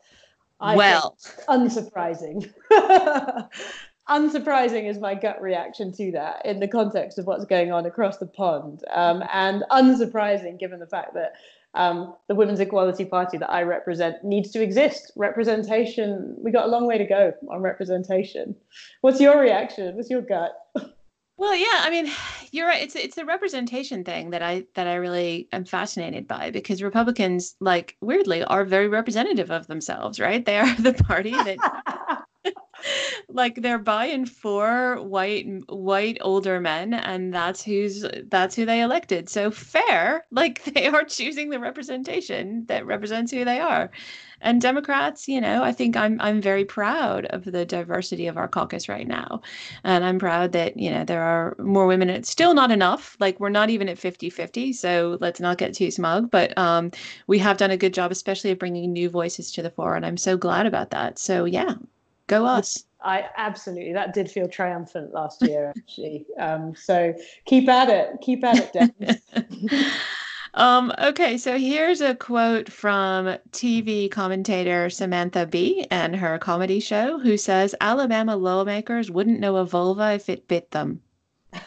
I 0.60 0.76
well, 0.76 1.16
unsurprising. 1.48 2.52
unsurprising 4.12 4.88
is 4.88 4.98
my 4.98 5.14
gut 5.14 5.40
reaction 5.40 5.92
to 5.92 6.12
that 6.12 6.44
in 6.44 6.60
the 6.60 6.68
context 6.68 7.18
of 7.18 7.26
what's 7.26 7.44
going 7.44 7.72
on 7.72 7.86
across 7.86 8.18
the 8.18 8.26
pond, 8.26 8.84
um, 8.92 9.24
and 9.32 9.64
unsurprising 9.70 10.58
given 10.58 10.78
the 10.78 10.86
fact 10.86 11.14
that 11.14 11.32
um, 11.74 12.14
the 12.28 12.34
Women's 12.34 12.60
Equality 12.60 13.06
Party 13.06 13.38
that 13.38 13.50
I 13.50 13.62
represent 13.62 14.22
needs 14.22 14.50
to 14.50 14.62
exist. 14.62 15.12
Representation, 15.16 16.36
we 16.38 16.50
got 16.50 16.66
a 16.66 16.68
long 16.68 16.86
way 16.86 16.98
to 16.98 17.06
go 17.06 17.32
on 17.50 17.62
representation. 17.62 18.54
What's 19.00 19.20
your 19.20 19.40
reaction? 19.40 19.96
What's 19.96 20.10
your 20.10 20.22
gut? 20.22 20.52
Well, 21.38 21.56
yeah, 21.56 21.80
I 21.80 21.90
mean, 21.90 22.12
you're 22.52 22.68
right. 22.68 22.82
It's 22.82 22.94
it's 22.94 23.16
the 23.16 23.24
representation 23.24 24.04
thing 24.04 24.30
that 24.30 24.42
I 24.42 24.64
that 24.74 24.86
I 24.86 24.94
really 24.94 25.48
am 25.50 25.64
fascinated 25.64 26.28
by 26.28 26.50
because 26.50 26.82
Republicans, 26.82 27.56
like 27.58 27.96
weirdly, 28.00 28.44
are 28.44 28.64
very 28.64 28.86
representative 28.86 29.50
of 29.50 29.66
themselves, 29.66 30.20
right? 30.20 30.44
They 30.44 30.58
are 30.58 30.72
the 30.76 30.92
party 30.92 31.30
that 31.30 31.56
like 33.28 33.56
they're 33.56 33.78
buying 33.78 34.26
four 34.26 35.00
white 35.02 35.46
white 35.68 36.18
older 36.20 36.60
men 36.60 36.94
and 36.94 37.32
that's 37.32 37.62
who's 37.62 38.04
that's 38.28 38.54
who 38.56 38.64
they 38.66 38.80
elected. 38.80 39.28
So 39.28 39.50
fair 39.50 40.24
like 40.30 40.64
they 40.64 40.86
are 40.86 41.04
choosing 41.04 41.50
the 41.50 41.60
representation 41.60 42.64
that 42.66 42.86
represents 42.86 43.32
who 43.32 43.44
they 43.44 43.60
are. 43.60 43.90
And 44.44 44.60
democrats 44.60 45.28
you 45.28 45.40
know 45.40 45.62
i 45.62 45.70
think 45.70 45.96
i'm 45.96 46.20
i'm 46.20 46.40
very 46.40 46.64
proud 46.64 47.26
of 47.26 47.44
the 47.44 47.64
diversity 47.64 48.26
of 48.26 48.36
our 48.36 48.48
caucus 48.48 48.88
right 48.88 49.06
now. 49.06 49.40
And 49.84 50.04
i'm 50.04 50.18
proud 50.18 50.52
that 50.52 50.76
you 50.76 50.90
know 50.90 51.04
there 51.04 51.22
are 51.22 51.56
more 51.58 51.86
women 51.86 52.10
it's 52.10 52.30
still 52.30 52.54
not 52.54 52.70
enough. 52.70 53.16
Like 53.20 53.38
we're 53.40 53.50
not 53.50 53.70
even 53.70 53.88
at 53.88 53.98
50-50 53.98 54.74
so 54.74 55.18
let's 55.20 55.40
not 55.40 55.58
get 55.58 55.74
too 55.74 55.90
smug. 55.90 56.30
But 56.30 56.56
um, 56.58 56.90
we 57.26 57.38
have 57.38 57.56
done 57.56 57.70
a 57.70 57.76
good 57.76 57.94
job 57.94 58.10
especially 58.10 58.50
of 58.50 58.58
bringing 58.58 58.92
new 58.92 59.08
voices 59.08 59.52
to 59.52 59.62
the 59.62 59.70
fore 59.70 59.94
and 59.96 60.04
i'm 60.04 60.16
so 60.16 60.36
glad 60.36 60.66
about 60.66 60.90
that. 60.90 61.18
So 61.18 61.44
yeah 61.44 61.74
Go 62.32 62.46
us. 62.46 62.84
I 63.04 63.28
absolutely 63.36 63.92
that 63.92 64.14
did 64.14 64.30
feel 64.30 64.48
triumphant 64.48 65.12
last 65.12 65.42
year 65.42 65.72
actually. 65.76 66.24
Um, 66.38 66.74
so 66.74 67.14
keep 67.44 67.68
at 67.68 67.88
it, 67.90 68.20
keep 68.22 68.44
at 68.44 68.70
it, 68.74 69.92
um, 70.54 70.92
okay, 70.98 71.36
so 71.36 71.58
here's 71.58 72.00
a 72.00 72.14
quote 72.14 72.70
from 72.70 73.36
TV 73.50 74.10
commentator 74.10 74.88
Samantha 74.88 75.46
Bee 75.46 75.86
and 75.90 76.14
her 76.16 76.38
comedy 76.38 76.80
show, 76.80 77.18
who 77.18 77.36
says 77.36 77.74
Alabama 77.80 78.36
lawmakers 78.36 79.10
wouldn't 79.10 79.40
know 79.40 79.56
a 79.56 79.64
vulva 79.64 80.12
if 80.12 80.28
it 80.28 80.48
bit 80.48 80.70
them. 80.70 81.00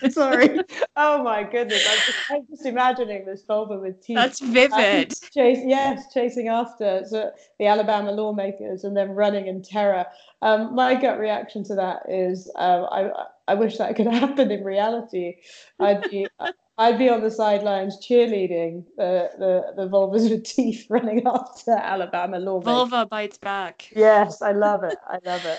Sorry. 0.10 0.60
oh 0.96 1.22
my 1.22 1.42
goodness. 1.42 1.86
I'm 1.88 1.98
just, 1.98 2.18
I'm 2.30 2.46
just, 2.50 2.66
imagining 2.66 3.24
this 3.24 3.42
vulva 3.46 3.78
with 3.78 4.02
teeth. 4.02 4.16
That's 4.16 4.40
vivid. 4.40 5.14
Chase, 5.32 5.60
yes, 5.64 6.12
chasing 6.12 6.48
after 6.48 7.02
so 7.06 7.30
the 7.58 7.66
Alabama 7.66 8.12
lawmakers 8.12 8.84
and 8.84 8.96
then 8.96 9.10
running 9.10 9.46
in 9.46 9.62
terror. 9.62 10.06
Um, 10.42 10.74
my 10.74 10.94
gut 10.94 11.18
reaction 11.18 11.64
to 11.64 11.74
that 11.74 12.02
is 12.08 12.50
um, 12.56 12.86
I, 12.90 13.10
I 13.48 13.54
wish 13.54 13.78
that 13.78 13.96
could 13.96 14.06
happen 14.12 14.50
in 14.50 14.64
reality. 14.64 15.36
I'd 15.80 16.02
be. 16.10 16.26
I'd 16.80 16.96
be 16.96 17.08
on 17.08 17.22
the 17.22 17.30
sidelines 17.32 17.98
cheerleading 18.06 18.84
the, 18.96 19.30
the, 19.36 19.72
the 19.74 19.88
vulvas 19.88 20.30
with 20.30 20.44
teeth 20.44 20.86
running 20.88 21.26
after 21.26 21.72
Alabama 21.72 22.38
lawmakers. 22.38 22.72
Vulva 22.72 23.04
bites 23.04 23.36
back. 23.36 23.90
Yes, 23.96 24.40
I 24.42 24.52
love 24.52 24.84
it. 24.84 24.96
I 25.08 25.18
love 25.24 25.44
it. 25.44 25.58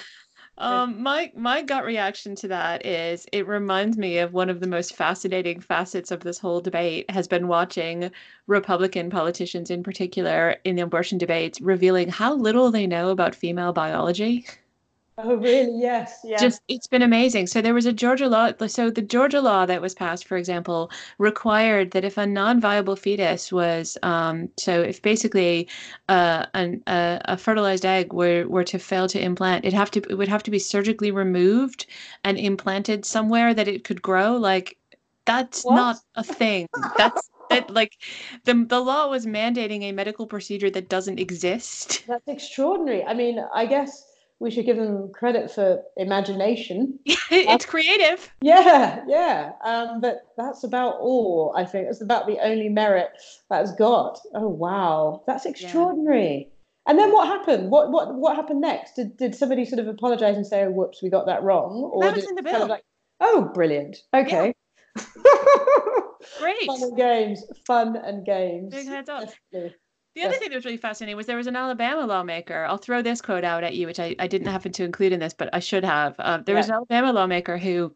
Um, 0.59 1.01
my 1.01 1.31
my 1.35 1.61
gut 1.61 1.85
reaction 1.85 2.35
to 2.35 2.49
that 2.49 2.85
is 2.85 3.25
it 3.31 3.47
reminds 3.47 3.97
me 3.97 4.17
of 4.17 4.33
one 4.33 4.49
of 4.49 4.59
the 4.59 4.67
most 4.67 4.93
fascinating 4.93 5.61
facets 5.61 6.11
of 6.11 6.19
this 6.19 6.37
whole 6.37 6.59
debate 6.59 7.09
has 7.09 7.29
been 7.29 7.47
watching 7.47 8.11
Republican 8.45 9.09
politicians 9.09 9.71
in 9.71 9.83
particular 9.83 10.57
in 10.65 10.75
the 10.75 10.81
abortion 10.81 11.17
debates 11.17 11.61
revealing 11.61 12.09
how 12.09 12.35
little 12.35 12.71
they 12.71 12.87
know 12.87 13.09
about 13.09 13.35
female 13.35 13.71
biology. 13.71 14.45
Oh, 15.21 15.35
really? 15.35 15.81
Yes. 15.81 16.21
Yeah. 16.23 16.39
Just 16.39 16.61
it's 16.69 16.87
been 16.87 17.01
amazing. 17.01 17.47
So 17.47 17.61
there 17.61 17.73
was 17.73 17.85
a 17.85 17.91
Georgia 17.91 18.27
law. 18.29 18.51
So 18.67 18.89
the 18.89 19.01
Georgia 19.01 19.41
law 19.41 19.65
that 19.65 19.81
was 19.81 19.93
passed, 19.93 20.25
for 20.25 20.37
example, 20.37 20.91
required 21.17 21.91
that 21.91 22.05
if 22.05 22.17
a 22.17 22.25
non-viable 22.25 22.95
fetus 22.95 23.51
was, 23.51 23.97
um, 24.01 24.49
so 24.57 24.81
if 24.81 25.01
basically 25.01 25.67
uh, 26.07 26.45
an, 26.53 26.81
a, 26.87 27.21
a 27.25 27.37
fertilized 27.37 27.85
egg 27.85 28.13
were 28.13 28.47
were 28.47 28.63
to 28.63 28.79
fail 28.79 29.09
to 29.09 29.21
implant, 29.21 29.65
it 29.65 29.73
have 29.73 29.91
to 29.91 30.01
it 30.09 30.15
would 30.15 30.29
have 30.29 30.43
to 30.43 30.51
be 30.51 30.59
surgically 30.59 31.11
removed 31.11 31.85
and 32.23 32.37
implanted 32.37 33.03
somewhere 33.05 33.53
that 33.53 33.67
it 33.67 33.83
could 33.83 34.01
grow. 34.01 34.37
Like 34.37 34.77
that's 35.25 35.65
what? 35.65 35.75
not 35.75 35.97
a 36.15 36.23
thing. 36.23 36.67
That's 36.97 37.29
that 37.49 37.69
like 37.69 37.97
the 38.45 38.53
the 38.53 38.79
law 38.79 39.09
was 39.09 39.25
mandating 39.25 39.83
a 39.83 39.91
medical 39.91 40.27
procedure 40.27 40.69
that 40.69 40.87
doesn't 40.87 41.19
exist. 41.19 42.05
That's 42.07 42.27
extraordinary. 42.27 43.03
I 43.03 43.13
mean, 43.13 43.43
I 43.53 43.65
guess 43.65 44.08
we 44.39 44.49
should 44.49 44.65
give 44.65 44.77
them 44.77 45.11
credit 45.13 45.51
for 45.51 45.81
imagination. 45.97 46.97
it's 47.05 47.65
creative. 47.65 48.31
Yeah, 48.41 49.03
yeah. 49.07 49.51
Um, 49.65 49.99
but 49.99 50.21
that's 50.37 50.63
about 50.63 50.95
all, 50.99 51.53
I 51.55 51.65
think. 51.65 51.87
It's 51.89 52.01
about 52.01 52.25
the 52.25 52.39
only 52.39 52.69
merit 52.69 53.09
that's 53.49 53.73
got. 53.75 54.19
Oh, 54.33 54.47
wow. 54.47 55.23
That's 55.27 55.45
extraordinary. 55.45 56.47
Yeah. 56.49 56.55
And 56.87 56.97
then 56.97 57.11
what 57.11 57.27
happened? 57.27 57.69
What 57.69 57.91
what 57.91 58.15
what 58.15 58.35
happened 58.35 58.61
next? 58.61 58.95
Did 58.95 59.15
did 59.15 59.35
somebody 59.35 59.63
sort 59.63 59.79
of 59.79 59.87
apologize 59.87 60.35
and 60.37 60.47
say, 60.47 60.63
"Oh, 60.63 60.71
whoops, 60.71 61.03
we 61.03 61.09
got 61.09 61.27
that 61.27 61.43
wrong"? 61.43 61.87
Or 61.93 62.01
that 62.01 62.15
was 62.15 62.27
in 62.27 62.33
the 62.33 62.41
bill. 62.41 62.51
Kind 62.51 62.63
of 62.63 62.69
like, 62.69 62.83
oh, 63.19 63.51
brilliant. 63.53 63.97
Okay. 64.11 64.53
Yeah. 64.97 65.03
Great. 66.39 66.65
Fun 66.65 66.81
and 66.81 66.97
games. 66.97 67.43
Fun 67.67 67.95
and 67.95 68.25
games. 68.25 68.73
Big 68.73 68.87
heads 68.87 69.07
up. 69.07 69.29
The 70.15 70.23
other 70.23 70.35
thing 70.37 70.49
that 70.49 70.55
was 70.55 70.65
really 70.65 70.77
fascinating 70.77 71.15
was 71.15 71.27
there 71.27 71.37
was 71.37 71.47
an 71.47 71.55
Alabama 71.55 72.05
lawmaker. 72.05 72.65
I'll 72.65 72.77
throw 72.77 73.01
this 73.01 73.21
quote 73.21 73.43
out 73.43 73.63
at 73.63 73.75
you, 73.75 73.87
which 73.87 73.99
I, 73.99 74.15
I 74.19 74.27
didn't 74.27 74.47
happen 74.47 74.71
to 74.73 74.83
include 74.83 75.13
in 75.13 75.19
this, 75.19 75.33
but 75.33 75.49
I 75.53 75.59
should 75.59 75.85
have. 75.85 76.15
Uh, 76.19 76.39
there 76.39 76.55
was 76.55 76.67
an 76.67 76.75
Alabama 76.75 77.13
lawmaker 77.13 77.57
who 77.57 77.93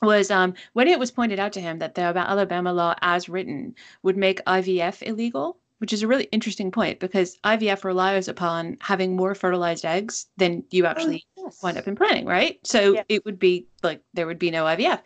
was 0.00 0.30
um, 0.30 0.54
when 0.72 0.88
it 0.88 0.98
was 0.98 1.10
pointed 1.10 1.38
out 1.38 1.52
to 1.52 1.60
him 1.60 1.78
that 1.78 1.94
the 1.94 2.02
Alabama 2.02 2.72
law 2.72 2.94
as 3.02 3.28
written 3.28 3.74
would 4.02 4.16
make 4.16 4.44
IVF 4.44 5.02
illegal, 5.02 5.58
which 5.78 5.92
is 5.92 6.02
a 6.02 6.08
really 6.08 6.24
interesting 6.32 6.70
point 6.70 6.98
because 6.98 7.38
IVF 7.44 7.84
relies 7.84 8.28
upon 8.28 8.78
having 8.80 9.14
more 9.14 9.34
fertilized 9.34 9.84
eggs 9.84 10.26
than 10.36 10.64
you 10.70 10.84
oh, 10.84 10.88
actually 10.88 11.26
yes. 11.42 11.62
wind 11.62 11.78
up 11.78 11.88
implanting, 11.88 12.26
right? 12.26 12.58
So 12.64 12.94
yeah. 12.94 13.02
it 13.08 13.24
would 13.24 13.38
be 13.38 13.66
like 13.82 14.02
there 14.14 14.26
would 14.26 14.38
be 14.38 14.50
no 14.50 14.64
IVF. 14.64 15.00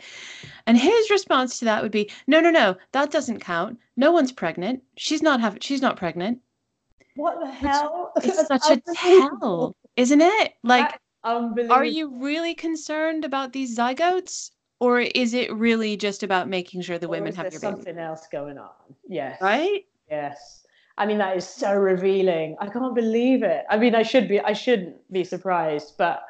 And 0.66 0.76
his 0.76 1.10
response 1.10 1.58
to 1.58 1.64
that 1.66 1.82
would 1.82 1.92
be, 1.92 2.10
no, 2.26 2.40
no, 2.40 2.50
no, 2.50 2.76
that 2.92 3.10
doesn't 3.10 3.40
count. 3.40 3.78
No 3.96 4.12
one's 4.12 4.32
pregnant. 4.32 4.82
She's 4.96 5.22
not 5.22 5.40
have 5.40 5.58
she's 5.60 5.82
not 5.82 5.96
pregnant. 5.96 6.40
What 7.14 7.40
the 7.40 7.50
hell? 7.50 8.12
It's 8.22 8.46
such 8.46 8.70
a 8.70 8.80
tell, 8.94 9.74
isn't 9.96 10.20
it? 10.20 10.54
Like 10.62 11.00
are 11.24 11.84
you 11.84 12.22
really 12.22 12.54
concerned 12.54 13.24
about 13.24 13.52
these 13.52 13.76
zygotes? 13.76 14.50
Or 14.78 15.00
is 15.00 15.32
it 15.32 15.52
really 15.54 15.96
just 15.96 16.22
about 16.22 16.48
making 16.48 16.82
sure 16.82 16.98
the 16.98 17.06
or 17.06 17.10
women 17.10 17.34
have 17.34 17.50
your 17.50 17.60
baby? 17.60 17.72
something 17.76 17.98
else 17.98 18.26
going 18.30 18.58
on? 18.58 18.70
Yes. 19.08 19.40
Right? 19.40 19.86
Yes. 20.10 20.65
I 20.98 21.06
mean, 21.06 21.18
that 21.18 21.36
is 21.36 21.46
so 21.46 21.74
revealing. 21.74 22.56
I 22.58 22.68
can't 22.68 22.94
believe 22.94 23.42
it. 23.42 23.64
I 23.68 23.76
mean, 23.76 23.94
I 23.94 24.02
should 24.02 24.28
be, 24.28 24.40
I 24.40 24.52
shouldn't 24.52 24.96
be 25.12 25.24
surprised, 25.24 25.94
but 25.98 26.22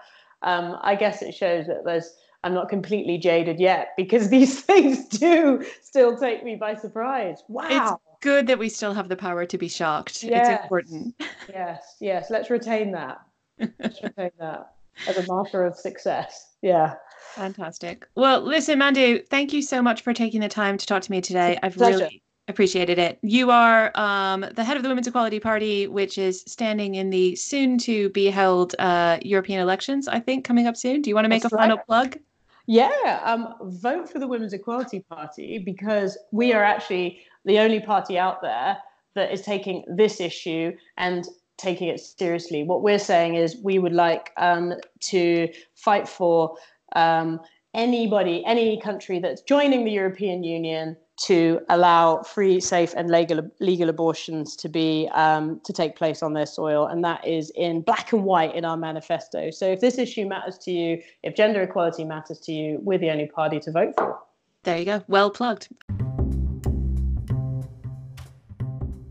um, 0.42 0.76
I 0.82 0.96
guess 0.96 1.22
it 1.22 1.32
shows 1.32 1.66
that 1.68 1.84
there's, 1.84 2.14
I'm 2.42 2.52
not 2.52 2.68
completely 2.68 3.16
jaded 3.18 3.60
yet 3.60 3.90
because 3.96 4.28
these 4.36 4.60
things 4.60 5.06
do 5.08 5.64
still 5.82 6.16
take 6.16 6.44
me 6.44 6.56
by 6.56 6.74
surprise. 6.74 7.42
Wow. 7.48 7.68
It's 7.70 8.02
good 8.22 8.48
that 8.48 8.58
we 8.58 8.68
still 8.68 8.94
have 8.94 9.08
the 9.08 9.16
power 9.16 9.46
to 9.46 9.58
be 9.58 9.68
shocked. 9.68 10.22
Yes. 10.24 10.48
It's 10.48 10.62
important. 10.62 11.14
Yes, 11.48 11.96
yes. 12.00 12.30
Let's 12.30 12.50
retain 12.50 12.90
that. 12.92 13.20
Let's 13.58 14.02
retain 14.02 14.30
that 14.40 14.72
as 15.06 15.16
a 15.16 15.26
marker 15.26 15.64
of 15.64 15.76
success. 15.76 16.54
Yeah. 16.60 16.94
Fantastic. 17.34 18.08
Well, 18.16 18.40
listen, 18.40 18.78
Mandu, 18.78 19.26
thank 19.28 19.52
you 19.52 19.62
so 19.62 19.80
much 19.80 20.02
for 20.02 20.12
taking 20.12 20.40
the 20.40 20.48
time 20.48 20.76
to 20.78 20.86
talk 20.86 21.02
to 21.02 21.10
me 21.10 21.20
today. 21.20 21.58
I've 21.62 21.76
Pleasure. 21.76 21.98
really 21.98 22.22
appreciated 22.48 22.98
it. 22.98 23.18
You 23.22 23.50
are 23.50 23.90
um, 23.94 24.46
the 24.54 24.64
head 24.64 24.76
of 24.76 24.82
the 24.82 24.88
Women's 24.88 25.06
Equality 25.06 25.40
Party, 25.40 25.88
which 25.88 26.18
is 26.18 26.42
standing 26.46 26.94
in 26.94 27.10
the 27.10 27.34
soon 27.36 27.78
to 27.78 28.08
be 28.10 28.26
held 28.26 28.74
uh, 28.78 29.18
European 29.22 29.60
elections, 29.60 30.06
I 30.08 30.20
think, 30.20 30.44
coming 30.44 30.66
up 30.66 30.76
soon. 30.76 31.02
Do 31.02 31.10
you 31.10 31.14
want 31.14 31.24
to 31.24 31.28
make 31.28 31.42
That's 31.42 31.52
a 31.52 31.56
right. 31.56 31.62
final 31.62 31.78
plug? 31.78 32.18
Yeah, 32.66 33.20
um, 33.24 33.54
vote 33.62 34.08
for 34.08 34.18
the 34.18 34.26
Women's 34.26 34.52
Equality 34.52 35.00
Party 35.00 35.58
because 35.58 36.18
we 36.32 36.52
are 36.52 36.64
actually 36.64 37.20
the 37.44 37.58
only 37.60 37.80
party 37.80 38.18
out 38.18 38.42
there 38.42 38.78
that 39.14 39.32
is 39.32 39.42
taking 39.42 39.84
this 39.88 40.20
issue 40.20 40.72
and 40.96 41.26
taking 41.56 41.88
it 41.88 42.00
seriously. 42.00 42.64
What 42.64 42.82
we're 42.82 42.98
saying 42.98 43.34
is 43.34 43.56
we 43.62 43.78
would 43.78 43.92
like 43.92 44.32
um, 44.36 44.74
to 45.02 45.48
fight 45.74 46.08
for 46.08 46.56
um, 46.94 47.40
anybody, 47.72 48.44
any 48.44 48.80
country 48.80 49.20
that's 49.20 49.42
joining 49.42 49.84
the 49.84 49.92
European 49.92 50.42
Union 50.42 50.96
to 51.18 51.60
allow 51.68 52.22
free, 52.22 52.60
safe, 52.60 52.92
and 52.96 53.10
legal 53.10 53.48
legal 53.60 53.88
abortions 53.88 54.54
to 54.56 54.68
be 54.68 55.08
um, 55.14 55.60
to 55.64 55.72
take 55.72 55.96
place 55.96 56.22
on 56.22 56.34
their 56.34 56.46
soil, 56.46 56.86
and 56.86 57.02
that 57.04 57.26
is 57.26 57.50
in 57.54 57.80
black 57.80 58.12
and 58.12 58.24
white 58.24 58.54
in 58.54 58.64
our 58.64 58.76
manifesto. 58.76 59.50
So, 59.50 59.66
if 59.66 59.80
this 59.80 59.98
issue 59.98 60.26
matters 60.26 60.58
to 60.58 60.70
you, 60.70 61.02
if 61.22 61.34
gender 61.34 61.62
equality 61.62 62.04
matters 62.04 62.38
to 62.40 62.52
you, 62.52 62.78
we're 62.82 62.98
the 62.98 63.10
only 63.10 63.26
party 63.26 63.60
to 63.60 63.70
vote 63.70 63.94
for. 63.96 64.18
There 64.64 64.78
you 64.78 64.84
go. 64.84 65.02
Well 65.08 65.30
plugged. 65.30 65.68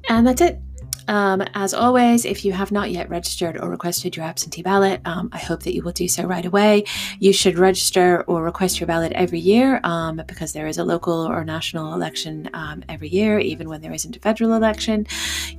And 0.07 0.27
that's 0.27 0.41
it. 0.41 0.59
Um, 1.07 1.43
as 1.53 1.73
always, 1.73 2.25
if 2.25 2.45
you 2.45 2.53
have 2.53 2.71
not 2.71 2.91
yet 2.91 3.09
registered 3.09 3.57
or 3.57 3.69
requested 3.69 4.15
your 4.15 4.25
absentee 4.25 4.61
ballot, 4.61 5.01
um, 5.05 5.29
I 5.31 5.37
hope 5.37 5.63
that 5.63 5.73
you 5.73 5.83
will 5.83 5.91
do 5.91 6.07
so 6.07 6.23
right 6.23 6.45
away. 6.45 6.85
You 7.19 7.33
should 7.33 7.57
register 7.57 8.23
or 8.27 8.43
request 8.43 8.79
your 8.79 8.87
ballot 8.87 9.11
every 9.13 9.39
year 9.39 9.79
um, 9.83 10.21
because 10.27 10.53
there 10.53 10.67
is 10.67 10.77
a 10.77 10.83
local 10.83 11.27
or 11.27 11.43
national 11.43 11.93
election 11.93 12.49
um, 12.53 12.83
every 12.89 13.09
year, 13.09 13.39
even 13.39 13.69
when 13.69 13.81
there 13.81 13.93
isn't 13.93 14.15
a 14.15 14.19
federal 14.19 14.53
election. 14.53 15.07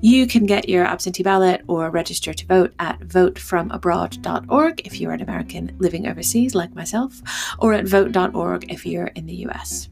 You 0.01 0.27
can 0.27 0.47
get 0.47 0.69
your 0.69 0.85
absentee 0.85 1.23
ballot 1.23 1.63
or 1.69 1.91
register 1.91 2.35
to 2.35 2.47
vote 2.47 2.75
at 2.79 2.99
votefromabroad.org 3.01 4.87
if 4.87 5.01
you're 5.01 5.13
an 5.13 5.23
American 5.23 5.77
living 5.79 6.07
overseas 6.07 6.55
like 6.55 6.75
myself, 6.75 7.23
or 7.59 7.73
at 7.73 7.87
vote.org 7.87 8.73
if 8.73 8.85
you're 8.87 9.09
in 9.09 9.27
the 9.27 9.47
US. 9.47 9.89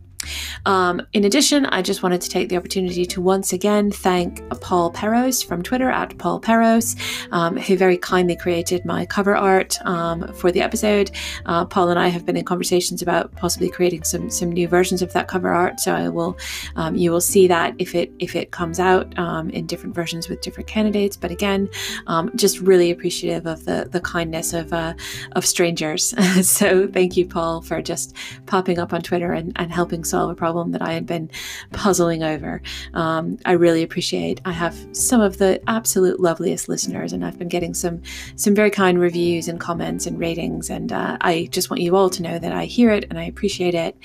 Um, 0.67 1.03
in 1.13 1.25
addition, 1.25 1.67
I 1.67 1.83
just 1.83 2.03
wanted 2.03 2.21
to 2.23 2.29
take 2.29 2.49
the 2.49 2.57
opportunity 2.57 3.05
to 3.07 3.21
once 3.21 3.53
again 3.53 3.91
thank 3.91 4.43
Paul 4.61 4.91
Perros 4.91 5.43
from 5.43 5.63
Twitter 5.63 5.91
at 5.91 6.17
Paul 6.19 6.41
Perros, 6.41 6.97
um, 7.33 7.57
who 7.57 7.77
very 7.77 7.97
kindly 7.99 8.37
created 8.37 8.85
my 8.85 9.07
cover 9.07 9.37
art 9.37 9.79
um, 9.85 10.33
for 10.35 10.51
the 10.51 10.63
episode. 10.63 11.11
Uh, 11.47 11.65
Paul 11.65 11.91
and 11.91 11.99
I 11.99 12.09
have 12.09 12.25
been 12.25 12.37
in 12.37 12.45
conversations 12.45 13.03
about 13.03 13.35
possibly 13.37 13.71
creating 13.71 14.05
some 14.05 14.31
some 14.31 14.51
new 14.51 14.69
versions 14.69 15.03
of 15.03 15.13
that 15.13 15.29
cover 15.29 15.51
art. 15.51 15.81
So 15.81 15.95
I 15.95 16.09
will, 16.09 16.37
um, 16.77 16.95
you 16.95 17.11
will 17.11 17.21
see 17.21 17.47
that 17.49 17.75
if 17.79 17.95
it 17.95 18.13
if 18.19 18.37
it 18.37 18.51
comes 18.51 18.81
out 18.81 19.17
um, 19.19 19.51
in 19.51 19.67
different 19.67 19.95
versions 19.95 20.29
with 20.29 20.41
different 20.41 20.69
candidates. 20.69 21.17
But 21.17 21.31
again, 21.31 21.69
um, 22.07 22.31
just 22.37 22.61
really 22.61 22.91
appreciative 22.91 23.47
of 23.47 23.65
the 23.65 23.89
the 23.91 24.01
kindness 24.01 24.53
of 24.53 24.73
uh, 24.73 24.95
of 25.33 25.45
strangers. 25.45 26.15
so 26.43 26.87
thank 26.87 27.17
you, 27.17 27.27
Paul, 27.27 27.63
for 27.63 27.83
just 27.83 28.15
popping 28.47 28.79
up 28.79 28.93
on 28.93 29.03
Twitter 29.03 29.33
and, 29.33 29.53
and 29.57 29.73
helping 29.73 30.05
solve 30.15 30.31
a 30.31 30.35
problem 30.35 30.71
that 30.71 30.83
I 30.83 30.93
had 30.93 31.07
been 31.07 31.29
puzzling 31.73 32.23
over. 32.23 32.63
Um, 32.95 33.37
I 33.45 33.53
really 33.53 33.83
appreciate. 33.83 34.41
I 34.45 34.53
have 34.53 34.77
some 34.93 35.21
of 35.21 35.39
the 35.39 35.61
absolute 35.69 36.21
loveliest 36.21 36.69
listeners, 36.69 37.13
and 37.13 37.25
I've 37.25 37.39
been 37.39 37.49
getting 37.49 37.75
some 37.75 38.01
some 38.37 38.55
very 38.55 38.71
kind 38.71 39.01
reviews 39.01 39.49
and 39.49 39.59
comments 39.59 40.07
and 40.07 40.19
ratings. 40.19 40.71
And 40.71 40.93
uh, 40.93 41.17
I 41.21 41.49
just 41.51 41.69
want 41.69 41.83
you 41.83 41.97
all 41.97 42.11
to 42.11 42.23
know 42.23 42.39
that 42.39 42.53
I 42.53 42.65
hear 42.67 42.91
it 42.91 43.07
and 43.11 43.19
I 43.19 43.25
appreciate 43.25 43.75
it. 43.75 43.97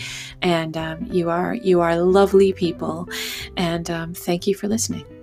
And 0.41 0.76
um, 0.76 1.07
you 1.12 1.30
are 1.30 1.53
you 1.53 1.82
are 1.82 1.95
lovely 2.01 2.53
people, 2.53 3.07
and 3.55 3.89
um, 3.91 4.14
thank 4.14 4.47
you 4.47 4.55
for 4.55 4.68
listening. 4.68 5.18